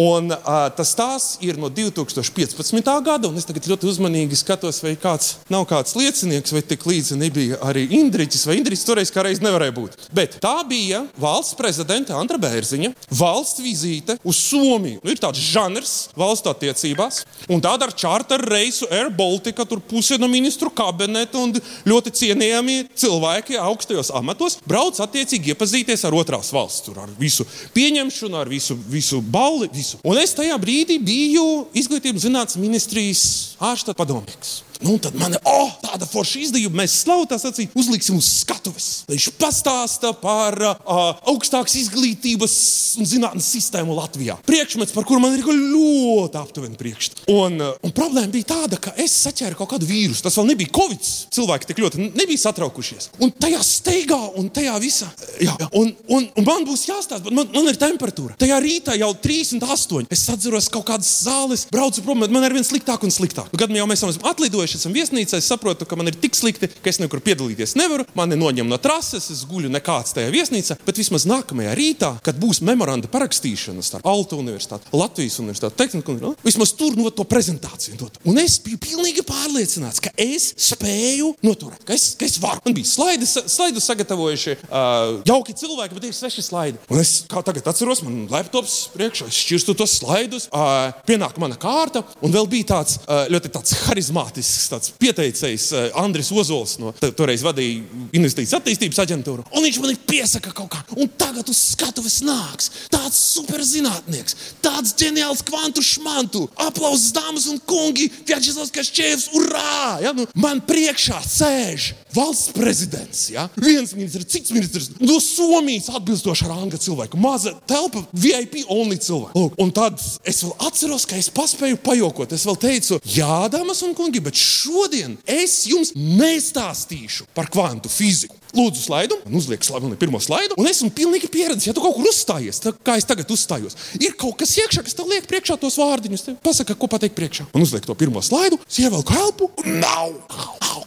Un, 0.00 0.30
tas 0.76 0.92
stāsts 0.94 1.40
ir 1.44 1.58
no 1.60 1.70
2015. 1.72 2.92
gada, 3.04 3.28
un 3.28 3.38
es 3.40 3.48
tagad 3.48 3.66
ļoti 3.70 3.88
uzmanīgi 3.90 4.38
skatos, 4.38 4.80
vai 4.84 4.94
kāds 5.00 5.34
nav 5.50 5.66
kāds 5.70 5.96
liecinieks, 5.98 6.54
vai 6.54 6.62
tik 6.66 6.86
līdzi 6.86 7.18
nebija 7.18 7.49
bija 7.50 7.58
arī 7.66 7.86
Indriķis, 7.98 8.44
vai 8.46 8.58
Indriķis 8.60 8.86
toreiz 8.86 9.10
kā 9.12 9.24
reiz 9.24 9.40
nevarēja 9.42 9.74
būt. 9.74 9.96
Bet 10.14 10.38
tā 10.42 10.60
bija 10.68 11.02
valsts 11.20 11.56
prezidenta 11.58 12.16
Andra 12.18 12.38
Bērziņa 12.40 12.92
valsts 13.10 13.62
vizīte 13.62 14.16
uz 14.24 14.38
Somiju. 14.50 15.00
Nu, 15.02 15.10
ir 15.10 15.20
tāds 15.20 15.40
žanrs 15.40 16.10
valsts 16.18 16.50
attiecībās, 16.50 17.24
un 17.50 17.62
tāda 17.62 17.88
ar 17.88 17.94
čārteru 17.94 18.48
reisu 18.50 18.88
Air 18.90 19.10
Baltica, 19.10 19.66
tur 19.66 19.80
pusi 19.80 20.18
no 20.20 20.28
ministru 20.30 20.70
kabineta 20.70 21.40
un 21.40 21.54
ļoti 21.88 22.14
cienījami 22.20 22.78
cilvēki 22.98 23.58
augstajos 23.60 24.12
amatos 24.14 24.58
brauc 24.68 25.00
attiecīgi 25.02 25.54
iepazīties 25.54 26.06
ar 26.06 26.16
otrās 26.16 26.52
valsts, 26.54 26.86
tur 26.86 27.02
ar 27.02 27.10
visu 27.18 27.46
pieņemšanu, 27.74 28.38
ar 28.40 28.50
visu, 28.50 28.78
visu 28.90 29.20
balli. 29.20 29.70
Visu. 29.74 30.00
Un 30.06 30.18
es 30.18 30.34
tajā 30.36 30.56
brīdī 30.60 30.98
biju 31.02 31.66
izglītības 31.76 32.26
zinātnes 32.26 32.58
ministrijas 32.60 33.22
ārsta 33.70 33.94
padomnieks. 33.96 34.60
Nu, 34.80 34.96
tad 34.98 35.16
man 35.20 35.34
ir 35.36 35.42
oh, 35.44 35.72
tāda 35.82 36.06
forša 36.08 36.40
izdevība. 36.40 36.78
Mēs 36.80 37.02
slavu 37.02 37.26
tā 37.28 37.36
sacīt, 37.40 37.74
uzliksim 37.76 38.16
uz 38.16 38.28
skatuves. 38.40 38.88
Viņš 39.10 39.26
pastāsta 39.40 40.12
par 40.16 40.56
uh, 40.56 41.00
augstākas 41.28 41.76
izglītības 41.82 42.54
un 43.00 43.08
zinātnes 43.08 43.48
sistēmu 43.52 43.96
Latvijā. 43.98 44.38
Priekšmets, 44.48 44.94
par 44.96 45.04
kuru 45.08 45.20
man 45.22 45.36
ir 45.36 45.44
ļoti 45.44 46.40
aptuveni 46.40 46.78
priekšstats. 46.80 47.26
Un, 47.32 47.58
uh, 47.60 47.74
un 47.84 47.94
problēma 47.96 48.32
bija 48.32 48.52
tāda, 48.54 48.80
ka 48.80 48.94
es 49.00 49.14
saķēru 49.26 49.58
kaut 49.60 49.74
kādu 49.74 49.88
vīrusu. 49.90 50.24
Tas 50.24 50.38
vēl 50.40 50.48
nebija 50.54 50.72
Covid. 50.78 51.10
Cilvēki 51.36 51.70
tik 51.70 51.84
ļoti 51.84 52.08
nebija 52.16 52.44
satraukušies. 52.46 53.10
Un 53.20 53.34
tajā 53.36 53.60
steigā 53.66 54.20
un 54.40 54.48
tajā 54.54 54.78
visā. 54.80 55.10
Jā, 55.44 55.56
un, 55.76 55.92
un, 56.08 56.28
un 56.40 56.48
man 56.48 56.64
būs 56.68 56.86
jāstāsta, 56.88 57.20
bet 57.26 57.36
man, 57.36 57.52
man 57.52 57.68
ir 57.68 57.80
temperatūra. 57.80 58.38
Tajā 58.40 58.60
rītā 58.64 58.96
jau 59.00 59.12
38. 59.20 60.08
Es 60.12 60.24
atceros 60.32 60.70
kaut 60.72 60.88
kādas 60.88 61.12
zāles, 61.26 61.66
braucu 61.72 62.04
prom, 62.06 62.24
man 62.24 62.48
ir 62.48 62.56
vien 62.56 62.66
sliktāk 62.66 63.04
un 63.04 63.12
sliktāk. 63.12 63.52
Kad 63.60 63.76
jau 63.76 63.86
mēs 63.90 64.04
esam 64.06 64.30
atlidojuši, 64.30 64.69
es 64.76 64.84
esmu 64.84 64.94
viesnīcā, 64.96 65.38
es 65.40 65.48
saprotu, 65.50 65.86
ka 65.88 65.98
man 65.98 66.10
ir 66.10 66.18
tik 66.20 66.36
slikti, 66.38 66.68
ka 66.70 66.90
es 66.92 67.00
nekur 67.02 67.22
piedalīties 67.24 67.76
nevaru. 67.78 68.06
Mani 68.18 68.38
noņem 68.40 68.68
no 68.70 68.78
trases, 68.82 69.30
es 69.32 69.42
guļu 69.48 69.70
nekāds 69.72 70.14
tajā 70.16 70.30
viesnīcā. 70.32 70.78
Bet 70.86 71.00
vismaz 71.00 71.26
nākamajā 71.30 71.74
rītā, 71.78 72.12
kad 72.26 72.38
būs 72.40 72.62
memoranda 72.66 73.10
parakstīšana 73.10 73.84
starp 73.84 74.06
Alta 74.08 74.38
Universitāti, 74.40 74.90
Latvijas 74.96 75.40
Universitāti, 75.42 75.78
Tehniku 75.80 76.14
un 76.14 76.36
vismaz 76.44 76.74
tur 76.78 76.96
no 76.98 77.10
to 77.14 77.26
prezentāciju. 77.28 77.98
Dot. 78.00 78.20
Un 78.28 78.38
es 78.40 78.58
biju 78.62 78.78
pilnīgi 78.80 79.24
pārliecināts, 79.26 80.00
ka 80.04 80.12
es 80.20 80.50
spēju 80.70 81.34
noturēt, 81.44 81.82
ka 81.86 81.94
es, 81.96 82.12
ka 82.18 82.26
es 82.28 82.38
varu. 82.42 82.62
Man 82.64 82.76
bija 82.76 82.88
slaidi, 82.88 83.28
slaidu 83.28 83.82
sagatavojuši 83.82 84.56
uh, 84.62 85.20
jauki 85.28 85.56
cilvēki, 85.58 85.96
bet 85.96 86.08
ir 86.08 86.16
seši 86.16 86.44
slaidi. 86.46 86.80
Un 86.92 87.02
es 87.02 87.14
kā 87.30 87.42
tagad 87.46 87.68
atceros, 87.70 88.02
man 88.06 88.26
laptops 88.30 88.76
priekšā, 88.94 89.28
es 89.30 89.40
šķirstu 89.44 89.76
tos 89.78 89.98
slaidus, 90.00 90.48
uh, 90.54 90.92
pienāk 91.08 91.38
mana 91.42 91.58
kārta, 91.60 92.04
un 92.24 92.34
vēl 92.34 92.48
bija 92.50 92.70
tāds 92.74 93.00
uh, 93.02 93.26
ļoti 93.32 93.52
tāds 93.54 93.76
harizmātisks 93.86 94.59
tāds 94.70 94.92
pieteicējs, 95.00 95.66
eh, 95.72 95.88
Andris 96.00 96.30
Ozols, 96.34 96.76
no 96.82 96.92
toreiz 97.16 97.44
vadīja 97.46 97.84
investīcijas 98.16 98.58
attīstības 98.60 99.00
aģentūru. 99.04 99.46
Un 99.54 99.64
viņš 99.64 99.80
man 99.80 99.94
ir 99.94 100.00
piesaka 100.06 100.52
kaut 100.52 100.70
kā, 100.74 100.82
un 100.96 101.10
tagad 101.20 101.48
uz 101.48 101.60
skatuves 101.72 102.20
nāks 102.26 102.70
tāds 102.92 103.18
superzinātnieks, 103.36 104.36
tāds 104.64 104.94
ģeniāls 104.98 105.42
kvantu 105.46 105.84
šmantu. 105.84 106.46
Aplausus, 106.60 107.12
dāmas 107.16 107.48
un 107.50 107.60
kungi, 107.66 108.10
Vjačeslavs 108.28 108.72
Kašķēvs, 108.74 109.30
urā! 109.38 110.00
Ja? 110.04 110.14
Nu, 110.16 110.26
man 110.34 110.62
priekšā 110.66 111.20
sēž 111.24 111.92
valsts 112.14 112.54
prezidents, 112.56 113.28
ja? 113.30 113.46
viens 113.60 113.92
ministrs, 113.94 114.28
cits 114.30 114.54
ministrs, 114.54 114.90
no 114.98 115.20
Somijas 115.22 115.90
atbilstoša 115.94 116.48
ranga 116.50 116.80
cilvēku, 116.80 117.18
maza 117.20 117.54
telpa, 117.70 118.02
VIP 118.12 118.64
only 118.66 118.98
cilvēku. 118.98 119.38
Lūk, 119.38 119.58
un 119.62 119.70
tad 119.74 120.00
es 120.26 120.42
vēl 120.42 120.54
atceros, 120.66 121.06
ka 121.08 121.18
es 121.20 121.30
paspēju 121.32 121.78
pajokot. 121.84 122.34
Es 122.34 122.46
vēl 122.48 122.58
teicu, 122.60 122.98
jā, 123.14 123.36
dāmas 123.52 123.82
un 123.86 123.94
kungi, 123.96 124.22
bet 124.24 124.38
šodien 124.50 125.16
es 125.28 125.62
jums 125.70 125.94
nestāstīšu 125.96 127.28
par 127.36 127.50
kvantu 127.52 127.92
fiziku. 127.92 128.39
Lūdzu, 128.56 128.82
slaidu, 128.82 129.18
man 129.24 129.38
uzliek 129.38 129.64
slaidu, 129.64 129.92
pirmo 130.00 130.20
slaidu, 130.22 130.56
un 130.58 130.68
esmu 130.70 130.90
pilnīgi 130.94 131.30
pieredzējis. 131.30 131.70
Ja 131.70 131.76
tu 131.76 131.84
kaut 131.84 131.96
kur 131.98 132.08
uzstājies, 132.10 132.62
tā 132.64 132.74
kā 132.74 132.96
es 132.98 133.06
tagad 133.08 133.30
uzstājos, 133.30 133.78
ir 134.00 134.16
kaut 134.18 134.40
kas 134.40 134.56
iekšā, 134.58 134.84
kas 134.86 134.96
tev 134.98 135.10
liek 135.10 135.28
priekšā 135.30 135.58
tos 135.60 135.78
vārdiņus. 135.80 136.26
Pasaka, 136.42 136.74
ko 136.78 136.90
pateikt 136.90 137.18
priekšā. 137.18 137.46
Un 137.54 137.66
uzliek 137.66 137.86
to 137.86 137.94
pirmo 137.98 138.22
slaidu, 138.24 138.58
ievelku 138.80 139.14
elpu, 139.20 139.50
un 139.62 139.78
nav, 139.82 140.14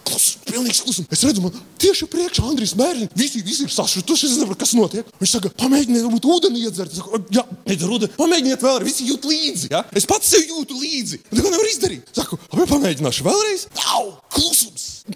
klusums, 0.03 0.37
pilnīgs 0.47 0.81
klusums. 0.83 1.09
Es 1.13 1.23
redzu, 1.25 1.43
man 1.43 1.55
tieši 1.81 2.07
priekšā 2.11 2.45
Andris 2.47 2.73
Bērns, 2.77 3.13
visi, 3.17 3.41
visi 3.45 3.65
ir 3.67 3.73
sašutuši, 3.73 4.27
es 4.27 4.35
nezinu, 4.37 4.57
kas 4.59 4.73
notiek. 4.77 5.09
Viņš 5.21 5.35
saka, 5.37 5.51
pamēģiniet, 5.61 6.03
varbūt 6.07 6.27
ūdeni 6.35 6.63
iedzert. 6.65 6.93
Es 6.93 7.01
saku, 7.01 7.21
jā, 7.33 7.45
nedzer 7.69 7.93
ūdeni, 7.95 8.15
pamēģiniet 8.17 8.65
vēlreiz, 8.65 8.89
visi 8.89 9.09
jūt 9.09 9.27
līdzi. 9.29 9.71
Ja? 9.73 9.83
Es 9.95 10.07
pats 10.09 10.31
sev 10.33 10.45
jūtu 10.49 10.77
līdzi. 10.79 11.21
Un 11.31 11.39
neko 11.39 11.53
nevar 11.53 11.71
izdarīt. 11.71 12.13
Saku, 12.15 12.39
pamēģināšu 12.53 13.27
vēlreiz. 13.27 13.67
Nav 13.79 14.13
klusums. 14.33 14.72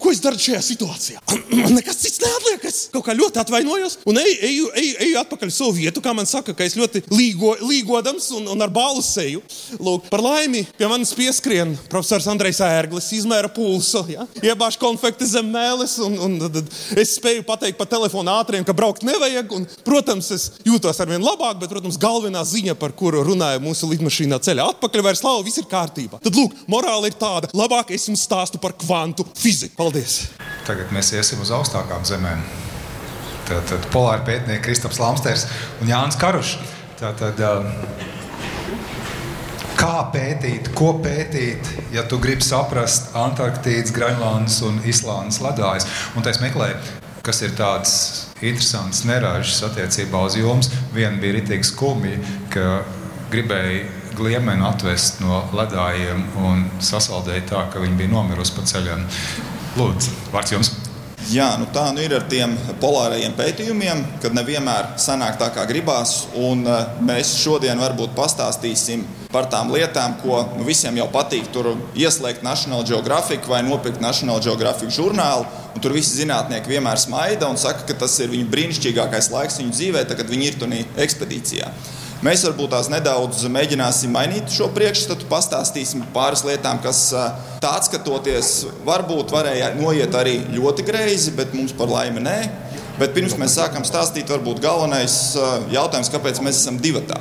Ko 0.08 0.12
es 0.16 0.22
daru 0.24 0.38
šajā 0.40 0.62
situācijā? 0.64 1.18
Nekas 1.76 1.98
cits 2.00 2.22
neatliek. 2.22 2.62
Es 2.64 2.76
kaut 2.88 3.04
kā 3.04 3.12
ļoti 3.12 3.42
atvainojos 3.42 3.98
un 4.08 4.16
eju, 4.16 4.36
eju, 4.48 4.68
eju, 4.80 4.92
eju 5.04 5.16
atpakaļ 5.20 5.50
uz 5.50 5.56
savu 5.58 5.74
vietu. 5.76 6.00
Kā 6.00 6.14
man 6.16 6.24
saka, 6.24 6.54
ka 6.56 6.64
es 6.64 6.78
ļoti 6.80 7.02
līgo, 7.12 7.50
līgodams 7.60 8.30
un, 8.38 8.46
un 8.54 8.64
ar 8.64 8.72
bālu 8.72 9.02
seju. 9.04 9.42
Lūk, 9.76 10.06
par 10.08 10.22
laimi 10.24 10.62
pie 10.78 10.88
manis 10.88 11.12
pieskrien 11.12 11.74
profesors 11.92 12.24
Andrejs 12.32 12.62
Ērglis, 12.64 13.10
izmēra 13.18 13.50
pulsu, 13.52 14.00
ja? 14.08 14.24
iebāž 14.40 14.78
konfekti 14.80 15.28
zem 15.28 15.50
mēlis. 15.52 15.98
Un, 16.06 16.16
un, 16.24 16.38
un, 16.48 16.72
es 16.96 17.12
spēju 17.18 17.44
pateikt 17.50 17.76
pa 17.76 17.84
telefonu 17.92 18.32
ātriem, 18.38 18.64
ka 18.64 18.72
braukt 18.72 19.04
nevajag. 19.04 19.52
Un, 19.58 19.68
protams, 19.84 20.32
es 20.32 20.48
jūtos 20.64 21.04
ar 21.04 21.12
vien 21.12 21.20
labāk, 21.20 21.60
bet, 21.60 21.68
protams, 21.74 22.00
galvenā 22.00 22.46
ziņa, 22.48 22.78
par 22.80 22.96
kuru 22.96 23.26
runāja 23.28 23.60
mūsu 23.60 23.92
lidmašīnā 23.92 24.40
ceļā 24.48 24.70
atpakaļ, 24.72 25.04
vairs 25.10 25.24
nav, 25.28 25.44
viss 25.44 25.60
ir 25.60 25.68
kārtībā. 25.68 26.24
Tad, 26.24 26.32
lūk, 26.32 26.56
morāli 26.64 27.12
ir 27.12 27.20
tāda, 27.20 27.52
labāk 27.52 27.92
es 27.92 28.08
jums 28.08 28.24
stāstu 28.24 28.64
par 28.64 28.72
kvantu 28.80 29.28
fiziku. 29.36 29.76
Paldies! 29.76 29.97
Tagad 30.68 30.92
mēs 30.94 31.12
iesim 31.16 31.40
uz 31.44 31.52
augstākām 31.54 32.04
zemēm. 32.08 32.42
Tātad 33.48 33.86
polāra 33.92 34.20
pētnieki 34.26 34.66
Kristaps 34.66 35.00
Lamsters 35.00 35.46
un 35.80 35.88
Jānis 35.88 36.18
Karušs. 36.20 36.58
Tātad, 36.98 37.38
kā 39.78 39.96
pētīt, 40.12 40.72
ko 40.76 40.92
pētīt, 41.04 41.70
ja 41.94 42.02
tu 42.10 42.18
gribi 42.20 42.44
saprast 42.44 43.14
Antarktīdas, 43.16 43.94
Grenlandes 43.94 44.58
un 44.66 44.80
Islandes 44.84 45.40
ledājas? 45.44 45.86
Un 46.18 46.26
es 46.28 46.42
meklēju, 46.42 46.80
kas 47.24 47.40
ir 47.46 47.54
tāds 47.56 47.94
interesants 48.42 49.04
neražas 49.08 49.62
attiecībā 49.70 50.24
uz 50.26 50.36
jums. 50.38 50.72
Viena 50.94 51.16
bija 51.22 51.38
ritīgi 51.38 51.70
skumja, 51.70 52.18
ka 52.52 52.82
gribēja 53.32 53.86
gliemeni 54.18 54.64
atvest 54.66 55.22
no 55.22 55.44
ledājiem 55.54 56.24
un 56.42 56.66
sasaldēja 56.82 57.46
tā, 57.52 57.62
ka 57.72 57.82
viņi 57.82 58.00
bija 58.00 58.12
nomirusi 58.16 58.56
pa 58.56 58.66
ceļam. 58.66 59.06
Lūdzu, 59.78 60.10
vārds 60.32 60.50
jums! 60.50 60.68
Jā, 61.28 61.52
nu 61.60 61.66
tā 61.70 61.84
nu 61.92 62.00
ir 62.00 62.14
ar 62.16 62.24
tiem 62.26 62.54
polārajiem 62.80 63.34
pētījumiem, 63.36 64.00
kad 64.22 64.32
nevienmēr 64.34 64.94
sanāk 64.98 65.36
tā, 65.38 65.50
kā 65.54 65.66
gribās. 65.68 66.24
Un, 66.40 66.64
uh, 66.66 66.96
mēs 67.04 67.34
šodien 67.42 67.78
varbūt 67.78 68.14
pastāstīsim 68.16 69.04
par 69.30 69.46
tām 69.52 69.70
lietām, 69.70 70.16
ko 70.22 70.40
nu, 70.56 70.64
visiem 70.66 70.96
jau 70.98 71.06
patīk. 71.12 71.50
Tur 71.54 71.74
ieslēgt 71.94 72.42
National 72.46 72.82
Geographic 72.88 73.46
vai 73.46 73.60
nopirkt 73.66 74.02
National 74.02 74.40
Geographic 74.42 74.90
žurnālu. 74.96 75.46
Tur 75.84 75.94
visi 75.94 76.16
zinātnieki 76.24 76.74
vienmēr 76.74 76.98
smaida 76.98 77.52
un 77.52 77.60
saka, 77.60 77.84
ka 77.86 78.00
tas 78.02 78.16
ir 78.24 78.32
viņu 78.32 78.48
brīnišķīgākais 78.50 79.30
laiks 79.36 79.60
viņu 79.62 79.76
dzīvē, 79.76 80.06
tad, 80.08 80.18
kad 80.18 80.32
viņi 80.32 80.50
ir 80.50 80.58
tur 80.58 80.74
ekspedīcijā. 81.04 81.70
Mēs 82.18 82.42
varbūt 82.42 82.72
tās 82.72 82.88
nedaudz 82.90 83.44
mēģināsim 83.54 84.10
mainīt 84.10 84.50
šo 84.50 84.66
priekšstatu, 84.74 85.28
pastāstīsim 85.30 86.00
pāris 86.10 86.42
lietām, 86.42 86.80
kas 86.82 87.12
tā 87.62 87.76
skatoties, 87.86 88.48
varbūt 88.86 89.30
varēja 89.30 89.68
noiet 89.78 90.16
arī 90.18 90.40
ļoti 90.56 90.82
greizi, 90.88 91.30
bet 91.38 91.54
mums 91.54 91.76
par 91.78 91.92
laimi 91.92 92.24
nē. 92.24 92.36
Bet 92.98 93.14
pirms 93.14 93.36
mēs 93.38 93.54
sākam 93.60 93.86
stāstīt, 93.86 94.26
varbūt 94.34 94.58
galvenais 94.64 95.14
jautājums, 95.70 96.10
kāpēc 96.10 96.42
mēs 96.42 96.58
esam 96.58 96.80
divatā. 96.82 97.20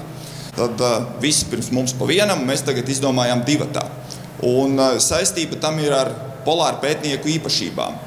Tad 0.58 0.82
visi 1.22 1.46
pirms 1.52 1.70
mums 1.78 1.94
pa 1.94 2.10
vienam, 2.10 2.42
mēs 2.50 2.66
tagad 2.66 2.90
izdomājām 2.90 3.46
divatā. 3.46 3.86
Un 4.50 4.82
saistība 4.98 5.62
tam 5.62 5.78
ir 5.78 5.94
ar 5.94 6.10
polāru 6.48 6.82
pētnieku 6.82 7.30
īpašībām. 7.38 8.02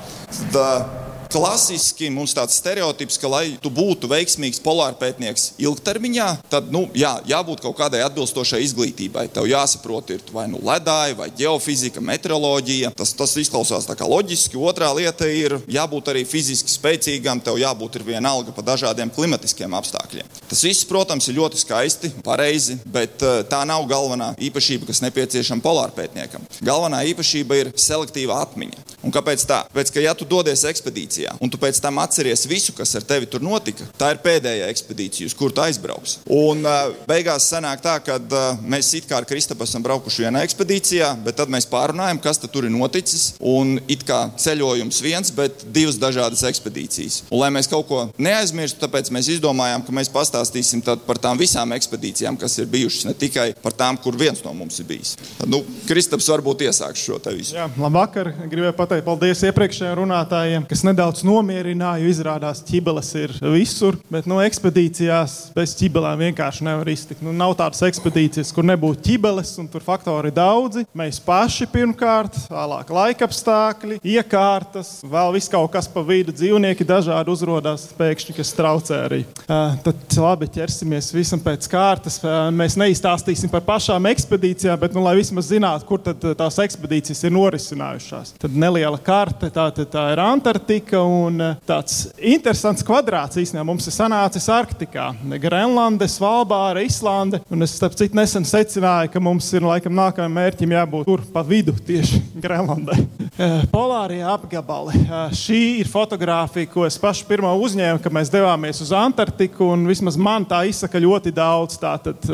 Tad, 0.50 0.98
klasiski 1.30 2.10
mums 2.12 2.34
tāds 2.36 2.58
stereotips, 2.58 3.18
ka, 3.20 3.30
lai 3.30 3.44
tu 3.62 3.70
būtu 3.72 4.08
veiksmīgs 4.10 4.60
polārpētnieks 4.64 5.54
ilgtermiņā, 5.62 6.28
tad 6.50 6.70
nu, 6.74 6.86
jā, 6.96 7.12
jābūt 7.28 7.62
kaut 7.64 7.76
kādai 7.78 8.02
atbilstošai 8.06 8.62
izglītībai. 8.66 9.28
Tev 9.34 9.48
jāsaprot, 9.50 10.10
ir 10.14 10.24
vai 10.34 10.46
nu 10.50 10.60
ledāja, 10.66 11.16
vai 11.18 11.30
geofizika, 11.36 12.02
meteoroloģija. 12.04 12.92
Tas, 12.98 13.14
tas 13.16 13.36
izklausās 13.40 13.88
tā 13.88 13.96
kā 13.98 14.08
loģiski. 14.10 14.58
Otrā 14.58 14.90
lieta 14.96 15.28
ir 15.30 15.58
jābūt 15.70 16.10
arī 16.12 16.24
fiziski 16.28 16.72
spēcīgam, 16.72 17.42
tev 17.44 17.60
jābūt 17.60 18.00
ir 18.00 18.06
vienalga 18.12 18.54
pa 18.56 18.64
dažādiem 18.66 19.12
klimatiskiem 19.14 19.74
apstākļiem. 19.78 20.28
Tas 20.50 20.64
viss, 20.66 20.86
protams, 20.88 21.30
ir 21.30 21.38
ļoti 21.38 21.62
skaisti, 21.62 22.12
pareizi, 22.26 22.78
bet 22.90 23.22
eh, 23.22 23.42
tā 23.50 23.62
nav 23.68 23.86
galvenā 23.90 24.32
īpašība, 24.50 24.88
kas 24.90 25.02
nepieciešama 25.06 25.64
polārpētniekam. 25.64 26.46
Galvenā 26.66 27.04
īpašība 27.12 27.60
ir 27.60 27.72
selektīva 27.78 28.40
atmiņa. 28.44 28.88
Un 29.06 29.14
kāpēc 29.14 29.46
tā? 29.48 29.62
Pēc, 29.72 29.94
ka, 29.94 30.02
ja 30.04 30.12
tu 30.18 30.26
dodies 30.28 30.66
ekspedīcijā 30.68 31.19
un 31.40 31.50
tu 31.50 31.58
pēc 31.60 31.80
tam 31.82 31.98
atceries 32.02 32.46
visu, 32.50 32.74
kas 32.76 32.94
ar 32.98 33.06
tevi 33.06 33.28
tur 33.30 33.42
notika, 33.44 33.86
tā 33.98 34.12
ir 34.14 34.20
pēdējā 34.24 34.68
ekspedīcija, 34.72 35.30
uz 35.30 35.36
kuru 35.36 35.54
tu 35.54 35.64
aizbrauks. 35.64 36.18
Un 36.30 36.64
beigās 37.08 37.48
sanāk 37.50 37.82
tā, 37.84 37.96
ka 38.04 38.18
mēs 38.62 38.92
it 38.98 39.08
kā 39.10 39.20
ar 39.20 39.28
Kristapu 39.28 39.66
esam 39.66 39.84
braukuši 39.84 40.26
vienā 40.26 40.44
ekspedīcijā, 40.46 41.12
bet 41.24 41.38
tad 41.40 41.52
mēs 41.52 41.68
pārunājam, 41.70 42.20
kas 42.22 42.40
tur 42.44 42.68
ir 42.68 42.74
noticis. 42.74 43.34
Un 43.40 43.78
it 43.90 44.04
kā 44.08 44.22
ceļojums 44.40 45.00
viens, 45.04 45.32
bet 45.34 45.64
divas 45.74 45.98
dažādas 46.00 46.44
ekspedīcijas. 46.48 47.22
Un, 47.30 47.40
lai 47.42 47.50
mēs 47.54 47.70
kaut 47.70 47.88
ko 47.88 48.02
neaizmirstu, 48.20 48.80
tāpēc 48.84 49.10
mēs 49.14 49.30
izdomājām, 49.36 49.84
ka 49.86 49.94
mēs 49.96 50.12
pastāstīsim 50.12 50.84
par 50.84 51.20
tām 51.22 51.40
visām 51.40 51.72
ekspedīcijām, 51.76 52.38
kas 52.40 52.58
ir 52.60 52.70
bijušas, 52.70 53.08
ne 53.08 53.16
tikai 53.16 53.50
par 53.62 53.76
tām, 53.76 53.98
kur 54.00 54.18
viens 54.18 54.42
no 54.44 54.54
mums 54.56 54.80
ir 54.82 54.88
bijis. 54.90 55.16
Tad, 55.38 55.48
nu, 55.52 55.62
Kristaps 55.88 56.28
varbūt 56.32 56.66
iesāks 56.68 57.04
šo 57.04 57.18
te 57.22 57.34
visu. 57.36 57.56
Jā, 57.58 57.68
labvakar! 57.80 58.32
Gribēju 58.50 58.76
pat 58.76 58.90
pateikt 58.90 59.06
paldies 59.06 59.42
iepriekšējiem 59.46 59.96
runātājiem, 60.00 60.64
kas 60.70 60.80
nedaudz 60.82 61.09
nomierināja. 61.26 62.08
Izrādās, 62.10 62.62
ka 62.62 62.70
ķibeles 62.70 63.10
ir 63.18 63.34
visur, 63.52 63.98
bet 64.12 64.28
no 64.30 64.40
ekspedīcijās 64.44 65.36
bez 65.56 65.74
ķibelēm 65.78 66.24
vienkārši 66.26 66.66
nevar 66.66 66.88
iztikt. 66.92 67.22
Nu, 67.24 67.34
nav 67.36 67.56
tādas 67.58 67.82
ekspedīcijas, 67.86 68.52
kur 68.54 68.66
nebūtu 68.68 69.02
ķibeles, 69.08 69.52
un 69.62 69.68
tur 69.70 69.84
faktori 69.84 70.32
daudzi. 70.34 70.86
Mēs 70.96 71.20
paši 71.24 71.68
pirmkārt, 71.70 72.38
vēlāk 72.50 72.92
laika 72.94 73.28
apstākļi, 73.28 74.00
iekārtas, 74.16 74.98
vēl 75.06 75.34
viss 75.36 75.52
kaut 75.52 75.70
kas 75.74 75.88
pa 75.90 76.04
vidu, 76.06 76.34
dzīvnieki 76.36 76.86
dažādi 76.88 77.32
uzrādās 77.34 77.88
pēkšņi, 77.98 78.36
kas 78.38 78.54
traucē 78.56 79.02
arī. 79.08 79.22
Uh, 79.44 79.76
tad 79.84 80.18
labi, 80.20 80.50
ķersimies 80.54 81.12
visam 81.14 81.42
pēc 81.42 81.68
kārtas. 81.70 82.20
Uh, 82.22 82.48
mēs 82.54 82.78
neizstāstīsim 82.80 83.52
par 83.52 83.64
pašām 83.66 84.08
ekspedīcijām, 84.10 84.78
bet 84.80 84.96
nu, 84.96 85.04
lai 85.04 85.16
vismaz 85.18 85.50
zinātu, 85.50 85.88
kur 85.88 86.02
tās 86.04 86.60
ekspedīcijas 86.62 87.24
ir 87.26 87.34
norisinājušās. 87.34 88.34
Tad 88.40 88.56
neliela 88.56 89.00
karte. 89.02 89.50
Tā, 89.54 89.68
tā 89.80 90.06
ir 90.14 90.22
Antarktika 90.22 90.99
un 91.06 91.40
eh, 91.40 91.56
tāds 91.68 92.08
interesants 92.16 92.84
kvadrāts. 92.86 93.38
Īstenībā 93.40 93.64
mums 93.66 93.86
ir 93.88 93.94
sanācis 93.94 94.48
Arktikā. 94.52 95.10
Grenlande, 95.40 96.08
Svalbāra, 96.10 96.82
Islande. 96.86 97.40
Un 97.50 97.64
es 97.66 97.76
starp 97.78 97.96
citu 97.98 98.18
nesen 98.18 98.46
secināju, 98.48 99.12
ka 99.14 99.22
mums 99.22 99.48
ir 99.56 99.66
laikam 99.66 99.94
nākamajam 99.96 100.36
mērķim 100.36 100.74
jābūt 100.76 101.08
tur 101.08 101.24
pa 101.32 101.44
vidu 101.46 101.74
tieši 101.86 102.20
Grenlandē. 102.44 102.98
Eh, 103.40 103.64
polārie 103.72 104.20
apgabali. 104.26 104.96
Eh, 105.04 105.36
šī 105.40 105.60
ir 105.84 105.90
fotografija, 105.90 106.68
ko 106.72 106.84
es 106.88 106.98
pašu 107.00 107.28
pirmo 107.30 107.52
uzņēmu, 107.64 108.02
kad 108.02 108.14
mēs 108.14 108.32
devāmies 108.32 108.82
uz 108.84 108.92
Antarktiku. 108.96 109.72
Vismaz 109.88 110.18
man 110.20 110.44
tā 110.48 110.62
izsaka 110.68 111.00
ļoti 111.00 111.32
daudz. 111.34 111.78
Tātad, 111.80 112.26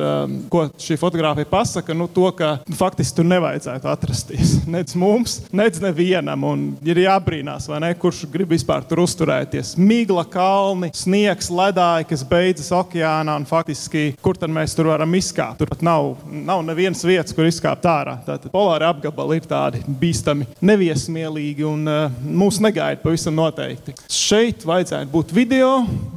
ko 0.51 0.65
šī 0.81 0.97
fotografija 0.99 1.47
pasaka, 1.49 1.95
nu, 1.95 2.09
to, 2.11 2.27
ka 2.35 2.57
nu, 2.67 2.75
faktiski 2.77 3.21
tur 3.21 3.29
nevajadzētu 3.29 3.91
atrasties. 3.91 4.57
Nec 4.71 4.95
mums, 4.99 5.39
nec 5.55 5.79
nevienam 5.83 6.45
un 6.49 6.65
ir 6.87 7.01
jābrīnās, 7.05 7.69
ne, 7.83 7.93
kurš 8.01 8.25
grib 8.33 8.56
vispār 8.57 8.85
tur 8.89 9.05
uzturēties. 9.05 9.75
Migla 9.81 10.25
kalni, 10.29 10.91
sniegs, 10.97 11.51
ledāji, 11.53 12.09
kas 12.11 12.25
beidzas 12.27 12.73
okeānā 12.77 13.37
un 13.41 13.47
faktiski, 13.49 14.09
kur 14.25 14.39
tad 14.41 14.53
mēs 14.53 14.77
tur 14.77 14.91
varam 14.91 15.15
izkāpt. 15.19 15.61
Tur 15.61 15.71
pat 15.71 15.85
nav, 15.87 16.15
nav 16.27 16.65
nevienas 16.67 17.05
vietas, 17.07 17.35
kur 17.37 17.49
izkāpt 17.49 17.87
ārā. 17.91 18.17
Tātad 18.27 18.53
polāri 18.55 18.89
apgabali 18.89 19.41
ir 19.41 19.49
tādi 19.51 19.83
bīstami, 19.87 20.49
neviesmīlīgi 20.65 21.67
un 21.69 21.87
uh, 21.91 22.21
mūs 22.27 22.61
negaida 22.65 23.03
pavisam 23.05 23.37
noteikti. 23.39 23.97
Šeit 24.13 24.67
vajadzētu 24.67 25.13
būt 25.13 25.35
video. 25.37 25.73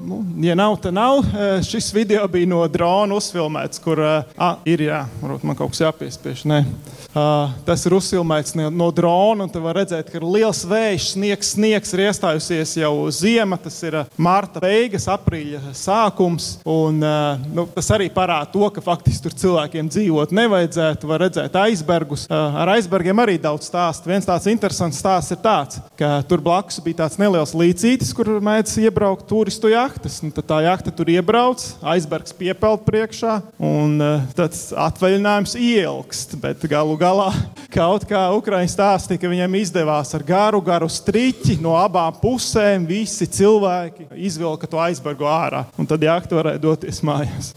Nu, 0.09 0.23
ja 0.43 0.55
nav, 0.59 0.79
tad 0.83 0.97
nav. 0.97 1.23
Uh, 1.23 1.59
šis 1.65 1.91
video 1.95 2.25
bija 2.31 2.49
no 2.49 2.63
drona 2.71 3.19
uzfilmēts, 3.19 3.83
kur 3.83 4.01
uh, 4.03 4.55
ir 4.69 4.87
jā, 4.89 5.03
varbūt 5.21 5.47
man 5.47 5.59
kaut 5.59 5.75
kas 5.75 5.85
jāpiespiež. 5.87 6.47
Nē. 6.49 6.63
Uh, 7.09 7.49
tas 7.65 7.81
ir 7.87 7.95
uzfilmēts 7.97 8.53
no 8.53 8.91
drona, 8.93 9.47
un 9.47 9.49
te 9.49 9.57
var 9.61 9.79
redzēt, 9.79 10.11
ka 10.11 10.19
ir 10.19 10.25
liels 10.29 10.61
vējš, 10.69 11.07
sniegs, 11.15 11.53
sniegs 11.55 11.93
ir 11.95 12.03
iestājusies 12.05 12.75
jau 12.83 12.91
ziema. 13.13 13.57
Tas 13.57 13.79
ir 13.81 13.97
marta 14.13 14.61
beigas, 14.61 15.07
aprīļa 15.09 15.73
sākums. 15.73 16.51
Un, 16.69 16.99
uh, 17.01 17.41
nu, 17.49 17.65
tas 17.73 17.89
arī 17.95 18.11
parāda 18.13 18.51
to, 18.53 18.61
ka 18.75 18.83
faktiski 18.85 19.25
tur 19.25 19.37
cilvēkiem 19.41 19.89
dzīvot 19.89 20.35
nevajadzētu. 20.37 21.09
Var 21.09 21.23
redzēt 21.25 21.57
aizbergus. 21.63 22.27
Uh, 22.29 22.59
ar 22.61 22.75
aizbergiem 22.75 23.23
arī 23.25 23.39
daudz 23.41 23.71
stāstu. 23.71 24.11
Viens 24.11 24.29
tāds 24.29 24.45
interesants 24.53 25.01
stāsts 25.01 25.33
ir 25.33 25.41
tāds, 25.41 25.81
ka 25.97 26.19
tur 26.29 26.45
blakus 26.45 26.77
bija 26.85 27.01
tāds 27.01 27.17
neliels 27.21 27.55
līcītis, 27.57 28.13
kur 28.13 28.35
mēdz 28.37 28.75
iebraukt 28.85 29.25
turistu 29.31 29.73
jahtas. 29.73 30.19
Nu, 30.21 30.29
tad 30.35 30.45
tā 30.53 30.61
jahta 30.67 30.93
tur 30.93 31.09
iebrauc, 31.09 31.65
aizbergs 31.95 32.37
piepeld 32.37 32.85
priekšā, 32.85 33.39
un 33.57 33.97
uh, 33.97 34.29
tāds 34.37 34.67
atvaļinājums 34.77 35.57
ielgst. 35.57 36.37
Bet 36.37 36.69
galu 36.69 36.98
galā 36.99 37.29
kaut 37.73 38.05
kā 38.09 38.21
Ukraiņa 38.35 38.71
stāstīja, 38.73 39.21
ka 39.21 39.31
viņiem 39.31 39.57
izdevās 39.61 40.11
ar 40.17 40.25
garu, 40.27 40.61
garu 40.65 40.89
striķi 40.91 41.59
no 41.63 41.75
abām 41.79 42.15
pusēm. 42.21 42.87
Visi 42.89 43.29
cilvēki 43.39 44.09
izvilka 44.29 44.69
to 44.69 44.81
aizbergu 44.83 45.27
ārā, 45.29 45.65
un 45.79 45.89
tad 45.89 46.03
jākta 46.03 46.39
varēja 46.39 46.63
doties 46.63 47.03
mājās. 47.05 47.53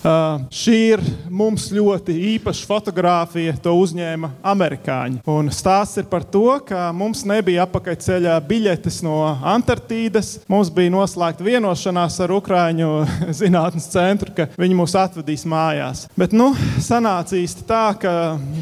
Uh, 0.00 0.40
šī 0.48 0.76
ir 0.94 1.00
mums 1.28 1.66
ļoti 1.74 2.14
īpaša 2.34 2.64
fotografija. 2.64 3.52
To 3.60 3.74
uzņēma 3.76 4.30
amerikāņi. 4.48 5.20
Un 5.28 5.50
stāsts 5.52 6.00
ir 6.00 6.06
par 6.08 6.24
to, 6.24 6.46
ka 6.64 6.88
mums 6.96 7.20
nebija 7.28 7.66
apakaļceļā 7.66 8.38
biļetes 8.48 9.02
no 9.04 9.18
Antarktīdas. 9.52 10.38
Mums 10.48 10.70
bija 10.72 10.92
noslēgta 10.94 11.44
vienošanās 11.44 12.16
ar 12.24 12.32
Ukrāņu 12.32 12.88
zinātnes 13.40 13.90
centru, 13.92 14.32
ka 14.36 14.48
viņi 14.60 14.78
mūs 14.78 14.96
atvedīs 14.96 15.44
mājās. 15.44 16.06
Bet 16.16 16.32
nu, 16.36 16.48
sanāca 16.80 17.36
īsti 17.36 17.66
tā, 17.68 17.82
ka 18.00 18.14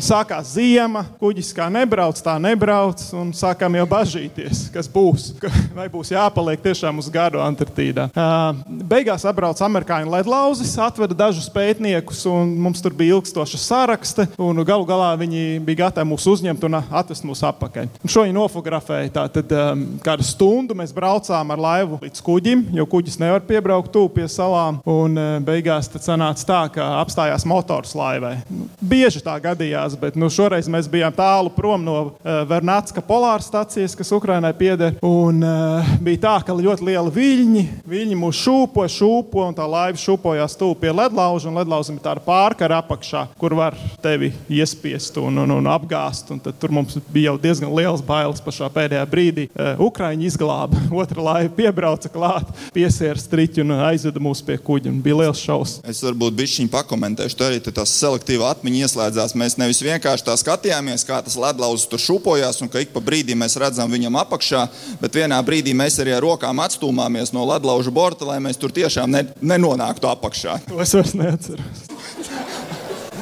sākās 0.03 0.57
ziema, 0.57 1.05
kuģis 1.23 1.53
kā 1.55 1.69
nebrauc, 1.71 2.19
tā 2.25 2.35
nebrauc, 2.43 3.05
un 3.15 3.31
sākām 3.37 3.79
jau 3.79 3.87
bažīties, 3.95 4.67
kas 4.75 4.91
būs. 4.91 5.31
Vai 5.79 5.87
būs 5.93 6.11
jāpaliek 6.17 6.67
tiešām 6.67 6.99
uz 6.99 7.13
gadu 7.15 7.39
Antarktīdā. 7.47 8.11
Uh, 8.11 8.59
beigās 8.91 9.23
atbrauc 9.29 9.63
amerikāņu 9.63 10.11
ledlauzis, 10.17 10.75
atveda 10.83 11.28
dažus 11.29 11.49
pētniekus, 11.53 12.23
un 12.31 12.55
mums 12.63 12.81
tur 12.85 12.95
bija 12.97 13.19
ilgstoša 13.19 13.61
sarakste. 13.61 14.27
Galu 14.39 14.87
galā 14.89 15.11
viņi 15.21 15.61
bija 15.65 15.85
gatavi 15.85 16.09
mūs 16.09 16.25
uzņemt 16.31 16.65
un 16.69 16.79
atvest 16.81 17.27
mūs 17.29 17.43
atpakaļ. 17.49 17.89
Un 18.05 18.13
šo 18.13 18.25
viņi 18.25 18.37
nofotografēja. 18.37 19.13
Tātad 19.19 19.53
um, 19.57 19.85
kādu 20.05 20.25
stundu 20.27 20.77
mēs 20.79 20.95
braucām 20.97 21.53
ar 21.53 21.61
laivu 21.61 21.99
līdz 22.03 22.23
kuģim, 22.25 22.65
jo 22.77 22.87
kuģis 22.89 23.19
nevar 23.21 23.45
piebraukt 23.49 23.93
tuvu 23.93 24.11
pie 24.17 24.29
salām. 24.33 24.81
Un 24.89 25.19
uh, 25.19 25.37
beigās 25.45 25.91
sanāca 25.99 26.47
tā, 26.49 26.61
ka 26.79 26.87
apstājās 27.03 27.45
motors 27.49 27.95
laivai. 27.99 28.39
Nu, 28.49 28.69
bieži 28.81 29.23
tā 29.25 29.37
gadījās, 29.43 29.99
bet 30.01 30.17
nu, 30.19 30.31
šoreiz 30.33 30.69
mēs 30.71 30.89
bijām 30.91 31.15
tālu 31.17 31.53
prom 31.55 31.85
no 31.85 31.99
uh, 32.01 32.41
Vernatska 32.49 33.05
polāra 33.05 33.45
stācijas, 33.45 33.97
kas 33.99 34.15
Ukrainai 34.17 34.55
pieder. 34.57 34.97
Un 35.05 35.43
uh, 35.45 35.93
bija 36.05 36.25
tā, 36.25 36.37
ka 36.47 36.57
ļoti 36.57 36.89
liela 36.89 37.13
viļņi, 37.13 37.67
viļņi 37.89 38.21
mūs 38.21 38.43
šūpoja, 38.47 38.95
šūpoja, 38.97 39.53
un 39.53 39.59
tā 39.59 39.69
laiva 39.69 40.01
šūpojās 40.01 40.57
tuvu 40.59 40.79
pie 40.81 40.95
ledlauža, 41.19 41.49
un 41.49 41.59
ledlauzam 41.59 41.97
ir 41.99 42.03
tāda 42.03 42.23
pārkara 42.23 42.79
apakšā, 42.79 43.25
kur 43.39 43.55
var 43.59 43.77
tevi 44.03 44.31
iespiest 44.49 45.17
un, 45.19 45.41
un, 45.43 45.51
un 45.59 45.69
apgāzt. 45.71 46.31
Un 46.31 46.39
tur 46.39 46.71
mums 46.75 46.99
bija 47.11 47.33
jau 47.33 47.39
diezgan 47.43 47.73
liels 47.75 48.03
bailes 48.07 48.43
pašā 48.45 48.69
pēdējā 48.75 49.05
brīdī. 49.11 49.49
Uh, 49.51 49.83
Ukraiņi 49.89 50.29
izglāba, 50.29 50.79
otra 51.03 51.25
laiva 51.25 51.51
piebrauca 51.57 52.11
klāt, 52.13 52.53
piesiera 52.75 53.19
striķi 53.19 53.65
un 53.65 53.75
aizveda 53.89 54.23
mūs 54.23 54.45
pie 54.47 54.59
kuģa. 54.63 54.95
Bija 55.03 55.19
liels 55.25 55.43
šausmas. 55.43 55.83
Es 55.91 56.05
varbūt 56.07 56.37
bišķiņu 56.39 56.73
pakomentēšu, 56.73 57.39
tur 57.39 57.49
arī 57.51 57.61
tās 57.67 57.97
selektīva 57.99 58.53
atmiņa 58.55 58.87
ieslēdzās. 58.87 59.35
Mēs 59.39 59.59
nevis 59.59 59.83
vienkārši 59.83 60.29
tā 60.29 60.39
skatījāmies, 60.39 61.07
kā 61.09 61.19
tas 61.25 61.39
ledlauzs 61.39 61.89
tur 61.91 62.03
šūpojās, 62.03 62.63
un 62.63 62.71
ka 62.71 62.85
ik 62.85 62.95
pa 62.95 63.03
brīdim 63.05 63.43
mēs 63.43 63.59
redzam 63.61 63.91
viņam 63.91 64.21
apakšā, 64.23 64.65
bet 65.03 65.19
vienā 65.19 65.39
brīdī 65.47 65.75
mēs 65.77 65.99
arī 66.03 66.15
ar 66.15 66.25
rokām 66.25 66.63
atstūmāmies 66.63 67.35
no 67.35 67.47
ledlauža 67.49 67.93
borta, 67.95 68.29
lai 68.29 68.39
mēs 68.45 68.61
tur 68.61 68.73
tiešām 68.75 69.11
ne, 69.13 69.25
nenonāktu 69.43 70.11
apakšā. 70.11 70.59
To 70.69 70.81
es 70.85 70.95
vairs 71.15 71.49
neatceros. 71.49 72.58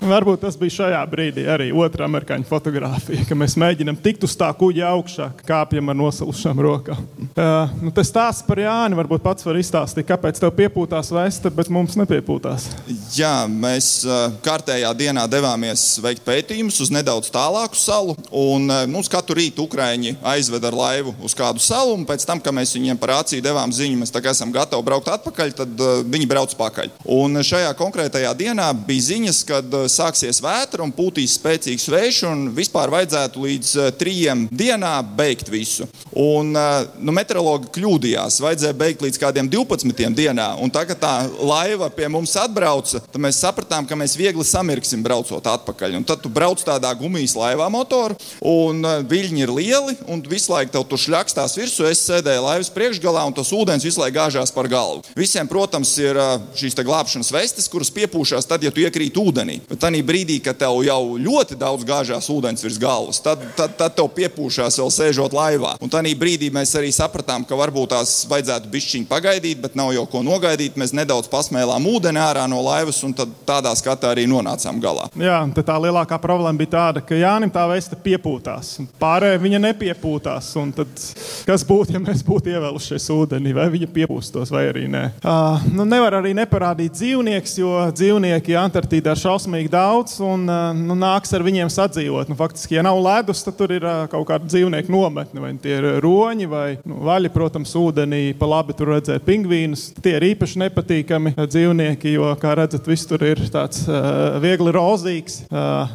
Varbūt 0.04 0.42
tas 0.44 0.56
bija 0.58 0.74
šajā 0.74 1.00
brīdī 1.10 1.46
arī 1.48 1.68
otrā 1.74 2.06
amerikāņu 2.06 2.46
fotografija, 2.48 3.24
ka 3.28 3.36
mēs 3.38 3.56
mēģinām 3.58 3.96
tikt 4.02 4.26
uz 4.26 4.34
tā 4.38 4.48
kuģa 4.56 4.90
augšā, 4.92 5.28
kāpjam 5.46 5.92
ar 5.92 5.98
nosalušām 5.98 6.60
rokām. 6.62 7.00
Uh, 7.36 7.72
nu, 7.80 7.92
tas 7.94 8.10
stāsts 8.12 8.44
par 8.46 8.60
Jāni 8.60 8.98
varbūt 8.98 9.24
pats 9.24 9.46
var 9.46 9.58
izstāstīt, 9.60 10.06
kāpēc 10.08 10.40
tev 10.42 10.52
piepūtās 10.58 11.10
veste, 11.14 11.52
bet 11.54 11.70
mums 11.72 11.96
nepiepūtās. 11.98 12.68
Jā, 13.16 13.32
mēs 13.50 13.90
uh, 14.06 14.36
kārtējā 14.44 14.92
dienā 14.98 15.26
devāmies 15.30 15.86
veikt 16.04 16.24
pētījumus 16.26 16.80
uz 16.84 16.92
nedaudz 16.94 17.32
tālāku 17.34 17.78
salu. 17.80 18.16
Un, 18.30 18.68
uh, 18.70 18.84
mums 18.90 19.10
katru 19.12 19.38
rītu 19.40 19.64
Ukrāņi 19.66 20.16
aizved 20.34 20.68
ar 20.68 20.76
laivu 20.76 21.16
uz 21.24 21.34
kādu 21.36 21.62
salu, 21.62 21.96
un 21.96 22.06
pēc 22.08 22.26
tam, 22.28 22.42
kad 22.42 22.54
mēs 22.56 22.76
viņiem 22.76 23.00
par 23.00 23.16
acīm 23.20 23.44
devām 23.44 23.72
ziņu, 23.74 24.00
mēs 24.02 24.14
esam 24.26 24.52
gatavi 24.54 24.86
braukt 24.86 25.10
atpakaļ, 25.12 25.56
tad 25.62 25.82
uh, 25.82 26.04
viņi 26.04 26.30
brauc 26.30 26.54
pakaļ. 26.58 26.92
Un 27.16 27.40
šajā 27.46 27.72
konkrētajā 27.78 28.32
dienā 28.38 28.70
bija 28.86 29.08
ziņas, 29.10 29.42
kad 29.48 29.76
uh, 29.76 29.85
sāksies 29.92 30.40
vētra 30.42 30.84
un 30.84 30.92
pūtīs 30.94 31.36
spēcīgs 31.38 31.86
vējš, 31.92 32.20
un 32.30 32.44
vispār 32.56 32.90
vajadzētu 32.92 33.42
līdz 33.44 33.72
uh, 33.78 33.90
trijiem 33.96 34.46
dienā 34.50 34.94
beigt 35.16 35.50
visu. 35.52 35.86
Un, 36.16 36.54
uh, 36.56 36.86
nu, 36.98 37.14
meteorologi 37.16 37.70
kļūdījās, 37.76 38.40
vajadzēja 38.42 38.76
beigt 38.78 39.04
līdz 39.04 39.20
kādiem 39.22 39.50
12 39.52 40.16
dienā. 40.16 40.48
Un 40.62 40.72
tagad 40.72 41.00
tā 41.02 41.12
laiva 41.36 41.90
pie 41.92 42.08
mums 42.12 42.34
atbrauca, 42.40 43.02
tad 43.04 43.20
mēs 43.22 43.40
sapratām, 43.44 43.86
ka 43.86 43.98
mēs 43.98 44.16
viegli 44.18 44.46
samirksim 44.46 45.04
braucot 45.04 45.46
atpakaļ. 45.52 45.98
Un 46.00 46.08
tad 46.08 46.24
tu 46.24 46.32
brauc 46.32 46.62
tādā 46.64 46.90
gumijas 46.98 47.36
laivā 47.38 47.68
motoru, 47.72 48.16
un 48.40 48.82
uh, 48.82 48.98
viļņi 49.06 49.44
ir 49.44 49.54
lieli, 49.54 49.96
un 50.10 50.24
visu 50.26 50.54
laiku 50.54 50.74
tev 50.74 50.88
tur 50.88 51.02
šļakstās 51.04 51.58
virsū. 51.60 51.86
Es 51.90 52.02
sēdēju 52.08 52.46
laivas 52.48 52.72
priekšgalā, 52.74 53.26
un 53.28 53.36
tas 53.36 53.52
ūdens 53.54 53.84
visu 53.86 54.00
laiku 54.00 54.16
gāžās 54.16 54.54
par 54.54 54.68
galvu. 54.70 55.04
Visiem, 55.18 55.48
protams, 55.50 55.92
ir 56.00 56.18
šīs 56.56 56.76
glābšanas 56.86 57.32
vestes, 57.34 57.68
kuras 57.70 57.92
piepūšās 57.94 58.48
tad, 58.48 58.64
ja 58.64 58.72
tu 58.72 58.82
iekrīt 58.84 59.16
ūdenī. 59.20 59.60
Bet 59.76 59.90
tajā 59.90 60.04
brīdī, 60.08 60.38
kad 60.40 60.56
tev 60.56 60.78
jau 60.86 61.18
ļoti 61.20 61.58
daudz 61.60 61.84
gāžās 61.84 62.30
ūdens 62.32 62.64
virs 62.64 62.78
galvas, 62.80 63.18
tad, 63.20 63.42
tad, 63.58 63.74
tad 63.76 63.92
tev 63.92 64.06
piepūšās 64.16 64.78
vēl 64.80 64.92
sēžot 64.94 65.34
laivā. 65.36 65.74
Un 65.84 65.90
tajā 65.92 66.14
brīdī 66.16 66.48
mēs 66.54 66.72
arī 66.80 66.88
sapratām, 66.96 67.44
ka 67.44 67.58
varbūt 67.60 67.92
tās 67.92 68.14
vajadzētu 68.30 68.70
bišķiņu 68.72 69.08
pagaidīt, 69.10 69.60
bet 69.60 69.76
nav 69.76 69.92
jau 69.92 70.06
ko 70.08 70.22
nogaidīt. 70.24 70.78
Mēs 70.80 70.94
nedaudz 70.96 71.28
pasmēlām 71.28 71.84
ūdeni 71.90 72.22
ārā 72.22 72.46
no 72.48 72.62
laivas 72.64 73.02
un 73.04 73.12
tādā 73.16 73.74
skatā 73.76 74.14
arī 74.14 74.24
nonācām 74.30 74.80
galā. 74.80 75.10
Jā, 75.20 75.42
tā 75.60 75.76
lielākā 75.84 76.16
problēma 76.24 76.56
bija 76.62 76.72
tāda, 76.78 77.04
ka 77.04 77.20
Jānis 77.20 77.52
tā 77.52 77.66
vēsta 77.68 78.00
piepūtās. 78.00 78.72
Pārējie 79.02 79.42
viņa 79.44 79.62
nepiepūtās. 79.66 80.54
Tad, 80.80 81.04
kas 81.50 81.66
būtu, 81.68 81.98
ja 81.98 82.00
mēs 82.00 82.24
būtu 82.24 82.54
ievēlušies 82.54 83.10
ūdenī, 83.12 83.52
vai 83.60 83.68
viņa 83.76 83.92
piepūstos, 83.92 84.54
vai 84.56 84.66
arī 84.70 84.86
nē? 84.88 85.04
Uh, 85.20 85.68
nu, 85.76 85.84
nevar 85.84 86.22
arī 86.22 86.32
neparādīt 86.40 86.96
dzīvnieks, 86.96 87.58
jo 87.60 87.76
dzīvnieki 87.92 88.56
Antarktīdā 88.56 89.12
ir 89.12 89.65
šausmīgi 89.66 89.70
daudz 89.70 90.20
un 90.20 90.46
nu, 90.86 90.94
nāks 90.94 91.32
ar 91.34 91.42
viņiem 91.42 91.68
sadzīvot. 91.70 92.28
Nu, 92.28 92.36
faktiski, 92.36 92.76
ja 92.76 92.82
nav 92.82 92.98
ledus, 93.00 93.42
tad 93.44 93.56
tur 93.56 93.72
ir 93.72 93.84
kaut 94.10 94.26
kāda 94.28 94.46
dzīvnieku 94.46 94.90
nometne. 94.90 95.40
Vai 95.40 95.54
tie 95.60 95.78
ir 95.78 96.00
roņi 96.02 96.46
vai 96.48 96.78
nu, 96.84 97.00
vaļi, 97.04 97.30
protams, 97.32 97.74
ūdenī. 97.74 98.34
Pa 98.38 98.46
labi 98.46 98.74
tur 98.76 98.94
redzēt 98.94 99.24
pingvīnus. 99.26 99.94
Tie 100.02 100.16
ir 100.16 100.26
īpaši 100.32 100.60
nepatīkami 100.62 101.34
dzīvnieki, 101.36 102.14
jo, 102.16 102.30
kā 102.40 102.54
redzat, 102.56 102.86
viss 102.86 103.06
tur 103.06 103.22
ir 103.26 103.40
tāds 103.52 103.86
uh, 103.88 104.38
viegli 104.42 104.72
rozīgs, 104.74 105.42
uh, 105.50 105.90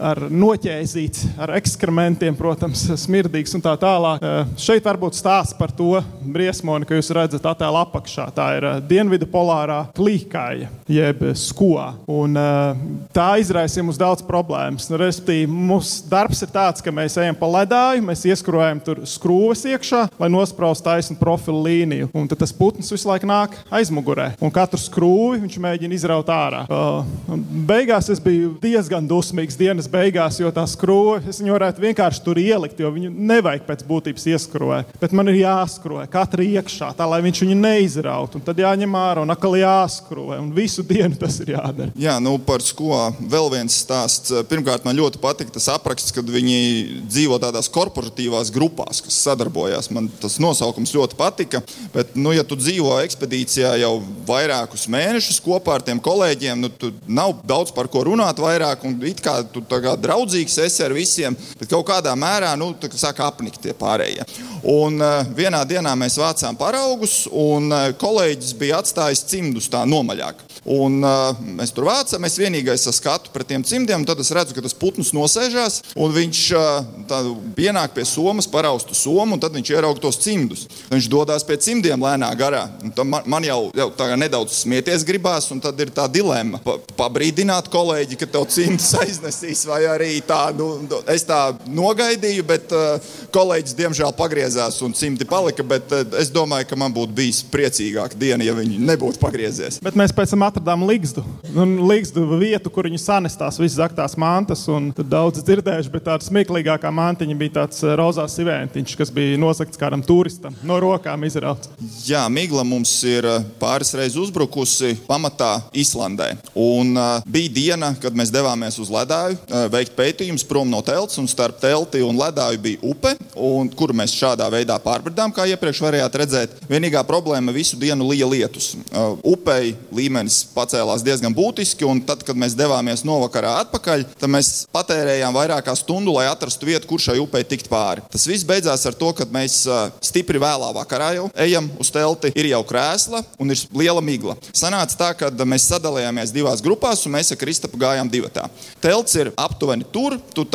ar 0.00 0.26
noķēzīts, 0.30 1.38
ar 1.38 1.54
ekskrementiem, 1.56 2.36
protams, 2.36 2.86
smirdīgs 3.02 3.56
un 3.56 3.64
tā 3.64 3.74
tālāk. 3.80 4.22
Uh, 4.22 4.56
šeit 4.60 4.86
varbūt 4.86 5.18
stāsts 5.18 5.56
par 5.56 5.72
to 5.76 6.00
briesmoni, 6.22 6.86
ka 6.86 6.98
jūs 6.98 7.12
redzat 7.16 7.46
attēlu 7.46 7.82
apakšā. 7.82 8.28
Tā 8.36 8.50
ir 8.58 8.68
uh, 8.68 8.78
dienvidu 8.80 9.28
polārā 9.30 9.84
klīkāja, 9.96 10.70
jeb 10.90 11.24
skoa. 11.38 11.92
Un, 12.12 12.36
uh, 12.36 12.76
tā 13.16 13.28
izraisa 13.40 13.82
mums 13.84 13.98
daudz 14.00 14.24
problēmas. 14.26 14.90
Nu, 14.90 14.98
Respektīvi, 15.00 15.48
mūsu 15.48 16.04
darbs 16.10 16.42
ir 16.44 16.50
tāds, 16.52 16.82
ka 16.84 16.92
mēs 16.94 17.16
ejam 17.20 17.36
pa 17.38 17.48
ledāju, 17.48 18.04
mēs 18.04 18.24
ieskrojam 18.28 18.80
tur 18.84 19.02
skrūves 19.08 19.64
iekšā, 19.72 20.02
lai 20.20 20.28
nospraustu 20.32 20.86
taisnu 20.90 21.16
profilu 21.20 21.62
līniju. 21.64 22.10
Un 22.16 22.28
tas 22.28 22.52
putns 22.56 22.92
visu 22.92 23.08
laiku 23.08 23.28
nāk 23.28 23.56
aizmugurē. 23.72 24.32
Un 24.42 24.52
katru 24.54 24.80
skrūvi 24.80 25.40
viņš 25.44 25.58
mēģina 25.64 25.96
izraut 25.96 26.28
ārā. 26.32 26.64
Uh, 26.68 27.38
beigās 27.68 28.10
es 28.12 28.20
biju 28.22 28.54
diezgan 28.62 29.08
dusmīgs 29.08 29.56
dienas 29.58 29.88
beigās, 29.90 30.40
jo 30.42 30.52
tā 30.54 30.66
skrūve, 30.68 31.22
es 31.30 31.40
viņu 31.40 31.56
varētu 31.56 31.84
vienkārši 31.86 32.24
tur 32.26 32.40
ielikt, 32.42 32.80
jo 32.82 32.92
viņu 32.92 33.12
nevajag 33.16 33.64
pēc 33.68 33.86
būtības 33.88 34.28
ieskrojēt. 34.34 34.92
Bet 35.00 35.16
man 35.16 35.32
ir 35.32 35.40
jāskroj 35.40 36.08
katra 36.12 36.44
iekšā, 36.44 36.92
tā 36.98 37.08
lai 37.08 37.22
viņš 37.24 37.42
viņu 37.46 37.58
neizraut. 37.62 38.36
Un 38.36 38.44
tad 38.44 38.60
jāņem 38.60 39.00
ārā 39.00 39.24
un 39.24 39.32
atkal 39.32 39.56
jāskroj. 39.60 40.36
Un 40.42 40.52
visu 40.56 40.84
dienu 40.86 41.16
tas 41.18 41.40
ir 41.42 41.54
jādara. 41.56 41.94
Jā, 41.96 42.18
nu 42.22 42.36
par 42.42 42.64
sko 42.64 43.05
vēl 43.18 43.50
viens 43.52 43.76
stāsts. 43.82 44.32
Pirmkārt, 44.50 44.84
man 44.86 44.96
ļoti 44.98 45.20
patīk 45.22 45.52
tas 45.54 45.68
apraksts, 45.72 46.14
kad 46.14 46.26
viņi 46.30 47.02
dzīvo 47.06 47.38
tādās 47.42 47.70
korporatīvās 47.72 48.52
grupās, 48.54 49.02
kas 49.04 49.18
sadarbojās. 49.26 49.90
Man 49.94 50.08
tas 50.22 50.38
nosaukums 50.42 50.94
ļoti 50.96 51.18
patika. 51.18 51.62
Bet, 51.94 52.14
nu, 52.18 52.32
ja 52.36 52.44
tu 52.46 52.58
dzīvo 52.58 52.96
ekspedīcijā 53.04 53.74
jau 53.82 53.94
vairākus 54.28 54.86
mēnešus 54.92 55.40
kopā 55.44 55.78
ar 55.78 55.86
tiem 55.86 56.00
kolēģiem, 56.02 56.64
nu, 56.64 56.70
tu 56.72 56.92
nav 57.06 57.36
daudz 57.46 57.74
par 57.76 57.90
ko 57.92 58.04
runāt 58.08 58.40
vairāk, 58.42 58.84
un 58.88 58.98
it 59.06 59.22
kā 59.24 59.38
tu 59.52 59.62
kā 59.66 59.96
draudzīgs 60.00 60.58
esi 60.66 60.84
ar 60.84 60.94
visiem, 60.96 61.36
bet 61.60 61.70
kaut 61.70 61.86
kādā 61.88 62.14
mērā 62.18 62.54
nu, 62.58 62.72
sāk 62.96 63.20
apnikt 63.24 63.60
tie 63.64 63.74
pārējie. 63.76 64.26
Un 64.66 65.00
uh, 65.02 65.22
vienā 65.36 65.62
dienā 65.68 65.92
mēs 65.98 66.18
vācām 66.20 66.56
paraugus, 66.58 67.24
un 67.30 67.70
uh, 67.70 67.90
kolēģis 68.00 68.56
bija 68.58 68.80
atstājis 68.82 69.24
cimdus 69.30 69.70
tā 69.72 69.84
nomaļāk. 69.88 70.42
Un, 70.66 70.98
uh, 71.04 71.36
mēs 71.58 71.70
tur 71.74 71.86
vācām, 71.86 72.26
es 72.26 72.38
vienīgais 72.40 72.88
skatu 72.96 73.32
pret 73.34 73.48
tiem 73.50 73.64
cimdiem, 73.66 74.04
tad 74.08 74.20
es 74.22 74.32
redzu, 74.34 74.56
ka 74.56 74.64
tas 74.64 74.76
putns 74.76 75.12
nosēžās, 75.16 75.80
un 75.94 76.14
viņš 76.14 76.42
uh, 76.56 77.30
pienāk 77.56 77.94
pie 77.96 78.06
somas, 78.08 78.48
paraustu 78.50 78.96
somu, 78.96 79.36
un 79.36 79.42
tad 79.42 79.54
viņš 79.56 79.72
ierauga 79.74 80.02
tos 80.02 80.20
cimdus. 80.22 80.66
Viņš 80.90 81.10
dodas 81.12 81.44
pie 81.46 81.58
cimdiem 81.62 82.02
lēnā 82.02 82.30
garā. 82.38 82.64
Man, 83.04 83.22
man 83.26 83.46
jau, 83.46 83.60
jau 83.76 83.90
nedaudz 84.18 84.62
smieties 84.62 85.04
gribās, 85.06 85.48
un 85.54 85.60
tad 85.62 85.78
ir 85.82 85.92
tā 85.94 86.06
dilemma. 86.10 86.60
Pa, 86.64 86.78
pabrīdināt 86.98 87.70
kolēģi, 87.72 88.18
ka 88.20 88.28
tev 88.30 88.46
cimdus 88.52 88.92
aiznesīs, 89.02 89.64
vai 89.68 89.82
arī 89.90 90.10
tā, 90.26 90.48
nu, 90.56 90.70
es 91.12 91.26
tā 91.28 91.40
nogaidīju, 91.66 92.46
bet 92.46 92.74
uh, 92.74 93.12
kolēģis 93.34 93.76
diemžēl 93.78 94.14
pagriezās 94.16 94.80
un 94.86 94.94
simti 94.96 95.28
palika, 95.28 95.66
bet 95.66 95.92
uh, 95.94 96.04
es 96.20 96.32
domāju, 96.34 96.70
ka 96.70 96.78
man 96.80 96.94
būtu 96.96 97.16
bijis 97.16 97.42
priecīgāka 97.52 98.18
diena, 98.18 98.44
ja 98.46 98.56
viņi 98.56 98.80
nebūtu 98.86 99.20
pagriezies. 99.22 99.80
Bet 99.84 99.98
mēs 99.98 100.14
pēc 100.16 100.34
tam 100.34 100.46
atradām 100.46 100.86
Ligzdu. 100.88 101.24
Un 101.54 101.78
Ligzdu 101.88 102.26
vietu, 102.40 102.72
kur 102.72 102.85
viņi 102.86 103.00
sanestās 103.02 103.58
visas 103.60 103.78
zaktās 103.80 104.16
mantas. 104.20 104.64
Tur 104.66 105.06
daudz 105.06 105.42
dzirdējuši, 105.44 105.92
bet 105.92 106.06
tāda 106.08 106.26
smieklīgākā 106.26 106.90
mantiņa 106.94 107.36
bija 107.38 107.56
tāds 107.60 107.82
rozās 107.98 108.36
siventiņš, 108.38 108.96
kas 108.98 109.12
bija 109.14 109.38
nosakts 109.40 109.80
kādam 109.80 110.04
turistam. 110.06 110.54
No 110.66 110.78
rokām 110.82 111.26
izrauts. 111.26 111.70
Jā, 112.06 112.24
Migla 112.32 112.64
mums 112.66 112.92
ir 113.06 113.26
pāris 113.60 113.92
reizes 113.96 114.18
uzbrukusi 114.26 114.94
pamatā 115.06 115.56
Islandē. 115.76 116.32
Un 116.54 116.94
uh, 116.96 117.24
bija 117.30 117.52
diena, 117.52 117.92
kad 118.00 118.16
mēs 118.16 118.32
devāmies 118.34 118.78
uz 118.82 118.90
ledāju, 118.92 119.38
uh, 119.46 119.66
veikt 119.72 119.96
pētījumus 119.98 120.46
prom 120.48 120.70
no 120.70 120.82
telts, 120.86 121.18
un 121.20 121.28
starp 121.30 121.60
telti 121.62 122.02
un 122.04 122.18
ledāju 122.18 122.62
bija 122.62 122.82
upe, 122.86 123.14
un, 123.34 123.70
kuru 123.76 123.96
mēs 123.96 124.14
šādā 124.16 124.48
veidā 124.52 124.78
pārbridām, 124.82 125.34
kā 125.34 125.46
iepriekš 125.52 125.82
varējāt 125.84 126.20
redzēt. 126.22 126.56
Vienīgā 126.70 127.02
problēma 127.08 127.54
visu 127.54 127.78
dienu 127.80 128.08
lija 128.10 128.28
lietus. 128.30 128.74
Uh, 128.90 129.16
upei 129.26 129.74
līmenis 129.94 130.42
pacēlās 130.54 131.04
diezgan 131.06 131.34
būtiski, 131.36 131.86
un 131.88 132.02
tad, 132.06 132.24
kad 132.26 132.38
mēs 132.38 132.56
devāmies 132.56 132.75
novakarā 133.06 133.52
atpakaļ, 133.64 134.04
tad 134.20 134.32
mēs 134.32 134.66
patērējām 134.74 135.34
vairāk 135.36 135.66
kā 135.68 135.74
stundu, 135.78 136.14
lai 136.16 136.26
atrastu 136.30 136.68
vietu, 136.68 136.88
kur 136.90 137.02
šai 137.02 137.18
upei 137.22 137.44
tikt 137.46 137.70
pāri. 137.72 138.04
Tas 138.12 138.26
viss 138.28 138.46
beidzās 138.46 138.86
ar 138.88 138.96
to, 138.98 139.12
ka 139.16 139.26
mēs 139.32 139.62
stipri 140.04 140.40
vēlā 140.42 140.72
vakarā 140.76 141.12
jau 141.16 141.28
ejam 141.46 141.68
uz 141.82 141.90
telti, 141.94 142.32
ir 142.36 142.50
jau 142.50 142.62
krēsla 142.66 143.22
un 143.42 143.54
ir 143.54 143.62
liela 143.76 144.02
migla. 144.04 144.36
Sanāca 144.56 144.98
tā, 145.00 145.10
ka 145.18 145.30
mēs 145.44 145.68
sadalījāmies 145.70 146.34
divās 146.34 146.62
grupās, 146.64 147.04
un 147.06 147.16
mēs 147.16 147.32
ar 147.32 147.40
Kristapu 147.40 147.78
gājām 147.80 148.10
divatā. 148.12 148.46
Telts 148.82 149.16
ir 149.18 149.32
aptuveni 149.36 149.86
tur, 149.92 150.18
tu 150.34 150.46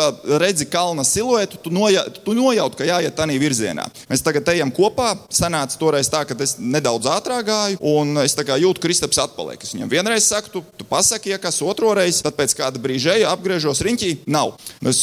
redzi 0.42 0.68
kalna 0.70 1.06
siluetu, 1.08 1.60
tu, 1.64 1.74
noja, 1.74 2.04
tu 2.26 2.36
nojaut, 2.38 2.76
ka 2.78 2.88
jāiet 2.88 3.16
tādā 3.18 3.38
virzienā. 3.40 3.86
Mēs 4.10 4.24
tagad 4.26 4.50
ejam 4.54 4.72
kopā. 4.76 5.14
Sanāca 5.32 5.78
toreiz 5.80 6.10
tā, 6.12 6.24
ka 6.28 6.36
es 6.44 6.58
nedaudz 6.60 7.08
ātrāk 7.12 7.46
gāju, 7.48 7.80
un 7.94 8.24
es 8.26 8.36
jūtu, 8.36 8.82
ka 8.82 8.88
Kristaps 8.88 9.22
atpaliek. 9.24 9.62
Es 9.64 9.72
viņam 9.76 9.92
vienreiz 9.92 10.26
saku, 10.28 10.50
tu, 10.52 10.62
tu 10.76 10.88
pasaki, 10.90 11.32
ja 11.32 11.38
kas 11.40 11.62
otru 11.64 11.94
reizi, 11.96 12.01
tad 12.26 12.38
pēc 12.38 12.56
kāda 12.58 12.82
brīža 12.82 13.16
eju, 13.18 13.30
apgriežos 13.32 13.82
riņķī. 13.86 14.12
Nav. 14.32 14.54
Es, 14.88 15.02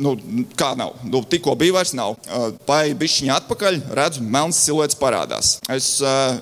nu, 0.00 0.14
kā 0.58 0.72
nav? 0.78 0.94
Nu, 1.08 1.22
tikko 1.28 1.54
bija 1.58 1.76
vairs 1.78 1.94
nav. 1.96 2.16
Paeju 2.68 2.98
bišķiņā 3.00 3.38
atpakaļ, 3.42 3.80
redzu, 3.98 4.24
melns 4.24 4.60
siluets 4.64 4.98
parādās. 4.98 5.56
Es 5.72 5.96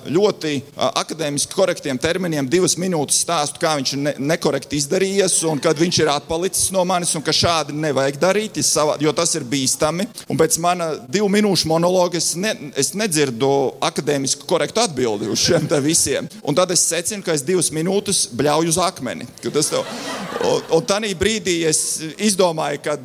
ļoti 0.07 0.55
akadēmiski 0.75 1.55
korektiem 1.55 1.99
terminiem 2.01 2.47
divas 2.49 2.77
minūtes 2.79 3.21
stāstu, 3.23 3.61
kā 3.61 3.75
viņš 3.79 3.95
ne, 3.99 4.15
nekorekti 4.33 4.79
izdarījies, 4.79 5.39
un 5.49 5.61
kad 5.63 5.79
viņš 5.79 6.01
ir 6.03 6.11
atpalicis 6.13 6.71
no 6.75 6.83
manis, 6.87 7.13
un 7.17 7.25
ka 7.25 7.35
šādi 7.35 7.75
nevajag 7.77 8.19
darīt, 8.21 8.61
savā, 8.63 8.97
jo 9.01 9.11
tas 9.15 9.33
ir 9.37 9.45
bīstami. 9.49 10.07
Un 10.31 10.39
pēc 10.39 10.57
mana 10.63 10.93
divu 11.11 11.29
minūšu 11.33 11.69
monologa 11.71 12.19
es, 12.19 12.33
ne, 12.39 12.53
es 12.79 12.93
nedzirdu 12.97 13.49
akadēmisku 13.83 14.47
korektu 14.49 14.83
atbildi 14.83 15.29
uz 15.31 15.41
šiem 15.43 15.67
visiem. 15.83 16.27
Un 16.43 16.55
tad 16.57 16.71
es 16.75 16.85
secinu, 16.85 17.23
ka 17.25 17.35
es 17.35 17.43
divas 17.45 17.71
minūtes 17.73 18.25
bļauju 18.37 18.73
uz 18.73 18.79
akmeni. 18.81 19.27
Tev... 19.71 19.87
Un, 20.43 20.63
un 20.75 20.87
tajā 20.87 21.13
brīdī 21.15 21.61
es 21.69 22.01
izdomāju, 22.17 22.81
ka 22.83 22.97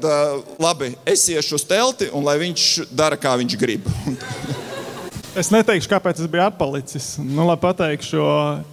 labi, 0.59 0.95
es 1.07 1.29
iešu 1.31 1.59
uz 1.59 1.67
telti 1.69 2.09
un 2.11 2.25
lai 2.27 2.39
viņš 2.41 2.65
dara, 2.91 3.19
kā 3.21 3.37
viņš 3.39 3.59
grib. 3.61 3.87
Es 5.39 5.53
neteikšu, 5.55 5.87
kāpēc 5.93 6.19
es 6.19 6.27
biju 6.27 6.43
atpalicis. 6.49 7.05
Nu, 7.23 7.45
pateikšu, 7.63 8.19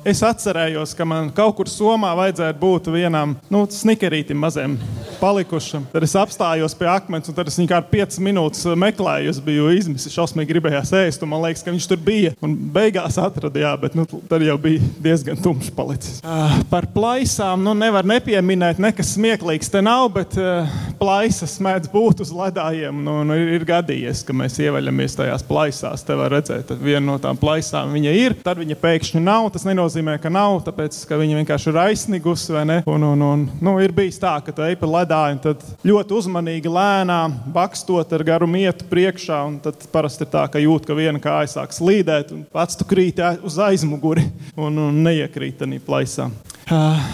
es 0.10 0.24
atcerējos, 0.26 0.96
ka 0.98 1.06
man 1.06 1.28
kaut 1.36 1.54
kur 1.60 1.70
Somā 1.70 2.10
vajadzēja 2.18 2.56
būt 2.58 2.90
vienam 2.90 3.36
nu, 3.54 3.60
snikerītam 3.70 4.40
mazam 4.42 4.74
palikušam. 5.20 5.86
Tad 5.94 6.08
es 6.08 6.16
apstājos 6.18 6.74
pie 6.80 6.88
akmens, 6.90 7.30
un 7.30 7.38
tad 7.38 7.52
es 7.52 7.60
viņu 7.60 7.70
kā 7.70 7.82
5 7.92 8.18
minūtes 8.26 8.66
meklēju. 8.82 9.36
Es 9.36 9.42
biju 9.46 9.70
izmisis, 9.78 10.16
šausmīgi 10.16 10.56
gribējās 10.56 10.94
ēst, 10.98 11.22
un 11.22 11.32
man 11.36 11.44
liekas, 11.46 11.62
ka 11.66 11.74
viņš 11.76 11.90
tur 11.92 12.02
bija. 12.02 12.34
Un 12.42 12.58
beigās 12.74 13.20
atradu, 13.22 13.62
jā, 13.62 13.76
bet 13.84 13.98
nu, 14.00 14.08
tad 14.32 14.48
jau 14.48 14.58
bija 14.62 14.82
diezgan 15.06 15.38
tumšs 15.46 15.70
palicis. 15.78 16.18
Uh, 16.26 16.58
par 16.74 16.90
plaisām 16.96 17.62
nu, 17.66 17.76
nevar 17.78 18.10
nepieminēt, 18.10 18.82
nekas 18.82 19.14
smieklīgs 19.20 19.70
te 19.70 19.86
nav, 19.86 20.08
bet 20.18 20.34
uh, 20.42 20.66
plaisas 20.98 21.60
mēdz 21.62 21.94
būt 21.94 22.26
uz 22.26 22.34
ledājiem. 22.34 23.06
Nu, 23.06 23.22
nu, 23.28 23.38
ir 23.54 23.70
gadījies, 23.70 24.26
ka 24.26 24.34
mēs 24.34 24.58
ievaļamies 24.66 25.22
tajās 25.22 25.46
plaisās. 25.46 26.06
Te 26.06 26.18
var 26.18 26.34
redzēt 26.34 26.55
redzēt, 26.56 26.82
viena 26.82 27.04
no 27.06 27.18
tām 27.22 27.38
plaisām 27.40 27.94
viņa 27.96 28.14
ir, 28.16 28.36
tad 28.44 28.60
viņa 28.62 28.78
pēkšņi 28.82 29.22
nav. 29.24 29.50
Tas 29.54 29.66
nenozīmē, 29.68 30.18
ka 30.22 30.32
nav, 30.34 30.60
tāpēc 30.66 30.98
ka 31.10 31.20
viņa 31.20 31.40
vienkārši 31.42 31.72
ir 31.72 31.80
aizsnigusi. 31.86 32.56
Un, 32.56 33.04
un, 33.04 33.24
un, 33.26 33.46
nu, 33.64 33.76
ir 33.84 33.94
bijis 33.96 34.20
tā, 34.22 34.36
ka 34.46 34.54
tu 34.56 34.64
ej 34.66 34.78
pa 34.80 34.90
ledāju 34.90 35.38
un 35.38 35.42
tad 35.44 35.64
ļoti 35.86 36.18
uzmanīgi, 36.20 36.72
lēnām, 36.72 37.38
bakstot 37.56 38.14
ar 38.16 38.26
garu 38.28 38.50
mietu 38.50 38.88
priekšā. 38.90 39.42
Tad 39.66 39.88
parasti 39.94 40.26
ir 40.26 40.32
tā, 40.34 40.46
ka 40.52 40.62
jūt, 40.62 40.88
ka 40.88 40.98
viena 40.98 41.22
kāja 41.22 41.52
sāk 41.58 41.76
slīdēt, 41.76 42.34
un 42.36 42.46
pats 42.54 42.80
tu 42.80 42.88
krīt 42.88 43.22
uz 43.46 43.60
aizmuguri 43.62 44.26
un, 44.66 44.84
un 44.90 45.02
neiekrīt 45.06 45.60
tādā 45.62 45.82
plaisā. 45.86 46.30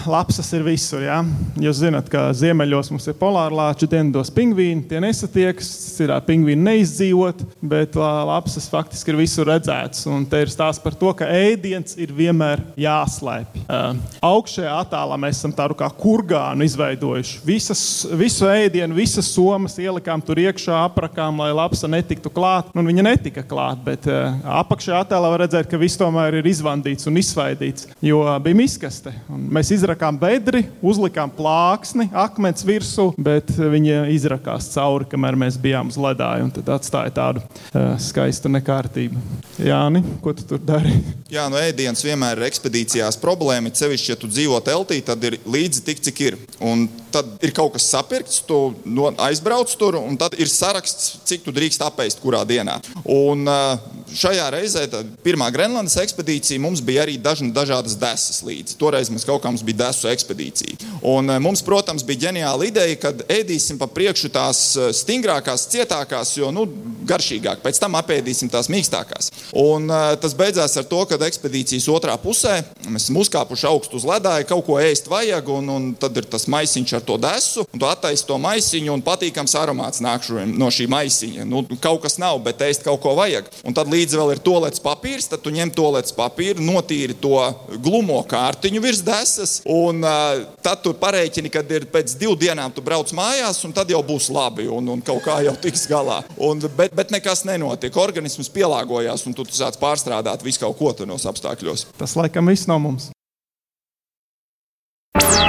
Lapsas 0.08 0.48
ir 0.56 0.62
visur. 0.64 1.02
Ja? 1.04 1.18
Jūs 1.60 1.82
zināt, 1.82 2.08
ka 2.12 2.30
ziemeļos 2.36 2.88
mums 2.92 3.08
ir 3.10 3.16
polārlāči, 3.20 3.88
dienvidos 3.90 4.30
pingvīni. 4.32 4.86
Tie 4.88 5.00
nesatiekas, 5.02 5.68
ir 6.00 6.12
pingvīni 6.24 6.64
neizdzīvot, 6.64 7.42
bet 7.60 7.98
lapsas 7.98 8.68
faktiski 8.72 9.12
ir 9.12 9.20
visur 9.20 9.48
redzētas. 9.50 10.06
Un 10.08 10.24
te 10.28 10.40
ir 10.44 10.52
stāsts 10.52 10.80
par 10.82 10.96
to, 10.96 11.12
ka 11.16 11.28
ēdiens 11.28 11.98
ir 12.00 12.14
vienmēr 12.16 12.62
jāslēpj. 12.80 13.66
Uh, 13.66 14.00
augšējā 14.24 14.72
attēlā 14.86 15.18
mēs 15.20 15.42
esam 15.42 15.52
tādu 15.56 15.76
kā 15.78 15.90
kurgānu 16.00 16.64
izveidojuši. 16.64 17.42
Visas, 17.44 17.84
visu 18.16 18.48
ēdienu, 18.48 18.96
visas 18.96 19.28
somas 19.34 19.76
ielikām 19.82 20.24
tur 20.24 20.40
iekšā, 20.40 20.80
aprakām, 20.88 21.44
lai 21.44 21.52
lapsa 21.56 21.90
netiktu 21.92 22.32
klāt. 22.32 22.72
Nu, 22.72 22.86
viņa 22.88 23.04
netika 23.10 23.44
klāt, 23.48 23.84
bet 23.84 24.08
uh, 24.08 24.32
apakšējā 24.62 25.04
attēlā 25.04 25.34
var 25.34 25.44
redzēt, 25.44 25.68
ka 25.68 25.80
viss 25.80 26.00
tomēr 26.00 26.40
ir 26.40 26.48
izvandīts 26.48 27.10
un 27.10 27.20
izsvaidīts, 27.20 27.90
jo 28.00 28.24
bija 28.42 28.62
miskaste. 28.64 29.12
Un 29.32 29.41
Mēs 29.42 29.72
izrakām 29.74 30.18
bedri, 30.20 30.62
uzlikām 30.84 31.30
plāksni, 31.34 32.08
akmens 32.14 32.64
virsū, 32.66 33.08
bet 33.18 33.50
viņi 33.56 34.12
izrakās 34.14 34.68
cauri, 34.74 35.08
kamēr 35.10 35.38
mēs 35.40 35.58
bijām 35.60 35.90
uz 35.92 35.98
ledāja. 36.00 36.48
Tad 36.58 36.70
atstāja 36.76 37.14
tādu 37.16 37.42
uh, 37.42 37.94
skaistu 38.02 38.50
nekārtību. 38.52 39.20
Jāni, 39.62 40.02
ko 40.22 40.34
tu 40.36 40.46
tur 40.48 40.62
dari? 40.62 40.94
Jā, 41.32 41.46
no 41.52 41.58
ēdienas 41.60 42.04
vienmēr 42.04 42.40
ir 42.40 42.48
ekspedīcijās 42.48 43.18
problēma. 43.22 43.72
Cevišķi, 43.72 44.12
ja 44.12 44.18
tu 44.20 44.30
dzīvo 44.30 44.58
teltī, 44.64 45.00
tad 45.04 45.22
ir 45.26 45.38
līdzi 45.48 45.84
tik, 45.86 46.02
cik 46.08 46.22
ir. 46.26 46.38
Un 46.60 46.86
tad 47.12 47.28
ir 47.44 47.54
kaut 47.56 47.74
kas 47.76 47.88
sapirkts, 47.92 48.42
tu 48.48 48.60
no, 48.84 49.10
aizbrauc 49.26 49.72
tur, 49.80 49.98
un 50.00 50.18
tad 50.20 50.36
ir 50.40 50.50
saraksts, 50.50 51.18
cik 51.28 51.44
tu 51.46 51.54
drīkst 51.54 51.84
apēst 51.84 52.22
kurā 52.22 52.42
dienā. 52.48 52.78
Un, 53.04 53.46
uh, 53.48 54.02
šajā 54.12 54.46
reizē, 54.52 54.84
pirmā 55.24 55.48
Grenlandes 55.54 55.96
ekspedīcija, 56.02 56.60
mums 56.62 56.82
bija 56.84 57.06
arī 57.06 57.18
dažna, 57.20 57.52
dažādas 57.54 57.96
desas 58.00 58.42
līdzi. 58.44 58.76
Toreiz 58.80 59.10
mums 59.12 59.26
kaut 59.32 59.44
kā 59.44 59.52
mums 59.52 59.64
bija 59.66 59.86
desu 59.86 60.10
ekspedīcija. 60.12 60.92
Un 61.08 61.30
eh, 61.32 61.40
mums, 61.42 61.64
protams, 61.66 62.04
bija 62.06 62.28
ģeniāla 62.28 62.68
ideja, 62.68 62.98
ka 63.00 63.14
ēdīsim 63.32 63.80
pa 63.80 63.88
priekšu 63.90 64.30
tās 64.32 64.64
eh, 64.76 64.92
stingrākās, 64.96 65.66
cietākās, 65.72 66.36
jo 66.38 66.52
nu, 66.54 66.66
garšīgāk, 67.08 67.62
pēc 67.64 67.80
tam 67.82 67.96
apēdīsim 67.98 68.50
tās 68.52 68.70
mīkstākās. 68.72 69.32
Un, 69.58 69.88
uh, 69.90 70.12
tas 70.20 70.34
beidzās 70.38 70.76
ar 70.78 70.86
to, 70.88 71.02
ka 71.08 71.18
ekspedīcijas 71.26 71.88
otrā 71.92 72.14
pusē 72.20 72.60
mēs 72.86 73.06
esam 73.06 73.18
uzkāpuši 73.20 73.66
augstu 73.68 73.98
uz 73.98 74.06
ledāja, 74.08 74.46
kaut 74.48 74.64
ko 74.66 74.78
ēst 74.80 75.10
vajag, 75.10 75.50
un, 75.52 75.70
un 75.72 75.88
tad 75.98 76.16
ir 76.18 76.28
tas 76.30 76.46
maisiņš 76.50 76.94
ar 76.98 77.04
to 77.06 77.18
desu, 77.20 77.66
un 77.66 77.82
tu 77.82 77.88
attaisi 77.88 78.26
to 78.28 78.38
maisiņu, 78.42 78.92
un 78.94 79.04
patīkams 79.04 79.56
aromāts 79.58 80.02
nāk 80.04 80.28
no 80.46 80.70
šī 80.72 80.88
maisiņa. 80.92 81.46
Nu, 81.48 81.64
kaut 81.82 82.02
kas 82.06 82.18
nav, 82.22 82.40
bet 82.46 82.62
ēst 82.64 82.86
kaut 82.86 83.02
ko 83.02 83.14
vajag. 83.18 83.50
Un 83.66 83.76
tad 83.76 83.90
līdzi 83.92 84.18
vēl 84.20 84.34
ir 84.36 84.42
tolets 84.44 84.82
papīrs, 84.82 85.28
tad 85.32 85.42
tu 85.44 85.52
ņem 85.54 85.74
tolets 85.74 86.14
papīru, 86.16 86.62
notīri 86.64 87.18
to 87.18 87.36
glumo 87.82 88.20
kārtiņu 88.28 88.82
virs 88.82 89.02
desas, 89.22 89.60
un 89.64 90.02
uh, 90.02 90.42
tad 90.64 90.82
tu 90.82 90.92
parēķini, 90.98 91.50
kad 91.52 91.70
ir 91.70 91.86
pēc 91.92 92.16
divu 92.18 92.34
dienām 92.38 92.74
tu 92.74 92.82
brauc 92.84 93.10
mājās, 93.14 93.62
un 93.66 93.74
tad 93.76 93.90
jau 93.92 94.02
būs 94.06 94.28
labi, 94.34 94.66
un, 94.66 94.90
un 94.96 95.02
kaut 95.04 95.22
kā 95.24 95.38
jau 95.46 95.54
tiks 95.62 95.86
galā. 95.90 96.22
Un, 96.42 96.62
bet, 96.76 96.94
bet 96.96 97.14
nekas 97.14 97.46
nenotiek. 97.48 97.94
Organisms 98.02 98.50
pielāgojās, 98.52 99.26
un 99.28 99.36
tu, 99.36 99.46
tu 99.46 99.54
sāc 99.56 99.78
pārstrādāt 99.80 100.42
visu 100.44 100.64
kaut 100.64 100.78
ko 100.80 100.94
tādos 100.96 101.26
apstākļos. 101.30 101.86
Tas 102.00 102.16
laikam 102.18 102.50
viss 102.50 102.68
no 102.70 102.78
mums. 102.82 103.10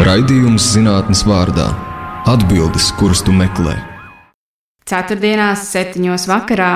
Raidījums 0.03 0.73
zinātnes 0.75 1.23
vārdā- 1.25 1.69
atbildes, 2.33 2.91
kuras 2.99 3.23
tu 3.25 3.33
meklē. 3.33 3.77
Ceturtdienās, 4.89 5.69
septiņos 5.71 6.27
vakarā 6.27 6.73